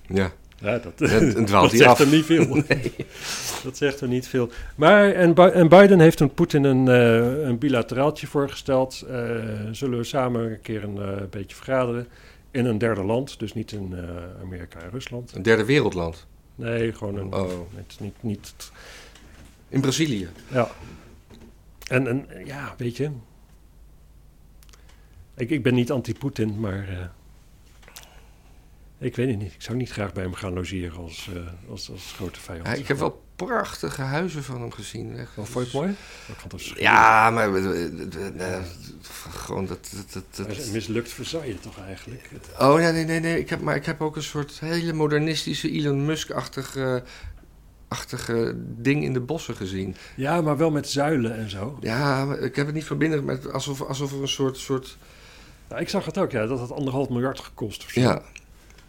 ja. 0.08 0.32
Ja, 0.64 0.78
dat, 0.80 1.10
En, 1.10 1.46
dat 1.46 1.72
zegt 1.72 1.90
af. 1.90 2.00
er 2.00 2.08
niet 2.08 2.26
veel. 2.26 2.48
Dat 3.64 3.78
zegt 3.78 4.02
er 4.02 4.08
niet 4.08 4.28
veel. 4.28 4.50
Maar, 4.76 5.12
en, 5.12 5.36
en 5.36 5.68
Biden 5.70 6.00
heeft 6.00 6.18
toen 6.18 6.34
Poetin 6.34 6.64
een, 6.64 6.88
eh, 6.88 7.48
een 7.48 7.58
bilateraaltje 7.58 8.28
voorgesteld. 8.28 9.06
Eh, 9.10 9.18
zullen 9.72 9.98
we 9.98 10.04
samen 10.04 10.52
een 10.52 10.62
keer 10.62 10.84
een 10.84 10.98
eh, 10.98 11.24
beetje 11.30 11.56
vergaderen 11.56 12.08
in 12.52 12.66
een 12.66 12.78
derde 12.78 13.04
land. 13.04 13.40
Dus 13.40 13.54
niet 13.54 13.72
in 13.72 13.96
Amerika 14.42 14.80
en 14.80 14.90
Rusland. 14.90 15.36
Een 15.36 15.42
derde 15.42 15.66
wereldland. 15.66 16.28
Nee, 16.56 16.94
gewoon 16.94 17.18
een... 17.18 17.34
Oh. 17.34 17.50
Niet, 17.76 17.98
niet, 18.00 18.16
niet, 18.20 18.72
In 19.70 19.82
Brazilië. 19.82 20.30
ja. 20.48 20.70
En, 21.88 22.08
en 22.08 22.28
ja, 22.46 22.74
weet 22.78 22.98
je... 22.98 23.10
Ik, 25.36 25.50
ik 25.50 25.64
ben 25.64 25.74
niet 25.74 25.92
anti-Poetin, 25.92 26.60
maar... 26.60 27.12
ik 29.04 29.16
weet 29.16 29.28
het 29.30 29.38
niet. 29.38 29.54
Ik 29.54 29.62
zou 29.62 29.78
niet 29.78 29.92
graag 29.92 30.14
bij 30.14 30.24
hem 30.24 30.34
gaan 30.34 30.54
logeren 30.54 30.98
als, 30.98 31.30
eh, 31.34 31.70
als, 31.72 31.92
als 31.92 32.14
grote 32.16 32.40
vijand. 32.40 32.68
Ja, 32.68 32.74
ik 32.74 32.88
heb 32.88 32.98
wel 32.98 33.24
prachtige 33.36 34.02
huizen 34.02 34.44
van 34.44 34.62
hem 34.62 34.72
gezien. 34.72 35.18
Echt. 35.18 35.36
Wel, 35.36 35.46
vond 35.46 35.72
je 35.72 35.78
het 35.78 35.86
mooi? 35.86 35.96
Ja, 36.76 37.30
maar 37.30 37.56
eh, 37.56 38.56
eh, 38.56 38.64
gewoon 39.30 39.66
dat... 39.66 39.90
dat, 39.96 40.24
dat, 40.36 40.48
dat- 40.48 40.68
mislukt 40.72 41.12
Versailles 41.12 41.56
toch 41.62 41.80
eigenlijk? 41.86 42.30
Oh 42.60 42.76
nee, 42.76 42.92
nee, 42.92 43.06
nee, 43.06 43.20
nee. 43.20 43.40
Ik 43.40 43.50
heb, 43.50 43.62
maar 43.62 43.76
ik 43.76 43.86
heb 43.86 44.02
ook 44.02 44.16
een 44.16 44.24
soort 44.24 44.60
hele 44.60 44.94
modernistische 44.94 45.72
Elon 45.72 46.06
Musk-achtige 46.06 47.04
achtige 47.88 48.56
ding 48.58 49.04
in 49.04 49.14
de 49.14 49.20
bossen 49.20 49.56
gezien. 49.56 49.96
Ja, 50.16 50.42
maar 50.42 50.58
wel 50.58 50.72
met 50.72 50.90
zuilen 50.90 51.36
en 51.36 51.50
zo. 51.50 51.78
Ja, 51.82 52.34
ik 52.36 52.56
heb 52.56 52.66
het 52.66 52.76
niet 52.76 52.86
verbinden 52.86 53.26
met 53.26 53.52
alsof, 53.52 53.82
alsof 53.82 54.12
er 54.12 54.22
een 54.22 54.28
soort, 54.28 54.58
soort 54.58 54.98
Ja, 55.70 55.78
ik 55.78 55.90
zag 55.90 56.06
het 56.06 56.18
ook, 56.18 56.32
ja, 56.32 56.46
dat 56.46 56.60
had 56.60 56.72
anderhalf 56.72 57.10
miljard 57.10 57.40
gekost. 57.40 57.84
Of 57.84 57.90
zo. 57.92 58.00
ja, 58.00 58.22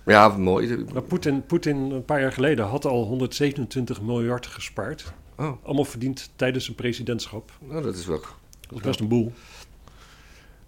ja, 0.07 0.29
mooi. 0.29 0.85
Maar 0.93 1.03
Poetin, 1.03 1.47
Poetin 1.47 1.77
een 1.77 2.05
paar 2.05 2.21
jaar 2.21 2.33
geleden 2.33 2.65
had 2.67 2.85
al 2.85 3.05
127 3.05 4.01
miljard 4.03 4.47
gespaard. 4.47 5.13
Oh, 5.37 5.53
Allemaal 5.63 5.85
verdiend 5.85 6.31
tijdens 6.37 6.65
zijn 6.65 6.77
presidentschap. 6.77 7.53
nou, 7.61 7.83
dat 7.83 7.95
is 7.97 8.07
wel. 8.07 8.21
Dat 8.61 8.79
is 8.79 8.81
best 8.81 9.01
een 9.01 9.09
boel. 9.09 9.33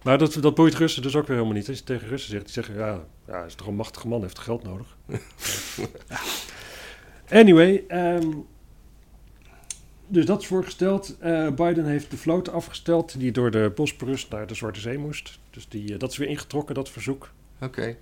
Maar 0.03 0.17
dat, 0.17 0.37
dat 0.41 0.55
boeit 0.55 0.75
Russen 0.75 1.01
dus 1.01 1.15
ook 1.15 1.27
weer 1.27 1.35
helemaal 1.35 1.57
niet. 1.57 1.67
Als 1.67 1.77
je 1.77 1.83
tegen 1.83 2.07
Russen 2.07 2.29
zegt, 2.31 2.43
die 2.43 2.53
zeggen, 2.53 2.75
ja, 2.75 3.03
ja 3.27 3.43
is 3.43 3.55
toch 3.55 3.67
een 3.67 3.75
machtige 3.75 4.07
man, 4.07 4.21
heeft 4.21 4.39
geld 4.39 4.63
nodig. 4.63 4.97
Ja. 6.09 6.19
Anyway, 7.39 7.83
ehm, 7.87 8.27
dus 10.07 10.25
dat 10.25 10.41
is 10.41 10.47
voorgesteld. 10.47 11.17
Eh, 11.19 11.51
Biden 11.51 11.85
heeft 11.85 12.11
de 12.11 12.17
vloot 12.17 12.49
afgesteld 12.49 13.19
die 13.19 13.31
door 13.31 13.51
de 13.51 13.71
Bosporus 13.75 14.27
naar 14.27 14.47
de 14.47 14.55
Zwarte 14.55 14.79
Zee 14.79 14.97
moest. 14.97 15.39
Dus 15.49 15.67
die, 15.69 15.93
eh, 15.93 15.99
dat 15.99 16.11
is 16.11 16.17
weer 16.17 16.27
ingetrokken, 16.27 16.75
dat 16.75 16.89
verzoek. 16.89 17.29
Oké. 17.61 17.95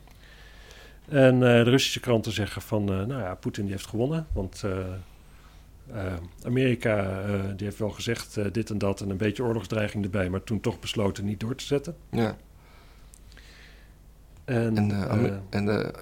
En 1.09 1.33
eh, 1.33 1.63
de 1.63 1.69
Russische 1.69 1.99
kranten 1.99 2.31
zeggen 2.31 2.61
van, 2.61 2.89
eh, 2.89 3.05
nou 3.05 3.21
ja, 3.21 3.35
Poetin 3.35 3.63
die 3.63 3.71
heeft 3.71 3.87
gewonnen. 3.87 4.27
Want 4.33 4.63
eh, 4.63 6.13
Amerika 6.43 7.21
die 7.55 7.65
heeft 7.65 7.79
wel 7.79 7.89
gezegd 7.89 8.53
dit 8.53 8.69
en 8.69 8.77
dat 8.77 9.01
en 9.01 9.09
een 9.09 9.17
beetje 9.17 9.43
oorlogsdreiging 9.43 10.03
erbij, 10.03 10.29
maar 10.29 10.43
toen 10.43 10.59
toch 10.59 10.79
besloten 10.79 11.25
niet 11.25 11.39
door 11.39 11.55
te 11.55 11.63
zetten. 11.63 11.95
Ja. 12.11 12.37
En, 14.45 14.91
En, 15.49 15.93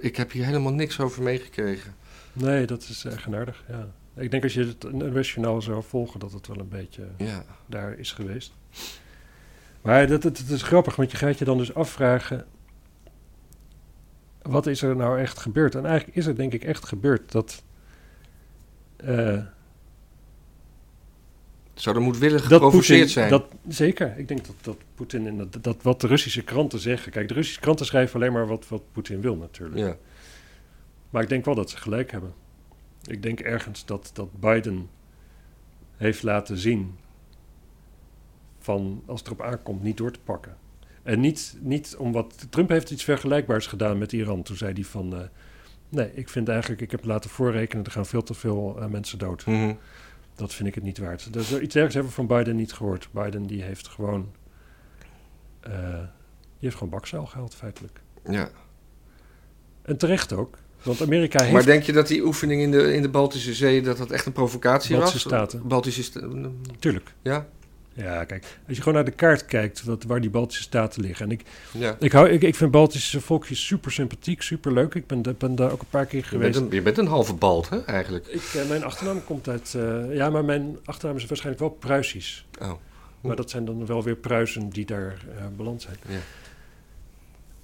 ik 0.00 0.16
heb 0.16 0.32
hier 0.32 0.44
helemaal 0.44 0.72
niks 0.72 1.00
over 1.00 1.22
meegekregen. 1.22 1.94
nee, 2.32 2.66
dat 2.66 2.82
is 2.82 3.04
eigenaardig. 3.04 3.64
Ja. 3.68 3.88
Ik 4.22 4.30
denk 4.30 4.42
als 4.42 4.54
je 4.54 4.64
het 4.78 4.92
NOS-journaal 4.92 5.62
zou 5.62 5.82
volgen, 5.82 6.20
dat 6.20 6.32
het 6.32 6.46
wel 6.46 6.58
een 6.58 6.68
beetje 6.68 7.02
Ja. 7.16 7.44
daar 7.66 7.98
is 7.98 8.12
geweest. 8.12 8.52
Maar 9.80 10.06
dat, 10.06 10.22
dat 10.22 10.38
is 10.38 10.62
grappig, 10.62 10.96
want 10.96 11.10
je 11.10 11.16
gaat 11.16 11.38
je 11.38 11.44
dan 11.44 11.58
dus 11.58 11.74
afvragen... 11.74 12.46
wat 14.42 14.66
is 14.66 14.82
er 14.82 14.96
nou 14.96 15.20
echt 15.20 15.38
gebeurd? 15.38 15.74
En 15.74 15.86
eigenlijk 15.86 16.16
is 16.16 16.26
er 16.26 16.36
denk 16.36 16.52
ik 16.52 16.64
echt 16.64 16.84
gebeurd 16.86 17.32
dat... 17.32 17.62
eh, 18.96 19.42
Zou 21.74 21.96
er 21.96 22.02
moedwillig 22.02 22.42
dat 22.42 22.52
geprovoceerd 22.52 23.10
zijn? 23.10 23.30
Dat, 23.30 23.44
zeker. 23.68 24.18
Ik 24.18 24.28
denk 24.28 24.46
dat, 24.46 24.54
dat 24.60 24.76
Poetin 24.94 25.26
en 25.26 25.36
dat, 25.36 25.58
dat 25.64 25.82
wat 25.82 26.00
de 26.00 26.06
Russische 26.06 26.42
kranten 26.42 26.78
zeggen... 26.78 27.12
Kijk, 27.12 27.28
de 27.28 27.34
Russische 27.34 27.60
kranten 27.60 27.86
schrijven 27.86 28.20
alleen 28.20 28.32
maar 28.32 28.46
wat, 28.46 28.68
wat 28.68 28.82
Poetin 28.92 29.20
wil 29.20 29.36
natuurlijk. 29.36 29.80
Ja. 29.80 29.96
Maar 31.10 31.22
ik 31.22 31.28
denk 31.28 31.44
wel 31.44 31.54
dat 31.54 31.70
ze 31.70 31.76
gelijk 31.76 32.10
hebben. 32.10 32.32
Ik 33.04 33.22
denk 33.22 33.40
ergens 33.40 33.84
dat, 33.84 34.10
dat 34.12 34.40
Biden 34.40 34.88
heeft 35.96 36.22
laten 36.22 36.58
zien 36.58 36.96
van 38.58 39.02
als 39.06 39.18
het 39.18 39.28
erop 39.28 39.42
aankomt 39.42 39.82
niet 39.82 39.96
door 39.96 40.10
te 40.10 40.20
pakken. 40.24 40.56
En 41.02 41.20
niet, 41.20 41.56
niet 41.60 41.96
omdat 41.98 42.46
Trump 42.50 42.68
heeft 42.68 42.90
iets 42.90 43.04
vergelijkbaars 43.04 43.66
gedaan 43.66 43.98
met 43.98 44.12
Iran. 44.12 44.42
Toen 44.42 44.56
zei 44.56 44.72
hij 44.72 44.84
van 44.84 45.16
eh, 45.16 45.20
nee, 45.88 46.10
ik 46.14 46.28
vind 46.28 46.48
eigenlijk, 46.48 46.80
ik 46.80 46.90
heb 46.90 47.04
laten 47.04 47.30
voorrekenen, 47.30 47.84
er 47.84 47.90
gaan 47.90 48.06
veel 48.06 48.22
te 48.22 48.34
veel 48.34 48.76
eh, 48.80 48.86
mensen 48.86 49.18
dood. 49.18 49.46
Mhm. 49.46 49.74
Dat 50.34 50.54
vind 50.54 50.68
ik 50.68 50.74
het 50.74 50.84
niet 50.84 50.98
waard. 50.98 51.32
Dus 51.32 51.44
iets 51.44 51.58
dergelijks 51.60 51.94
hebben 51.94 52.12
we 52.12 52.26
van 52.26 52.26
Biden 52.26 52.56
niet 52.56 52.72
gehoord. 52.72 53.08
Biden 53.12 53.46
die 53.46 53.62
heeft 53.62 53.88
gewoon, 53.88 54.32
eh, 55.60 55.72
die 56.38 56.58
heeft 56.58 56.74
gewoon 56.74 56.92
bakzeil 56.92 57.26
gehaald 57.26 57.54
feitelijk. 57.54 58.00
ja. 58.28 58.50
En 59.82 59.96
terecht 59.96 60.32
ook. 60.32 60.58
Want 60.82 61.02
Amerika 61.02 61.40
heeft 61.40 61.52
Maar 61.52 61.64
denk 61.64 61.82
je 61.82 61.92
dat 61.92 62.06
die 62.06 62.24
oefening 62.24 62.62
in 62.62 62.70
de, 62.70 62.94
in 62.94 63.02
de 63.02 63.08
Baltische 63.08 63.54
Zee... 63.54 63.82
dat 63.82 63.96
dat 63.96 64.10
echt 64.10 64.26
een 64.26 64.32
provocatie 64.32 64.96
Baltische 64.96 65.28
was? 65.28 65.38
Staten. 65.38 65.68
Baltische 65.68 66.02
Staten. 66.02 66.60
Tuurlijk. 66.78 67.14
Ja? 67.22 67.46
Ja, 67.94 68.24
kijk, 68.24 68.42
als 68.68 68.76
je 68.76 68.82
gewoon 68.82 68.94
naar 68.94 69.04
de 69.04 69.10
kaart 69.10 69.44
kijkt 69.44 69.84
wat, 69.84 70.04
waar 70.04 70.20
die 70.20 70.30
Baltische 70.30 70.62
staten 70.62 71.02
liggen. 71.02 71.26
En 71.26 71.32
ik, 71.32 71.42
Ja. 71.72 71.96
ik, 71.98 72.12
hou, 72.12 72.28
ik, 72.28 72.42
ik 72.42 72.54
vind 72.54 72.70
Baltische 72.70 73.20
volkjes 73.20 73.66
super 73.66 73.92
sympathiek, 73.92 74.42
super 74.42 74.72
leuk. 74.72 74.94
Ik 74.94 75.06
ben, 75.06 75.22
ben 75.38 75.54
daar 75.54 75.70
ook 75.72 75.80
een 75.80 75.86
paar 75.90 76.06
keer 76.06 76.20
Je 76.20 76.26
geweest. 76.26 76.52
bent, 76.52 76.64
een, 76.70 76.74
je 76.76 76.82
bent 76.82 76.98
een 76.98 77.06
halve 77.06 77.34
Balt, 77.34 77.68
hè, 77.68 77.84
eigenlijk. 77.84 78.26
Ik, 78.26 78.42
eh, 78.56 78.68
mijn 78.68 78.84
achternaam 78.84 79.24
komt 79.24 79.48
uit... 79.48 79.74
eh, 79.74 80.14
ja, 80.14 80.30
maar 80.30 80.44
mijn 80.44 80.78
achternaam 80.84 81.16
is 81.16 81.26
waarschijnlijk 81.26 81.64
wel 81.64 81.70
Pruisisch. 81.78 82.46
Oh. 82.60 82.72
Maar 83.20 83.36
dat 83.36 83.50
zijn 83.50 83.64
dan 83.64 83.86
wel 83.86 84.02
weer 84.02 84.16
Pruisen 84.16 84.68
die 84.68 84.84
daar 84.86 85.16
eh, 85.38 85.44
beland 85.56 85.82
zijn. 85.82 85.96
Ja. 86.08 86.18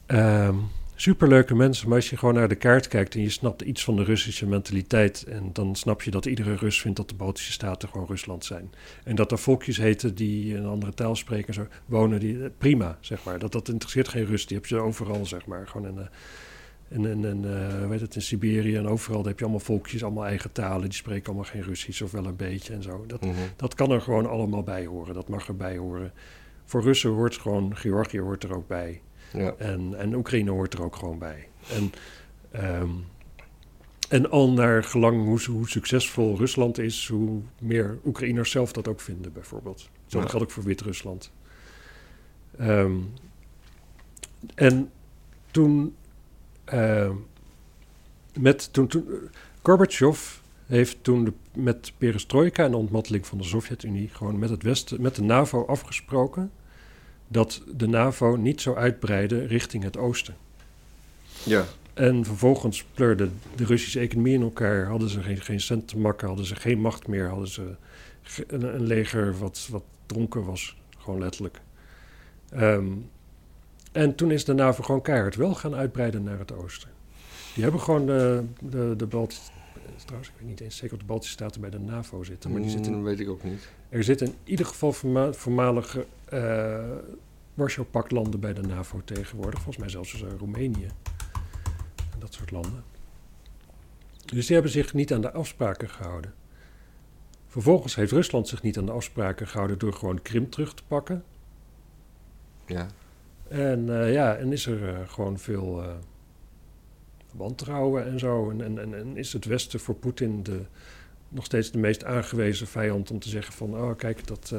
Ehm, 0.07 0.55
superleuke 1.01 1.55
mensen, 1.55 1.89
maar 1.89 1.97
als 1.97 2.11
je 2.11 2.17
gewoon 2.17 2.35
naar 2.35 2.49
de 2.49 2.55
kaart 2.55 2.89
kijkt 2.89 3.15
en 3.15 3.21
je 3.21 3.31
snapt 3.31 3.63
iets 3.63 3.85
van 3.85 3.97
de 3.97 4.05
Russische 4.05 4.47
mentaliteit, 4.47 5.25
en 5.29 5.51
dan 5.53 5.77
snap 5.77 6.03
je 6.03 6.11
dat 6.11 6.27
iedere 6.27 6.55
Rus 6.55 6.81
vindt 6.81 6.97
dat 6.97 7.09
de 7.09 7.15
Baltische 7.15 7.53
Staten 7.53 7.89
gewoon 7.89 8.07
Rusland 8.07 8.45
zijn. 8.45 8.71
En 9.05 9.17
dat 9.17 9.33
er 9.33 9.39
volkjes 9.39 9.77
heten 9.77 10.15
die 10.15 10.57
een 10.57 10.67
andere 10.67 10.95
taal 10.95 11.17
spreken 11.17 11.49
en 11.49 11.55
zo 11.55 11.67
wonen, 11.87 12.21
die, 12.21 12.43
eh, 12.43 12.51
prima, 12.59 12.99
zeg 13.01 13.25
maar. 13.25 13.39
Dat, 13.39 13.53
dat 13.53 13.69
interesseert 13.69 14.09
geen 14.09 14.27
Rus, 14.27 14.47
die 14.47 14.57
heb 14.57 14.67
je 14.67 14.77
overal, 14.77 15.27
zeg 15.27 15.47
maar. 15.47 15.67
Gewoon 15.67 15.87
in, 15.87 15.99
eh, 15.99 16.07
in, 16.89 17.05
in, 17.05 17.25
in, 17.25 17.45
eh, 17.45 17.89
weet 17.89 18.01
het, 18.01 18.15
in 18.15 18.23
Siberië 18.23 18.77
en 18.77 18.89
overal 18.89 19.19
daar 19.19 19.29
heb 19.29 19.39
je 19.39 19.45
allemaal 19.45 19.65
volkjes, 19.65 20.05
allemaal 20.05 20.27
eigen 20.27 20.53
talen, 20.53 20.83
die 20.89 20.99
spreken 20.99 21.27
allemaal 21.27 21.51
geen 21.51 21.63
Russisch 21.63 22.03
of 22.03 22.11
wel 22.11 22.27
een 22.27 22.37
beetje 22.37 22.73
en 22.75 22.83
zo. 22.83 23.05
Dat, 23.07 23.21
Mhm. 23.25 23.33
dat 23.57 23.75
kan 23.75 23.91
er 23.91 24.01
gewoon 24.01 24.27
allemaal 24.27 24.63
bij 24.63 24.87
horen. 24.87 25.15
Dat 25.15 25.29
mag 25.29 25.49
erbij 25.49 25.77
horen. 25.77 26.13
Voor 26.65 26.83
Russen 26.83 27.11
hoort 27.11 27.37
gewoon, 27.37 27.77
Georgië 27.77 28.21
hoort 28.21 28.45
er 28.45 28.55
ook 28.57 28.67
bij. 28.69 29.01
Ja. 29.33 29.55
En, 29.59 29.95
en 29.99 30.15
Oekraïne 30.15 30.51
hoort 30.51 30.75
er 30.75 30.83
ook 30.83 30.97
gewoon 30.97 31.19
bij. 31.19 31.49
En, 31.71 31.93
ehm, 32.51 32.91
en 34.09 34.31
al 34.31 34.53
naar 34.53 34.85
gelang 34.85 35.25
hoe, 35.25 35.45
hoe 35.45 35.69
succesvol 35.69 36.37
Rusland 36.37 36.79
is, 36.79 37.09
hoe 37.09 37.41
meer 37.61 37.99
Oekraïners 38.05 38.51
zelf 38.51 38.73
dat 38.73 38.89
ook 38.89 39.01
vinden, 39.01 39.33
bijvoorbeeld. 39.33 39.91
Zo 40.07 40.21
geldt 40.21 40.43
ook 40.43 40.51
voor 40.51 40.63
Wit-Rusland. 40.63 41.33
Ehm, 42.59 42.97
en 44.55 44.91
toen, 45.51 45.97
ehm, 46.65 47.15
met, 48.41 48.73
toen, 48.73 48.87
toen 48.87 49.31
Gorbachev 49.63 50.37
heeft 50.67 51.05
toen 51.05 51.25
de, 51.25 51.33
met 51.55 51.93
perestroika 51.99 52.65
en 52.65 52.71
de 52.71 52.77
ontmanteling 52.77 53.27
van 53.27 53.39
de 53.39 53.45
Sovjet-Unie 53.45 54.09
gewoon 54.09 54.39
met 54.39 54.51
het 54.51 54.63
Westen, 54.63 55.03
met 55.03 55.15
de 55.15 55.23
NAVO 55.23 55.67
afgesproken 55.67 56.51
dat 57.29 57.63
de 57.77 57.87
NAVO 57.87 58.37
niet 58.37 58.61
zou 58.61 58.77
uitbreiden 58.77 59.47
richting 59.47 59.83
het 59.83 59.97
oosten. 59.97 60.37
ja. 61.45 61.65
En 61.95 62.25
vervolgens 62.25 62.85
pleurde 62.95 63.29
de 63.57 63.65
Russische 63.65 63.99
economie 64.01 64.35
in 64.35 64.43
elkaar, 64.43 64.87
hadden 64.87 65.09
ze 65.09 65.23
geen, 65.23 65.41
geen 65.41 65.61
cent 65.61 65.89
te 65.89 65.99
makken, 65.99 66.27
hadden 66.29 66.47
ze 66.47 66.57
geen 66.57 66.81
macht 66.81 67.07
meer, 67.07 67.29
hadden 67.29 67.49
ze 67.49 67.75
een, 68.47 68.75
een 68.75 68.83
leger 68.87 69.39
wat, 69.39 69.69
wat 69.71 69.83
dronken 70.07 70.45
was, 70.45 70.77
gewoon 70.99 71.19
letterlijk. 71.21 71.61
Ehm, 72.51 72.87
en 73.93 74.15
toen 74.15 74.31
is 74.31 74.45
de 74.45 74.53
NAVO 74.53 74.83
gewoon 74.83 75.03
keihard 75.03 75.37
wel 75.37 75.55
gaan 75.55 75.75
uitbreiden 75.75 76.23
naar 76.23 76.39
het 76.39 76.53
oosten. 76.53 76.89
Die 77.55 77.63
hebben 77.63 77.81
gewoon 77.83 78.07
de, 78.07 78.45
de, 78.61 78.95
de 78.97 79.07
Baltische... 79.07 79.43
Trouwens, 80.05 80.29
ik 80.31 80.35
weet 80.39 80.49
niet 80.49 80.61
eens 80.61 80.77
zeker 80.77 80.95
of 80.95 81.01
de 81.01 81.07
Baltische 81.07 81.33
Staten 81.35 81.61
bij 81.61 81.71
de 81.71 81.79
NAVO 81.79 82.23
zitten, 82.25 82.53
maar 82.53 82.61
die 82.61 82.71
zitten 82.71 82.93
Mm, 82.93 83.03
weet 83.03 83.21
ik 83.21 83.29
ook 83.29 83.43
niet. 83.45 83.69
er 83.89 84.05
zitten 84.05 84.27
in 84.27 84.35
ieder 84.45 84.67
geval 84.67 84.93
voorma- 84.93 85.33
voormalige 85.33 86.07
eh 86.31 86.97
Warschau-pactlanden 87.59 88.41
bij 88.41 88.55
de 88.55 88.61
NAVO 88.61 89.01
tegenwoordig. 89.05 89.55
Volgens 89.55 89.77
mij 89.77 89.89
zelfs 89.89 90.25
Roemenië. 90.39 90.89
En 92.13 92.19
dat 92.19 92.35
soort 92.35 92.51
landen. 92.51 92.85
Dus 94.25 94.47
die 94.47 94.55
hebben 94.55 94.73
zich 94.73 94.95
niet 94.95 95.13
aan 95.13 95.21
de 95.21 95.33
afspraken 95.33 95.91
gehouden. 95.91 96.35
Vervolgens 97.47 97.95
heeft 97.95 98.13
Rusland 98.13 98.49
zich 98.49 98.63
niet 98.63 98.79
aan 98.79 98.87
de 98.87 98.93
afspraken 98.93 99.49
gehouden 99.49 99.79
door 99.79 99.93
gewoon 99.93 100.23
Krim 100.23 100.51
terug 100.51 100.75
te 100.75 100.83
pakken. 100.87 101.25
Ja. 102.67 102.87
En 103.49 104.01
eh, 104.01 104.13
ja, 104.13 104.37
en 104.37 104.53
is 104.53 104.67
er 104.67 104.89
eh, 104.89 105.09
gewoon 105.09 105.39
veel 105.39 105.83
wantrouwen 107.33 108.07
en 108.07 108.19
zo. 108.19 108.51
En, 108.51 108.79
en, 108.79 108.95
en, 108.95 109.17
is 109.17 109.33
het 109.33 109.45
Westen 109.45 109.81
voor 109.81 109.95
Poetin 109.95 110.43
de, 110.43 110.61
nog 111.29 111.45
steeds 111.45 111.71
de 111.71 111.79
meest 111.79 112.05
aangewezen 112.05 112.67
vijand 112.67 113.11
om 113.11 113.19
te 113.19 113.29
zeggen 113.29 113.55
van... 113.55 113.75
oh, 113.75 113.97
kijk, 113.97 114.27
dat, 114.27 114.55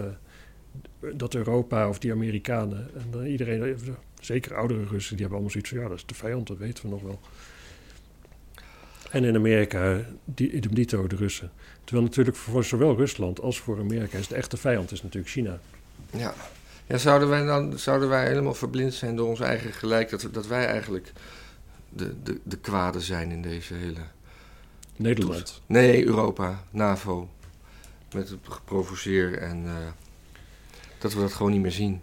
dat 1.14 1.34
Europa 1.34 1.90
of 1.90 2.00
die 2.00 2.12
Amerikanen 2.12 2.90
en 2.96 3.06
dan 3.12 3.26
iedereen... 3.26 3.78
Zeker 4.20 4.56
oudere 4.56 4.86
Russen, 4.86 5.16
die 5.16 5.26
hebben 5.26 5.32
allemaal 5.32 5.50
zoiets 5.50 5.70
van... 5.70 5.80
ja, 5.80 5.88
dat 5.88 5.98
is 5.98 6.06
de 6.06 6.14
vijand, 6.14 6.48
dat 6.48 6.58
weten 6.58 6.84
we 6.84 6.90
nog 6.90 7.02
wel. 7.02 7.20
En 9.12 9.24
in 9.24 9.36
Amerika, 9.36 10.06
die, 10.26 10.52
idem 10.52 10.76
dito, 10.76 11.08
de 11.08 11.16
Russen. 11.16 11.52
Terwijl 11.84 12.08
natuurlijk 12.08 12.38
voor 12.38 12.64
zowel 12.64 12.96
Rusland 12.96 13.42
als 13.42 13.60
voor 13.60 13.80
Amerika... 13.80 14.18
is 14.18 14.28
de 14.28 14.36
echte 14.36 14.58
vijand 14.58 14.92
is 14.92 15.02
natuurlijk 15.02 15.32
China. 15.32 15.60
Ja. 16.12 16.34
ja, 16.88 16.98
zouden 16.98 17.30
wij 17.30 17.46
dan 17.46 17.80
zouden 17.80 18.10
wij 18.10 18.28
helemaal 18.28 18.54
verblind 18.54 18.94
zijn 18.94 19.16
door 19.16 19.28
ons 19.28 19.40
eigen 19.40 19.74
gelijk, 19.74 20.10
dat, 20.10 20.28
dat 20.32 20.48
wij 20.48 20.66
eigenlijk 20.66 21.12
de, 21.90 22.24
de, 22.24 22.40
de 22.44 22.58
kwade 22.58 23.02
zijn 23.02 23.32
in 23.32 23.42
deze 23.42 23.74
hele. 23.74 24.02
Nederland. 24.96 25.62
Nee, 25.66 26.06
Europa, 26.06 26.64
NAVO, 26.72 27.30
met 28.14 28.30
het 28.30 28.40
geprovoceer 28.44 29.38
en 29.38 29.66
eh, 29.66 29.74
dat 31.00 31.14
we 31.14 31.20
dat 31.20 31.34
gewoon 31.34 31.52
niet 31.52 31.62
meer 31.62 31.72
zien. 31.72 32.02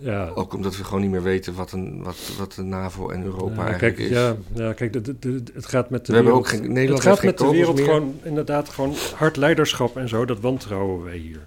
Ja, 0.00 0.30
Ook 0.34 0.54
omdat 0.54 0.76
we 0.76 0.84
gewoon 0.84 1.00
niet 1.00 1.10
meer 1.10 1.22
weten 1.22 1.54
wat, 1.54 1.72
een, 1.72 2.02
wat, 2.02 2.16
wat 2.38 2.52
de 2.52 2.62
NAVO 2.62 3.10
en 3.10 3.22
Europa 3.24 3.54
Ja, 3.62 3.66
eigenlijk 3.68 3.96
kijk, 3.96 4.08
is. 4.10 4.16
Ja, 4.16 4.36
ja, 4.54 4.72
kijk, 4.72 4.92
de, 4.92 5.00
de, 5.00 5.18
de- 5.18 5.42
het 5.54 5.66
gaat 5.66 5.90
met 5.90 6.06
de 6.06 6.12
we 6.12 6.18
hebben 6.18 6.34
ook 6.36 6.48
geen, 6.48 6.72
Nederland 6.72 7.04
het 7.04 7.12
gaat 7.14 7.24
met 7.24 7.38
de 7.38 7.50
wereld 7.50 7.76
meer. 7.76 7.84
gewoon 7.84 8.14
inderdaad 8.22 8.68
gewoon 8.68 8.94
hard 9.16 9.36
leiderschap 9.36 9.96
en 9.96 10.08
zo. 10.08 10.24
Dat 10.24 10.40
wantrouwen 10.40 11.04
wij 11.04 11.16
hier. 11.16 11.46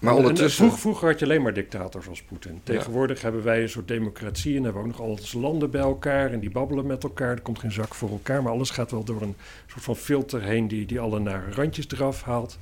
Maar 0.00 0.12
En- 0.12 0.18
en 0.18 0.26
ondertussen, 0.28 0.66
vroeg- 0.66 0.80
vroeger 0.80 1.08
had 1.08 1.18
je 1.18 1.24
alleen 1.24 1.42
maar 1.42 1.54
dictators 1.54 2.08
als 2.08 2.22
Poetin. 2.22 2.60
Tegenwoordig 2.64 3.22
hebben 3.22 3.42
wij 3.44 3.62
een 3.62 3.68
soort 3.68 3.88
democratie 3.88 4.56
en 4.56 4.62
hebben 4.64 4.82
we 4.82 4.88
ook 4.88 4.94
nog 4.96 5.04
al 5.06 5.10
onze 5.10 5.38
landen 5.38 5.70
bij 5.70 5.80
elkaar 5.80 6.32
en 6.32 6.40
die 6.40 6.50
babbelen 6.50 6.86
met 6.86 7.02
elkaar. 7.02 7.30
Er 7.30 7.40
komt 7.40 7.58
geen 7.58 7.72
zak 7.72 7.94
voor 7.94 8.10
elkaar, 8.10 8.42
maar 8.42 8.52
alles 8.52 8.70
gaat 8.70 8.90
wel 8.90 9.04
door 9.04 9.22
een 9.22 9.34
soort 9.66 9.84
van 9.84 9.96
filter 9.96 10.42
heen 10.42 10.68
die, 10.68 10.86
die 10.86 11.00
alle 11.00 11.18
nare 11.18 11.50
randjes 11.50 11.86
eraf 11.90 12.22
haalt. 12.22 12.58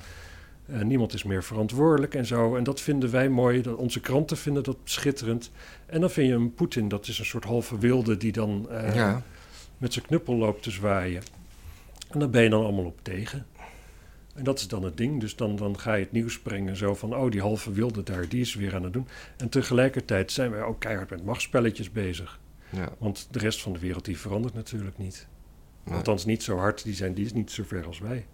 Eh, 0.67 0.81
niemand 0.81 1.13
is 1.13 1.23
meer 1.23 1.43
verantwoordelijk 1.43 2.13
en 2.15 2.25
zo. 2.25 2.55
En 2.55 2.63
dat 2.63 2.81
vinden 2.81 3.11
wij 3.11 3.29
mooi. 3.29 3.61
Dat, 3.61 3.75
onze 3.75 3.99
kranten 3.99 4.37
vinden 4.37 4.63
dat 4.63 4.77
schitterend. 4.83 5.51
En 5.85 6.01
dan 6.01 6.09
vind 6.09 6.27
je 6.27 6.33
een 6.33 6.53
Poetin, 6.53 6.87
dat 6.87 7.07
is 7.07 7.19
een 7.19 7.25
soort 7.25 7.43
halve 7.43 7.77
wilde 7.77 8.17
die 8.17 8.31
dan 8.31 8.69
eh, 8.69 8.95
ja, 8.95 9.23
met 9.77 9.93
zijn 9.93 10.05
knuppel 10.05 10.35
loopt 10.35 10.63
te 10.63 10.71
zwaaien. 10.71 11.21
En 12.09 12.19
daar 12.19 12.29
ben 12.29 12.43
je 12.43 12.49
dan 12.49 12.63
allemaal 12.63 12.85
op 12.85 12.99
tegen. 13.01 13.45
En 14.33 14.43
dat 14.43 14.59
is 14.59 14.67
dan 14.67 14.83
het 14.83 14.97
ding. 14.97 15.19
Dus 15.19 15.35
dan, 15.35 15.55
dan 15.55 15.79
ga 15.79 15.93
je 15.93 16.03
het 16.03 16.11
nieuws 16.11 16.39
brengen 16.39 16.75
zo 16.75 16.95
van... 16.95 17.15
oh, 17.15 17.31
die 17.31 17.41
halve 17.41 17.71
wilde 17.71 18.03
daar, 18.03 18.29
die 18.29 18.41
is 18.41 18.55
weer 18.55 18.75
aan 18.75 18.83
het 18.83 18.93
doen. 18.93 19.07
En 19.37 19.49
tegelijkertijd 19.49 20.31
zijn 20.31 20.51
wij 20.51 20.61
ook 20.61 20.79
keihard 20.79 21.09
met 21.09 21.25
machtspelletjes 21.25 21.91
bezig. 21.91 22.39
ja, 22.69 22.89
Want 22.97 23.27
de 23.31 23.39
rest 23.39 23.61
van 23.61 23.73
de 23.73 23.79
wereld 23.79 24.05
die 24.05 24.17
verandert 24.17 24.53
natuurlijk 24.53 24.97
niet. 24.97 25.27
nee. 25.83 25.95
Althans 25.95 26.25
niet 26.25 26.43
zo 26.43 26.57
hard, 26.57 26.83
die, 26.83 26.93
zijn, 26.93 27.13
die 27.13 27.25
is 27.25 27.33
niet 27.33 27.51
zo 27.51 27.63
ver 27.63 27.85
als 27.85 27.99
wij. 27.99 28.25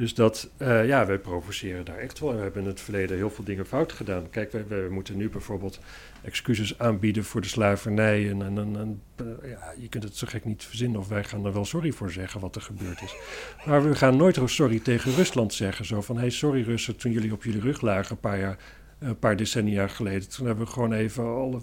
Dus 0.00 0.14
dat, 0.14 0.50
eh, 0.56 0.86
ja, 0.86 1.06
wij 1.06 1.18
provoceren 1.18 1.84
daar 1.84 1.98
echt 1.98 2.18
wel. 2.18 2.30
En 2.30 2.36
we 2.36 2.42
hebben 2.42 2.62
in 2.62 2.68
het 2.68 2.80
verleden 2.80 3.16
heel 3.16 3.30
veel 3.30 3.44
dingen 3.44 3.66
fout 3.66 3.92
gedaan. 3.92 4.30
Kijk, 4.30 4.52
we, 4.52 4.88
moeten 4.90 5.16
nu 5.16 5.28
bijvoorbeeld 5.28 5.80
excuses 6.22 6.78
aanbieden 6.78 7.24
voor 7.24 7.40
de 7.40 7.46
slavernij. 7.48 8.30
En, 8.30 8.42
en, 8.42 8.58
en, 8.58 8.76
en, 8.76 9.02
eh, 9.16 9.50
ja, 9.50 9.74
je 9.78 9.88
kunt 9.88 10.02
het 10.02 10.16
zo 10.16 10.26
gek 10.30 10.44
niet 10.44 10.64
verzinnen 10.64 11.00
of 11.00 11.08
wij 11.08 11.24
gaan 11.24 11.44
er 11.44 11.52
wel 11.52 11.64
sorry 11.64 11.92
voor 11.92 12.10
zeggen 12.10 12.40
wat 12.40 12.56
er 12.56 12.62
gebeurd 12.62 13.02
is. 13.02 13.14
Maar 13.66 13.88
we 13.88 13.94
gaan 13.94 14.16
nooit 14.16 14.40
sorry 14.44 14.78
tegen 14.78 15.14
Rusland 15.14 15.52
zeggen. 15.54 15.84
Zo 15.84 16.00
van, 16.00 16.18
hey, 16.18 16.30
sorry 16.30 16.62
Russen, 16.62 16.96
toen 16.96 17.12
jullie 17.12 17.32
op 17.32 17.44
jullie 17.44 17.60
rug 17.60 17.80
lagen 17.80 18.10
een 18.10 18.20
paar, 18.20 18.38
jaar, 18.38 18.58
een 18.98 19.18
paar 19.18 19.36
decennia 19.36 19.88
geleden. 19.88 20.28
Toen 20.28 20.46
hebben 20.46 20.64
we 20.64 20.70
gewoon 20.70 20.92
even 20.92 21.24
alle 21.24 21.60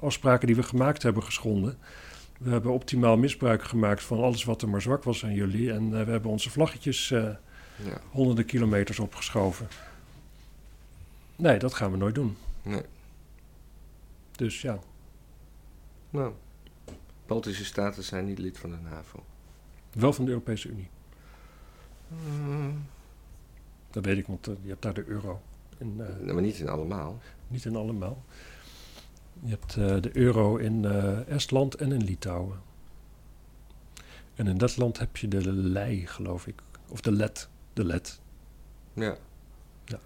afspraken 0.00 0.46
die 0.46 0.56
we 0.56 0.62
gemaakt 0.62 1.02
hebben 1.02 1.22
geschonden. 1.22 1.78
We 2.38 2.50
hebben 2.50 2.72
optimaal 2.72 3.16
misbruik 3.16 3.62
gemaakt 3.62 4.02
van 4.02 4.22
alles 4.22 4.44
wat 4.44 4.62
er 4.62 4.68
maar 4.68 4.82
zwak 4.82 5.02
was 5.02 5.24
aan 5.24 5.34
jullie. 5.34 5.72
En 5.72 5.84
uh, 5.84 6.02
we 6.02 6.10
hebben 6.10 6.30
onze 6.30 6.50
vlaggetjes 6.50 7.10
uh, 7.10 7.28
ja. 7.84 8.00
honderden 8.10 8.44
kilometers 8.44 8.98
opgeschoven. 8.98 9.68
Nee, 11.36 11.58
dat 11.58 11.74
gaan 11.74 11.90
we 11.90 11.96
nooit 11.96 12.14
doen. 12.14 12.36
Nee. 12.62 12.82
Dus 14.32 14.60
ja. 14.60 14.78
Nou, 16.10 16.32
Baltische 17.26 17.64
staten 17.64 18.02
zijn 18.02 18.24
niet 18.24 18.38
lid 18.38 18.58
van 18.58 18.70
de 18.70 18.76
NAVO. 18.76 19.24
Wel 19.92 20.12
van 20.12 20.24
de 20.24 20.30
Europese 20.30 20.68
Unie. 20.68 20.88
Mm. 22.08 22.86
Dat 23.90 24.04
weet 24.04 24.18
ik, 24.18 24.26
want 24.26 24.48
uh, 24.48 24.54
je 24.62 24.68
hebt 24.68 24.82
daar 24.82 24.94
de 24.94 25.04
euro. 25.06 25.40
In, 25.78 25.96
nee, 25.96 26.32
maar 26.32 26.42
niet 26.42 26.58
in 26.58 26.68
allemaal. 26.68 27.18
Niet 27.48 27.64
in 27.64 27.76
allemaal. 27.76 28.24
Je 29.40 29.50
hebt 29.50 29.76
uh, 29.76 30.00
de 30.00 30.16
euro 30.16 30.56
in 30.56 30.84
Estland 31.28 31.74
en 31.74 31.92
in 31.92 32.04
Litouwen. 32.04 32.60
En 34.34 34.46
in 34.46 34.58
dat 34.58 34.76
land 34.76 34.98
heb 34.98 35.16
je 35.16 35.28
de 35.28 35.52
lei, 35.52 36.06
geloof 36.06 36.46
ik. 36.46 36.62
Of 36.88 37.00
de 37.00 37.12
let. 37.12 37.48
De 37.76 37.84
let. 37.84 38.20
Ja. 38.92 39.16
ja. 39.84 39.98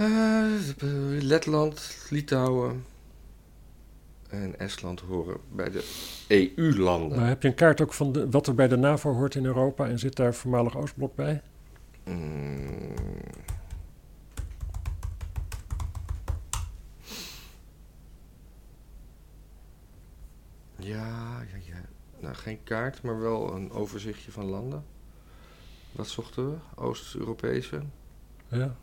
Uh, 0.00 1.22
Letland, 1.22 2.06
Litouwen 2.10 2.84
en 4.28 4.58
Estland 4.58 5.00
horen 5.00 5.36
bij 5.52 5.70
de 5.70 6.12
EU-landen. 6.28 7.18
Maar 7.18 7.28
heb 7.28 7.42
je 7.42 7.48
een 7.48 7.54
kaart 7.54 7.80
ook 7.80 7.92
van 7.92 8.12
de, 8.12 8.30
wat 8.30 8.46
er 8.46 8.54
bij 8.54 8.68
de 8.68 8.76
NAVO 8.76 9.12
hoort 9.12 9.34
in 9.34 9.44
Europa 9.44 9.88
en 9.88 9.98
zit 9.98 10.16
daar 10.16 10.34
voormalig 10.34 10.76
Oostblok 10.76 11.14
bij? 11.14 11.42
Mm. 12.04 12.94
Ja, 20.76 21.40
ja, 21.40 21.56
ja. 21.66 21.80
Nou, 22.20 22.34
geen 22.34 22.62
kaart, 22.62 23.02
maar 23.02 23.20
wel 23.20 23.54
een 23.54 23.70
overzichtje 23.70 24.32
van 24.32 24.44
landen. 24.44 24.93
Wat 25.94 26.08
zochten 26.08 26.50
we? 26.50 26.56
Oost-Europese. 26.74 27.82
Ja. 28.48 28.76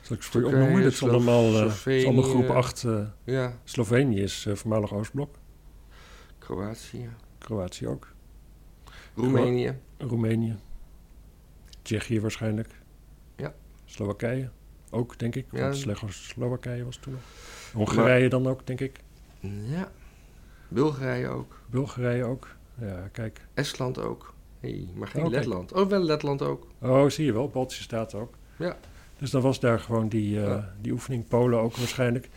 Zal 0.00 0.16
ik 0.16 0.22
voor 0.22 0.40
je 0.40 0.46
opnoemen? 0.46 0.82
Dit 0.82 0.92
is 0.92 1.02
allemaal, 1.02 1.52
uh, 1.52 1.86
is 1.86 2.04
allemaal 2.04 2.22
groep 2.22 2.48
8. 2.48 2.82
Uh, 2.82 3.06
ja. 3.24 3.58
Slovenië 3.64 4.20
is 4.20 4.46
uh, 4.46 4.54
voormalig 4.54 4.92
Oostblok. 4.92 5.34
Kroatië. 6.38 7.08
Kroatië 7.38 7.86
ook. 7.86 8.12
Roemenië. 9.14 9.78
Roemenië. 9.98 10.56
Tsjechië 11.82 12.20
waarschijnlijk. 12.20 12.80
Ja. 13.36 13.54
Slowakije 13.84 14.50
ook, 14.90 15.18
denk 15.18 15.34
ik. 15.34 15.46
Ja. 15.50 15.60
Want 15.60 16.14
Slowakije 16.14 16.84
was 16.84 16.96
toen. 16.96 17.16
Hongarije 17.72 18.20
maar, 18.20 18.28
dan 18.28 18.46
ook, 18.46 18.66
denk 18.66 18.80
ik. 18.80 19.00
Ja. 19.40 19.90
Bulgarije 20.68 21.28
ook. 21.28 21.60
Bulgarije 21.66 22.24
ook. 22.24 22.48
Ja, 22.80 23.08
kijk. 23.12 23.46
Estland 23.54 23.98
ook. 23.98 24.34
Hey, 24.60 24.88
maar 24.94 25.08
geen 25.08 25.24
okay. 25.24 25.38
Letland. 25.38 25.72
Oh, 25.72 25.88
wel 25.88 26.02
Letland 26.02 26.42
ook. 26.42 26.66
Oh, 26.80 27.08
zie 27.08 27.24
je 27.24 27.32
wel. 27.32 27.48
Baltische 27.48 27.82
Staten 27.82 28.18
ook. 28.18 28.34
Ja. 28.58 28.76
Dus 29.18 29.30
dan 29.30 29.42
was 29.42 29.60
daar 29.60 29.80
gewoon 29.80 30.08
die, 30.08 30.36
uh, 30.36 30.42
ja. 30.42 30.74
die 30.80 30.92
oefening. 30.92 31.28
Polen 31.28 31.60
ook 31.60 31.76
waarschijnlijk. 31.76 32.28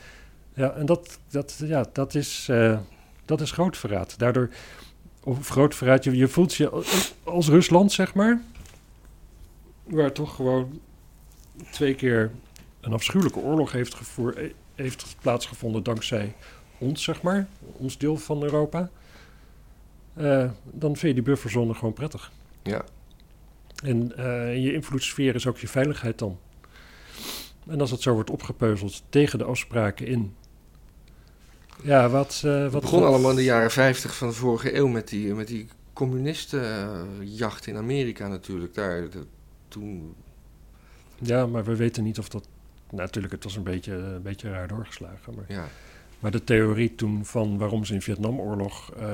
Ja, 0.54 0.72
en 0.72 0.86
dat, 0.86 1.20
dat, 1.30 1.62
ja, 1.66 1.86
dat, 1.94 2.16
is, 2.16 2.48
uh, 2.52 2.80
dat 3.26 3.42
is 3.42 3.52
groot 3.52 3.78
verraad. 3.78 4.20
Daardoor, 4.20 4.50
of 5.24 5.50
groot 5.50 5.76
verraad, 5.76 6.04
je, 6.04 6.16
je 6.16 6.28
voelt 6.28 6.54
je 6.54 6.84
als 7.24 7.48
Rusland, 7.48 7.92
zeg 7.92 8.14
maar. 8.14 8.42
Waar 9.84 10.12
toch 10.12 10.36
gewoon 10.36 10.80
twee 11.72 11.96
keer 11.96 12.32
een 12.82 12.94
afschuwelijke 12.94 13.40
oorlog 13.40 13.72
heeft, 13.72 13.94
gevoer, 13.94 14.52
heeft 14.76 15.16
plaatsgevonden 15.22 15.84
dankzij 15.84 16.36
ons, 16.82 17.04
zeg 17.04 17.22
maar, 17.22 17.48
ons 17.78 17.98
deel 17.98 18.18
van 18.18 18.44
Europa, 18.44 18.90
uh, 20.18 20.50
dan 20.64 20.96
vind 20.96 21.02
je 21.02 21.14
die 21.14 21.24
bufferzone 21.24 21.74
gewoon 21.74 21.94
prettig. 21.94 22.32
Ja. 22.64 22.84
En 23.84 24.14
uh, 24.20 24.64
je 24.64 24.74
invloedssfeer 24.74 25.36
is 25.36 25.48
ook 25.48 25.58
je 25.58 25.68
veiligheid 25.68 26.20
dan. 26.20 26.40
En 27.68 27.82
als 27.82 27.92
het 27.92 28.02
zo 28.02 28.14
wordt 28.14 28.30
opgepeuzeld 28.30 29.04
tegen 29.10 29.40
de 29.40 29.46
afspraken 29.46 30.08
in. 30.08 30.36
Ja, 31.84 32.10
wat. 32.10 32.42
Uh, 32.46 32.64
wat 32.64 32.72
het 32.72 32.82
begon 32.82 33.04
allemaal 33.04 33.30
in 33.30 33.36
de 33.36 33.44
jaren 33.44 33.72
50 33.72 34.16
van 34.16 34.28
de 34.28 34.34
vorige 34.34 34.76
eeuw 34.76 34.88
met 34.88 35.08
die, 35.08 35.34
met 35.34 35.48
die 35.48 35.68
communistenjacht 35.94 37.68
in 37.68 37.78
Amerika 37.78 38.28
natuurlijk. 38.28 38.74
Daar, 38.74 39.10
de, 39.10 39.26
toen. 39.68 40.16
Ja, 41.18 41.46
maar 41.46 41.64
we 41.64 41.76
weten 41.76 42.04
niet 42.04 42.20
of 42.20 42.30
dat. 42.30 42.48
Nou, 42.90 43.02
natuurlijk, 43.02 43.34
het 43.34 43.44
was 43.44 43.56
een 43.56 43.64
beetje, 43.64 43.94
een 43.94 44.22
beetje 44.22 44.50
raar 44.50 44.68
doorgeslagen. 44.68 45.36
Maar... 45.36 45.46
Ja. 45.48 45.68
Maar 46.20 46.32
de 46.32 46.44
theorie 46.44 46.96
toen 46.96 47.26
van 47.26 47.58
waarom 47.58 47.86
ze 47.86 47.94
in 47.94 48.02
Vietnamoorlog. 48.02 48.94
Uh, 49.00 49.06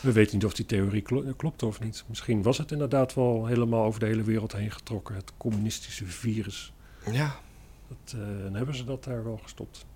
we 0.00 0.12
weten 0.12 0.34
niet 0.34 0.44
of 0.44 0.54
die 0.54 0.66
theorie 0.66 1.02
kl 1.02 1.32
klopte 1.36 1.66
of 1.66 1.80
niet. 1.80 2.04
Misschien 2.06 2.42
was 2.42 2.58
het 2.58 2.72
inderdaad 2.72 3.14
wel 3.14 3.46
helemaal 3.46 3.84
over 3.84 4.00
de 4.00 4.06
hele 4.06 4.22
wereld 4.22 4.52
heen 4.52 4.70
getrokken, 4.70 5.14
het 5.14 5.32
communistische 5.36 6.06
virus. 6.06 6.72
Ja. 7.10 7.40
Dat, 7.88 8.14
uh, 8.16 8.44
en 8.44 8.54
hebben 8.54 8.74
ze 8.74 8.84
dat 8.84 9.04
daar 9.04 9.24
wel 9.24 9.36
gestopt. 9.42 9.86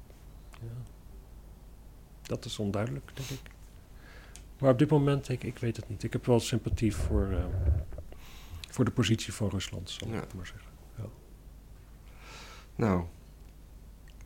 Ja. 0.50 0.82
Dat 2.22 2.44
is 2.44 2.58
onduidelijk, 2.58 3.10
denk 3.14 3.28
ik. 3.28 3.50
Maar 4.58 4.70
op 4.70 4.78
dit 4.78 4.90
moment, 4.90 5.28
ik, 5.28 5.44
ik 5.44 5.58
weet 5.58 5.76
het 5.76 5.88
niet. 5.88 6.02
Ik 6.02 6.12
heb 6.12 6.26
wel 6.26 6.40
sympathie 6.40 6.94
voor, 6.94 7.28
uh, 7.30 7.44
voor 8.70 8.84
de 8.84 8.90
positie 8.90 9.32
van 9.32 9.48
Rusland, 9.48 9.90
zal 9.90 10.08
ja. 10.08 10.22
ik 10.22 10.34
maar 10.34 10.46
zeggen. 10.46 10.70
Ja. 10.96 11.04
Nou, 12.76 13.04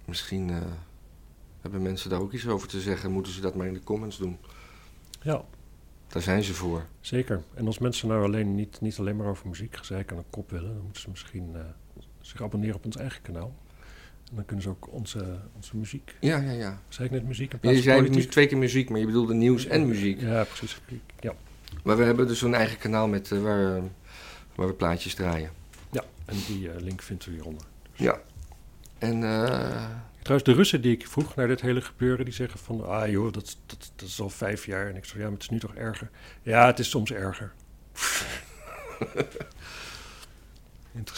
Misschien 0.08 0.48
uh, 0.48 0.62
hebben 1.60 1.82
mensen 1.82 2.10
daar 2.10 2.20
ook 2.20 2.32
iets 2.32 2.46
over 2.46 2.68
te 2.68 2.80
zeggen. 2.80 3.10
Moeten 3.10 3.32
ze 3.32 3.40
dat 3.40 3.54
maar 3.54 3.66
in 3.66 3.74
de 3.74 3.82
comments 3.82 4.18
doen. 4.18 4.38
Ja. 5.22 5.44
Daar 6.08 6.22
zijn 6.22 6.42
ze 6.42 6.54
voor. 6.54 6.86
Zeker. 7.00 7.42
En 7.54 7.66
als 7.66 7.78
mensen 7.78 8.08
nou 8.08 8.24
alleen 8.24 8.54
niet, 8.54 8.80
niet 8.80 8.98
alleen 8.98 9.16
maar 9.16 9.26
over 9.26 9.48
muziek 9.48 9.76
gezeik 9.76 10.12
aan 10.12 10.18
een 10.18 10.30
kop 10.30 10.50
willen... 10.50 10.74
dan 10.74 10.82
moeten 10.82 11.02
ze 11.02 11.10
misschien 11.10 11.50
uh, 11.54 11.60
zich 12.20 12.42
abonneren 12.42 12.76
op 12.76 12.84
ons 12.84 12.96
eigen 12.96 13.22
kanaal. 13.22 13.54
En 14.30 14.34
dan 14.36 14.44
kunnen 14.44 14.64
ze 14.64 14.70
ook 14.70 14.92
onze, 14.92 15.38
onze 15.56 15.76
muziek... 15.76 16.14
Ja, 16.20 16.38
ja, 16.38 16.50
ja. 16.50 16.82
Zei 16.88 17.06
ik 17.06 17.14
net 17.14 17.24
muziek 17.24 17.52
in 17.52 17.58
ja, 17.62 17.70
Je 17.70 17.82
zei 17.82 18.08
nu 18.08 18.26
twee 18.26 18.46
keer 18.46 18.58
muziek, 18.58 18.90
maar 18.90 19.00
je 19.00 19.06
bedoelde 19.06 19.34
nieuws 19.34 19.66
en 19.66 19.88
muziek. 19.88 20.20
Ja, 20.20 20.44
precies. 20.44 20.80
Ja. 21.20 21.34
Maar 21.84 21.96
we 21.96 22.04
hebben 22.04 22.26
dus 22.26 22.42
een 22.42 22.54
eigen 22.54 22.78
kanaal 22.78 23.08
met, 23.08 23.30
uh, 23.30 23.42
waar, 23.42 23.82
waar 24.54 24.66
we 24.66 24.72
plaatjes 24.72 25.14
draaien. 25.14 25.50
Ja, 25.90 26.04
en 26.24 26.36
die 26.46 26.70
link 26.80 27.02
vindt 27.02 27.26
u 27.26 27.32
hieronder. 27.32 27.66
Dus. 27.92 28.00
Ja. 28.06 28.20
En. 28.98 29.22
Trouwens, 30.22 30.50
de 30.50 30.56
Russen 30.56 30.80
die 30.80 30.92
ik 30.92 31.06
vroeg 31.06 31.34
naar 31.34 31.46
dit 31.46 31.60
hele 31.60 31.80
gebeuren, 31.80 32.24
die 32.24 32.34
zeggen 32.34 32.58
van, 32.60 32.86
ah 32.86 33.10
joh, 33.10 33.32
dat, 33.32 33.56
dat, 33.66 33.92
dat 33.96 34.08
is 34.08 34.20
al 34.20 34.30
vijf 34.30 34.66
jaar. 34.66 34.88
En 34.88 34.96
ik 34.96 35.04
zei, 35.04 35.18
ja, 35.18 35.24
maar 35.24 35.32
het 35.32 35.42
is 35.42 35.48
nu 35.48 35.58
toch 35.58 35.74
erger? 35.74 36.10
Ja, 36.42 36.66
het 36.66 36.78
is 36.78 36.90
soms 36.90 37.12
erger. 37.12 37.52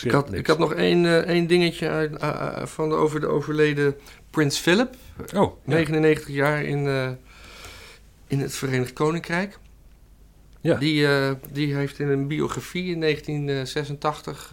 ik, 0.02 0.10
had, 0.10 0.32
ik 0.32 0.46
had 0.46 0.58
nog 0.58 0.74
één, 0.74 1.04
uh, 1.04 1.16
één 1.16 1.46
dingetje 1.46 1.88
uit, 1.88 2.22
uh, 2.22 2.66
van 2.66 2.88
de, 2.88 2.94
over 2.94 3.20
de 3.20 3.26
overleden 3.26 3.94
Prins 4.30 4.58
Philip. 4.58 4.94
Oh, 5.34 5.64
99 5.64 6.28
ja. 6.28 6.34
jaar 6.34 6.62
in, 6.62 7.16
in 8.26 8.40
het 8.40 8.54
Verenigd 8.54 8.92
Koninkrijk. 8.92 9.58
Ja. 10.60 10.76
Die, 10.76 11.06
die 11.52 11.74
heeft 11.74 11.98
in 11.98 12.08
een 12.08 12.28
biografie 12.28 12.92
in 12.92 13.00
1986 13.00 14.52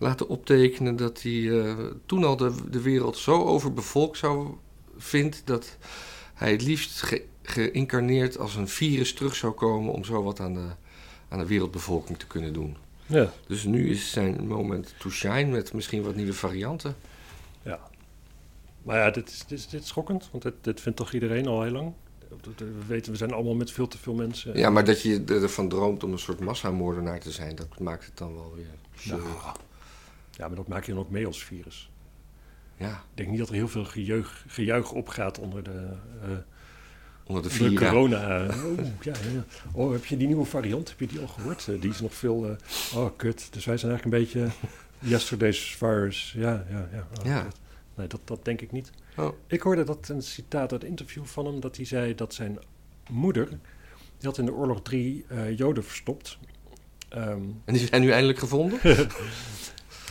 laten 0.00 0.28
optekenen 0.28 0.96
dat 0.96 1.22
hij 1.22 1.32
uh, 1.32 1.74
toen 2.06 2.24
al 2.24 2.36
de, 2.36 2.54
de 2.70 2.80
wereld 2.80 3.16
zo 3.16 3.44
overbevolkt 3.44 4.18
zou 4.18 4.54
vindt 4.96 5.42
dat 5.44 5.76
hij 6.34 6.50
het 6.50 6.62
liefst 6.62 7.02
ge, 7.02 7.24
geïncarneerd 7.42 8.38
als 8.38 8.54
een 8.54 8.68
virus 8.68 9.14
terug 9.14 9.34
zou 9.34 9.52
komen 9.52 9.92
om 9.92 10.04
zo 10.04 10.22
wat 10.22 10.40
aan 10.40 10.54
de, 10.54 10.68
aan 11.28 11.38
de 11.38 11.46
wereldbevolking 11.46 12.18
te 12.18 12.26
kunnen 12.26 12.52
doen. 12.52 12.76
Ja. 13.06 13.32
Dus 13.46 13.64
nu 13.64 13.90
is 13.90 14.10
zijn 14.10 14.46
moment 14.46 14.94
to 14.98 15.10
shine 15.10 15.44
met 15.44 15.72
misschien 15.72 16.02
wat 16.02 16.14
nieuwe 16.14 16.32
varianten. 16.32 16.96
Ja. 17.62 17.80
Maar 18.82 18.96
ja, 18.96 19.10
dit 19.10 19.28
is, 19.28 19.38
dit 19.46 19.58
is, 19.58 19.68
dit 19.68 19.82
is 19.82 19.88
schokkend, 19.88 20.28
want 20.30 20.42
dit, 20.42 20.54
dit 20.60 20.80
vindt 20.80 20.98
toch 20.98 21.12
iedereen 21.12 21.46
al 21.46 21.62
heel 21.62 21.72
lang? 21.72 21.92
We 22.56 22.86
weten, 22.86 23.12
we 23.12 23.18
zijn 23.18 23.32
allemaal 23.32 23.54
met 23.54 23.70
veel 23.70 23.88
te 23.88 23.98
veel 23.98 24.14
mensen. 24.14 24.58
Ja, 24.58 24.70
maar 24.70 24.84
dat 24.84 25.02
je 25.02 25.24
ervan 25.26 25.68
droomt 25.68 26.04
om 26.04 26.12
een 26.12 26.18
soort 26.18 26.40
massamoordenaar 26.40 27.20
te 27.20 27.30
zijn, 27.30 27.54
dat 27.54 27.78
maakt 27.78 28.04
het 28.04 28.16
dan 28.18 28.34
wel 28.34 28.54
weer. 28.54 28.74
Nou, 29.02 29.22
ja, 30.30 30.46
maar 30.46 30.56
dat 30.56 30.68
maak 30.68 30.84
je 30.84 30.92
dan 30.92 31.00
ook 31.00 31.10
mee 31.10 31.26
als 31.26 31.44
virus. 31.44 31.90
Ja. 32.76 32.90
Ik 32.92 32.96
denk 33.16 33.28
niet 33.28 33.38
dat 33.38 33.48
er 33.48 33.54
heel 33.54 33.68
veel 33.68 33.84
gejuich, 33.84 34.44
gejuich 34.48 34.92
opgaat 34.92 35.38
onder 35.38 35.62
de, 35.62 35.88
uh, 36.24 36.30
Onder 37.24 37.42
de 37.42 37.74
corona. 37.74 38.46
Oh, 38.46 38.78
ja, 39.00 39.12
ja. 39.32 39.44
oh, 39.72 39.92
heb 39.92 40.04
je 40.04 40.16
die 40.16 40.26
nieuwe 40.26 40.44
variant? 40.44 40.88
Heb 40.88 41.00
je 41.00 41.06
die 41.06 41.20
al 41.20 41.26
gehoord? 41.28 41.68
Eh, 41.68 41.80
die 41.80 41.90
is 41.90 42.00
nog 42.00 42.14
veel. 42.14 42.46
eh, 42.50 42.96
oh, 42.98 43.10
kut. 43.16 43.52
Dus 43.52 43.64
wij 43.64 43.76
zijn 43.76 43.92
eigenlijk 43.92 44.04
een 44.04 44.40
beetje. 44.42 44.48
Yesterday's 44.98 45.74
virus. 45.76 46.32
Ja, 46.36 46.64
ja, 46.70 46.88
ja. 46.92 47.06
Oh, 47.20 47.24
Ja. 47.26 47.42
kut. 47.42 47.56
Nee, 47.94 48.06
dat, 48.06 48.20
dat 48.24 48.44
denk 48.44 48.60
ik 48.60 48.72
niet. 48.72 48.90
Oh. 49.16 49.32
Ik 49.46 49.60
hoorde 49.60 49.84
dat 49.84 50.08
een 50.08 50.22
citaat 50.22 50.72
uit 50.72 50.82
een 50.82 50.88
interview 50.88 51.24
van 51.24 51.46
hem. 51.46 51.60
Dat 51.60 51.76
hij 51.76 51.84
zei 51.84 52.14
dat 52.14 52.34
zijn 52.34 52.58
moeder. 53.10 53.48
Die 53.48 54.28
had 54.28 54.38
in 54.38 54.44
de 54.44 54.52
oorlog 54.52 54.82
drie 54.82 55.24
eh, 55.28 55.58
Joden 55.58 55.84
verstopt. 55.84 56.38
Ehm, 57.08 57.42
En 57.64 57.74
die 57.74 57.86
zijn 57.86 58.00
nu 58.02 58.10
eindelijk 58.10 58.38
gevonden? 58.38 58.78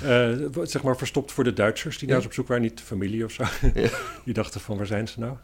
eh, 0.04 0.47
zeg 0.64 0.84
maar 0.84 0.97
verstopt 0.97 1.32
voor 1.32 1.43
de 1.43 1.54
Duitsers 1.54 1.97
die 1.97 2.10
ze 2.22 2.26
op 2.26 2.34
zoek 2.34 2.47
waren. 2.47 2.64
Niet 2.64 2.78
de 2.78 2.84
familie 2.84 3.26
of 3.26 3.32
zo. 3.32 3.43
Die 4.26 4.34
dachten 4.34 4.62
van 4.62 4.78
waar 4.78 4.86
zijn 4.86 5.08
ze 5.08 5.20
nou? 5.20 5.38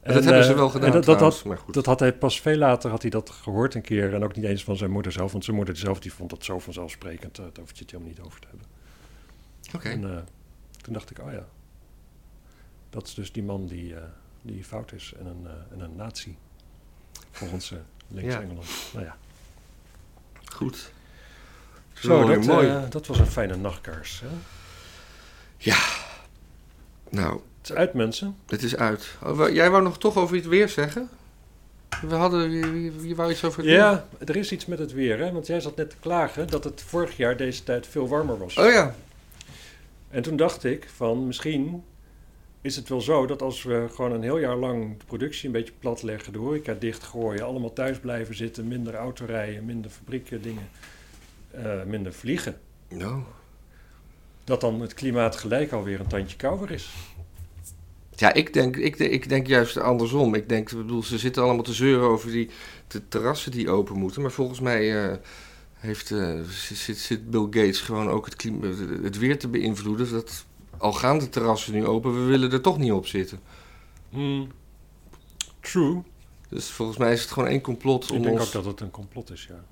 En 0.00 0.14
dat 0.14 0.24
hebben 0.24 0.44
ze 0.44 0.50
eh, 0.50 0.56
wel 0.56 0.64
en 0.66 0.70
gedaan 0.72 0.90
dat, 0.90 1.04
dat, 1.04 1.20
had, 1.20 1.44
maar 1.44 1.58
goed. 1.58 1.74
dat 1.74 1.86
had 1.86 2.00
hij 2.00 2.12
pas 2.14 2.40
veel 2.40 2.56
later 2.56 2.90
had 2.90 3.02
hij 3.02 3.10
dat 3.10 3.30
gehoord 3.30 3.74
een 3.74 3.82
keer. 3.82 4.14
En 4.14 4.24
ook 4.24 4.36
niet 4.36 4.44
eens 4.44 4.64
van 4.64 4.76
zijn 4.76 4.90
moeder 4.90 5.12
zelf. 5.12 5.32
Want 5.32 5.44
zijn 5.44 5.56
moeder 5.56 5.76
zelf 5.76 6.00
die 6.00 6.12
vond 6.12 6.30
dat 6.30 6.44
zo 6.44 6.58
vanzelfsprekend. 6.58 7.38
eh, 7.38 7.44
Daar 7.44 7.52
hoef 7.64 7.72
je 7.74 7.78
het 7.82 7.90
helemaal 7.90 8.12
niet 8.12 8.20
over 8.20 8.40
te 8.40 8.46
hebben. 8.50 8.66
Oké. 9.74 9.88
En 9.88 10.26
toen 10.82 10.92
dacht 10.92 11.10
ik, 11.10 11.18
oh 11.18 11.32
ja. 11.32 11.46
Dat 12.90 13.06
is 13.06 13.14
dus 13.14 13.32
die 13.32 13.42
man 13.42 13.66
die, 13.66 13.94
die 14.42 14.64
fout 14.64 14.92
is. 14.92 15.12
En 15.18 15.26
een, 15.26 15.46
eh, 15.46 15.52
en 15.72 15.80
een 15.80 15.96
nazi. 15.96 16.36
Volgens 17.30 17.70
uh, 17.70 17.78
links 18.08 18.34
Ja. 18.34 18.40
Engeland. 18.40 18.66
Nou 18.92 19.04
ja. 19.04 19.16
Goed. 20.52 20.92
Zo, 22.00 22.20
Mooi, 22.22 22.34
dat, 22.34 22.44
mooi. 22.44 22.68
eh, 22.68 22.82
dat 22.88 23.06
was 23.06 23.18
een 23.18 23.26
fijne 23.26 23.56
nachtkaars. 23.56 24.20
Hè? 24.24 24.28
Nou, 27.10 27.32
Het 27.60 27.70
is 27.70 27.76
uit, 27.76 27.94
mensen. 27.94 28.36
het 28.46 28.62
is 28.62 28.76
uit. 28.76 29.06
Oh, 29.24 29.48
jij 29.48 29.70
wou 29.70 29.82
nog 29.82 29.98
toch 29.98 30.16
over 30.16 30.36
iets 30.36 30.46
weer 30.46 30.68
zeggen? 30.68 31.08
We 32.02 32.14
hadden, 32.14 32.50
je, 32.50 33.08
je, 33.08 33.14
wou 33.14 33.30
iets 33.30 33.44
over 33.44 33.58
het 33.58 33.66
weer? 33.68 33.76
Ja, 33.78 34.06
er 34.26 34.36
is 34.36 34.52
iets 34.52 34.66
met 34.66 34.78
het 34.78 34.92
weer. 34.92 35.18
Hè? 35.18 35.32
Want 35.32 35.46
jij 35.46 35.60
zat 35.60 35.76
net 35.76 35.90
te 35.90 35.96
klagen 36.00 36.48
dat 36.48 36.64
het 36.64 36.82
vorig 36.86 37.16
jaar 37.16 37.36
deze 37.36 37.62
tijd 37.64 37.86
veel 37.86 38.08
warmer 38.08 38.38
was. 38.38 38.56
Oh 38.56 38.70
ja. 38.72 38.94
En 40.10 40.22
toen 40.22 40.36
dacht 40.36 40.64
ik 40.64 40.88
van 40.96 41.26
misschien 41.26 41.82
is 42.60 42.76
het 42.76 42.88
wel 42.88 43.00
zo 43.00 43.26
dat 43.26 43.42
als 43.42 43.62
we 43.62 43.86
gewoon 43.94 44.12
een 44.12 44.22
heel 44.22 44.38
jaar 44.38 44.56
lang 44.56 44.98
de 44.98 45.04
productie 45.04 45.46
een 45.46 45.52
beetje 45.52 45.72
plat 45.78 46.02
leggen, 46.02 46.32
de 46.32 46.38
horeca 46.38 46.74
dichtgooien, 46.78 47.44
allemaal 47.44 47.72
thuis 47.72 47.98
blijven 47.98 48.34
zitten, 48.36 48.68
minder 48.68 48.94
autorijden, 48.94 49.64
minder 49.64 49.90
fabrieken, 49.90 50.42
dingen, 50.42 50.68
eh, 51.50 51.82
minder 51.82 52.12
vliegen, 52.12 52.60
Nou. 52.88 53.22
dat 54.44 54.60
dan 54.60 54.80
het 54.80 54.94
klimaat 54.94 55.36
gelijk 55.36 55.72
alweer 55.72 56.00
een 56.00 56.06
tandje 56.06 56.36
kouder 56.36 56.70
is. 56.70 56.90
Ja, 58.18 58.32
ik 58.32 58.52
denk, 58.52 58.76
ik, 58.76 58.96
ik 58.96 59.28
denk 59.28 59.46
juist 59.46 59.76
andersom. 59.76 60.34
Ik 60.34 60.48
denk, 60.48 60.70
ik 60.70 60.76
bedoel, 60.76 61.02
ze 61.02 61.18
zitten 61.18 61.42
allemaal 61.42 61.62
te 61.62 61.72
zeuren 61.72 62.08
over 62.08 62.30
die 62.30 62.50
de 62.86 63.08
terrassen 63.08 63.50
die 63.50 63.70
open 63.70 63.98
moeten. 63.98 64.22
Maar 64.22 64.30
volgens 64.30 64.60
mij 64.60 65.04
eh, 65.10 65.16
heeft, 65.74 66.10
eh, 66.10 66.40
zit, 66.50 66.98
zit 66.98 67.30
Bill 67.30 67.44
Gates 67.44 67.80
gewoon 67.80 68.08
ook 68.08 68.24
het, 68.24 68.36
klima, 68.36 68.66
het 69.02 69.18
weer 69.18 69.38
te 69.38 69.48
beïnvloeden. 69.48 70.10
Dat, 70.10 70.44
al 70.78 70.92
gaan 70.92 71.18
de 71.18 71.28
terrassen 71.28 71.72
nu 71.72 71.86
open, 71.86 72.14
we 72.14 72.30
willen 72.30 72.52
er 72.52 72.60
toch 72.60 72.78
niet 72.78 72.92
op 72.92 73.06
zitten. 73.06 73.40
Hmm. 74.10 74.50
True. 75.60 76.02
Dus 76.48 76.66
volgens 76.66 76.98
mij 76.98 77.12
is 77.12 77.20
het 77.20 77.30
gewoon 77.30 77.48
één 77.48 77.60
complot 77.60 78.04
Ik 78.04 78.10
om 78.10 78.22
denk 78.22 78.38
ons... 78.38 78.46
ook 78.46 78.52
dat 78.52 78.64
het 78.64 78.80
een 78.80 78.90
complot 78.90 79.30
is, 79.30 79.46
ja. 79.48 79.64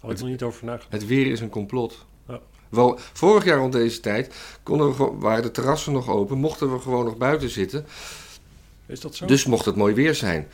Had 0.00 0.10
ik 0.10 0.16
Het- 0.16 0.20
nog 0.20 0.28
niet 0.28 0.42
over 0.42 0.64
nagedacht. 0.64 0.92
Het 0.92 1.06
weer 1.06 1.26
is 1.26 1.40
een 1.40 1.48
complot. 1.50 2.06
Ja. 2.28 2.40
Wel, 2.68 2.98
vorig 3.12 3.44
jaar 3.44 3.58
rond 3.58 3.72
deze 3.72 4.00
tijd 4.00 4.34
konden 4.62 4.96
we, 4.96 5.10
waren 5.18 5.42
de 5.42 5.50
terrassen 5.50 5.92
nog 5.92 6.08
open, 6.08 6.38
mochten 6.38 6.72
we 6.72 6.78
gewoon 6.80 7.04
nog 7.04 7.16
buiten 7.16 7.50
zitten. 7.50 7.86
Is 8.86 9.00
dat 9.00 9.14
zo? 9.14 9.26
Dus 9.26 9.44
mocht 9.46 9.64
het 9.64 9.76
mooi 9.76 9.94
weer 9.94 10.14
zijn. 10.14 10.48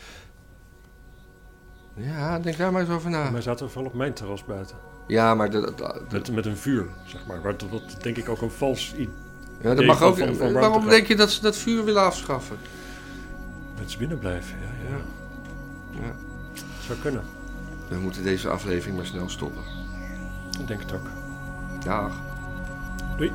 Ja, 1.96 2.38
denk 2.38 2.56
daar 2.56 2.72
maar 2.72 2.80
eens 2.80 2.90
over 2.90 3.10
na. 3.10 3.32
Wij 3.32 3.40
zaten 3.40 3.68
wel 3.74 3.84
op 3.84 3.94
mijn 3.94 4.12
terras 4.12 4.44
buiten. 4.44 4.76
Ja, 5.06 5.34
maar 5.34 5.50
dat, 5.50 5.78
dat, 5.78 6.12
Met, 6.12 6.32
met 6.32 6.46
een 6.46 6.56
vuur, 6.56 6.86
zeg 7.06 7.26
maar. 7.26 7.42
Wat, 7.42 7.64
wat 7.70 7.96
denk 8.02 8.16
ik 8.16 8.28
ook 8.28 8.40
een 8.42 8.50
vals 8.50 8.92
idee. 8.94 9.08
ja, 9.62 9.74
dat 9.74 9.84
mag 9.84 10.02
ook. 10.02 10.18
van- 10.18 10.34
van 10.34 10.52
waarom 10.52 10.88
denk 10.88 11.06
je 11.06 11.16
dat 11.16 11.30
ze 11.30 11.40
dat 11.40 11.56
vuur 11.56 11.84
willen 11.84 12.02
afschaffen? 12.02 12.56
Mensen 13.78 13.98
binnen 13.98 14.18
blijven, 14.18 14.56
ja, 14.58 14.90
ja. 14.90 14.96
Ja. 16.06 16.14
Zou 16.86 16.98
kunnen. 16.98 17.22
We 17.88 17.98
moeten 17.98 18.22
deze 18.22 18.48
aflevering 18.48 18.96
maar 18.96 19.06
snel 19.06 19.28
stoppen. 19.28 19.62
Ik 20.60 20.66
denk 20.66 20.80
het 20.80 20.92
ook. 20.92 21.10
Dag. 21.84 22.20
Doei. 23.16 23.32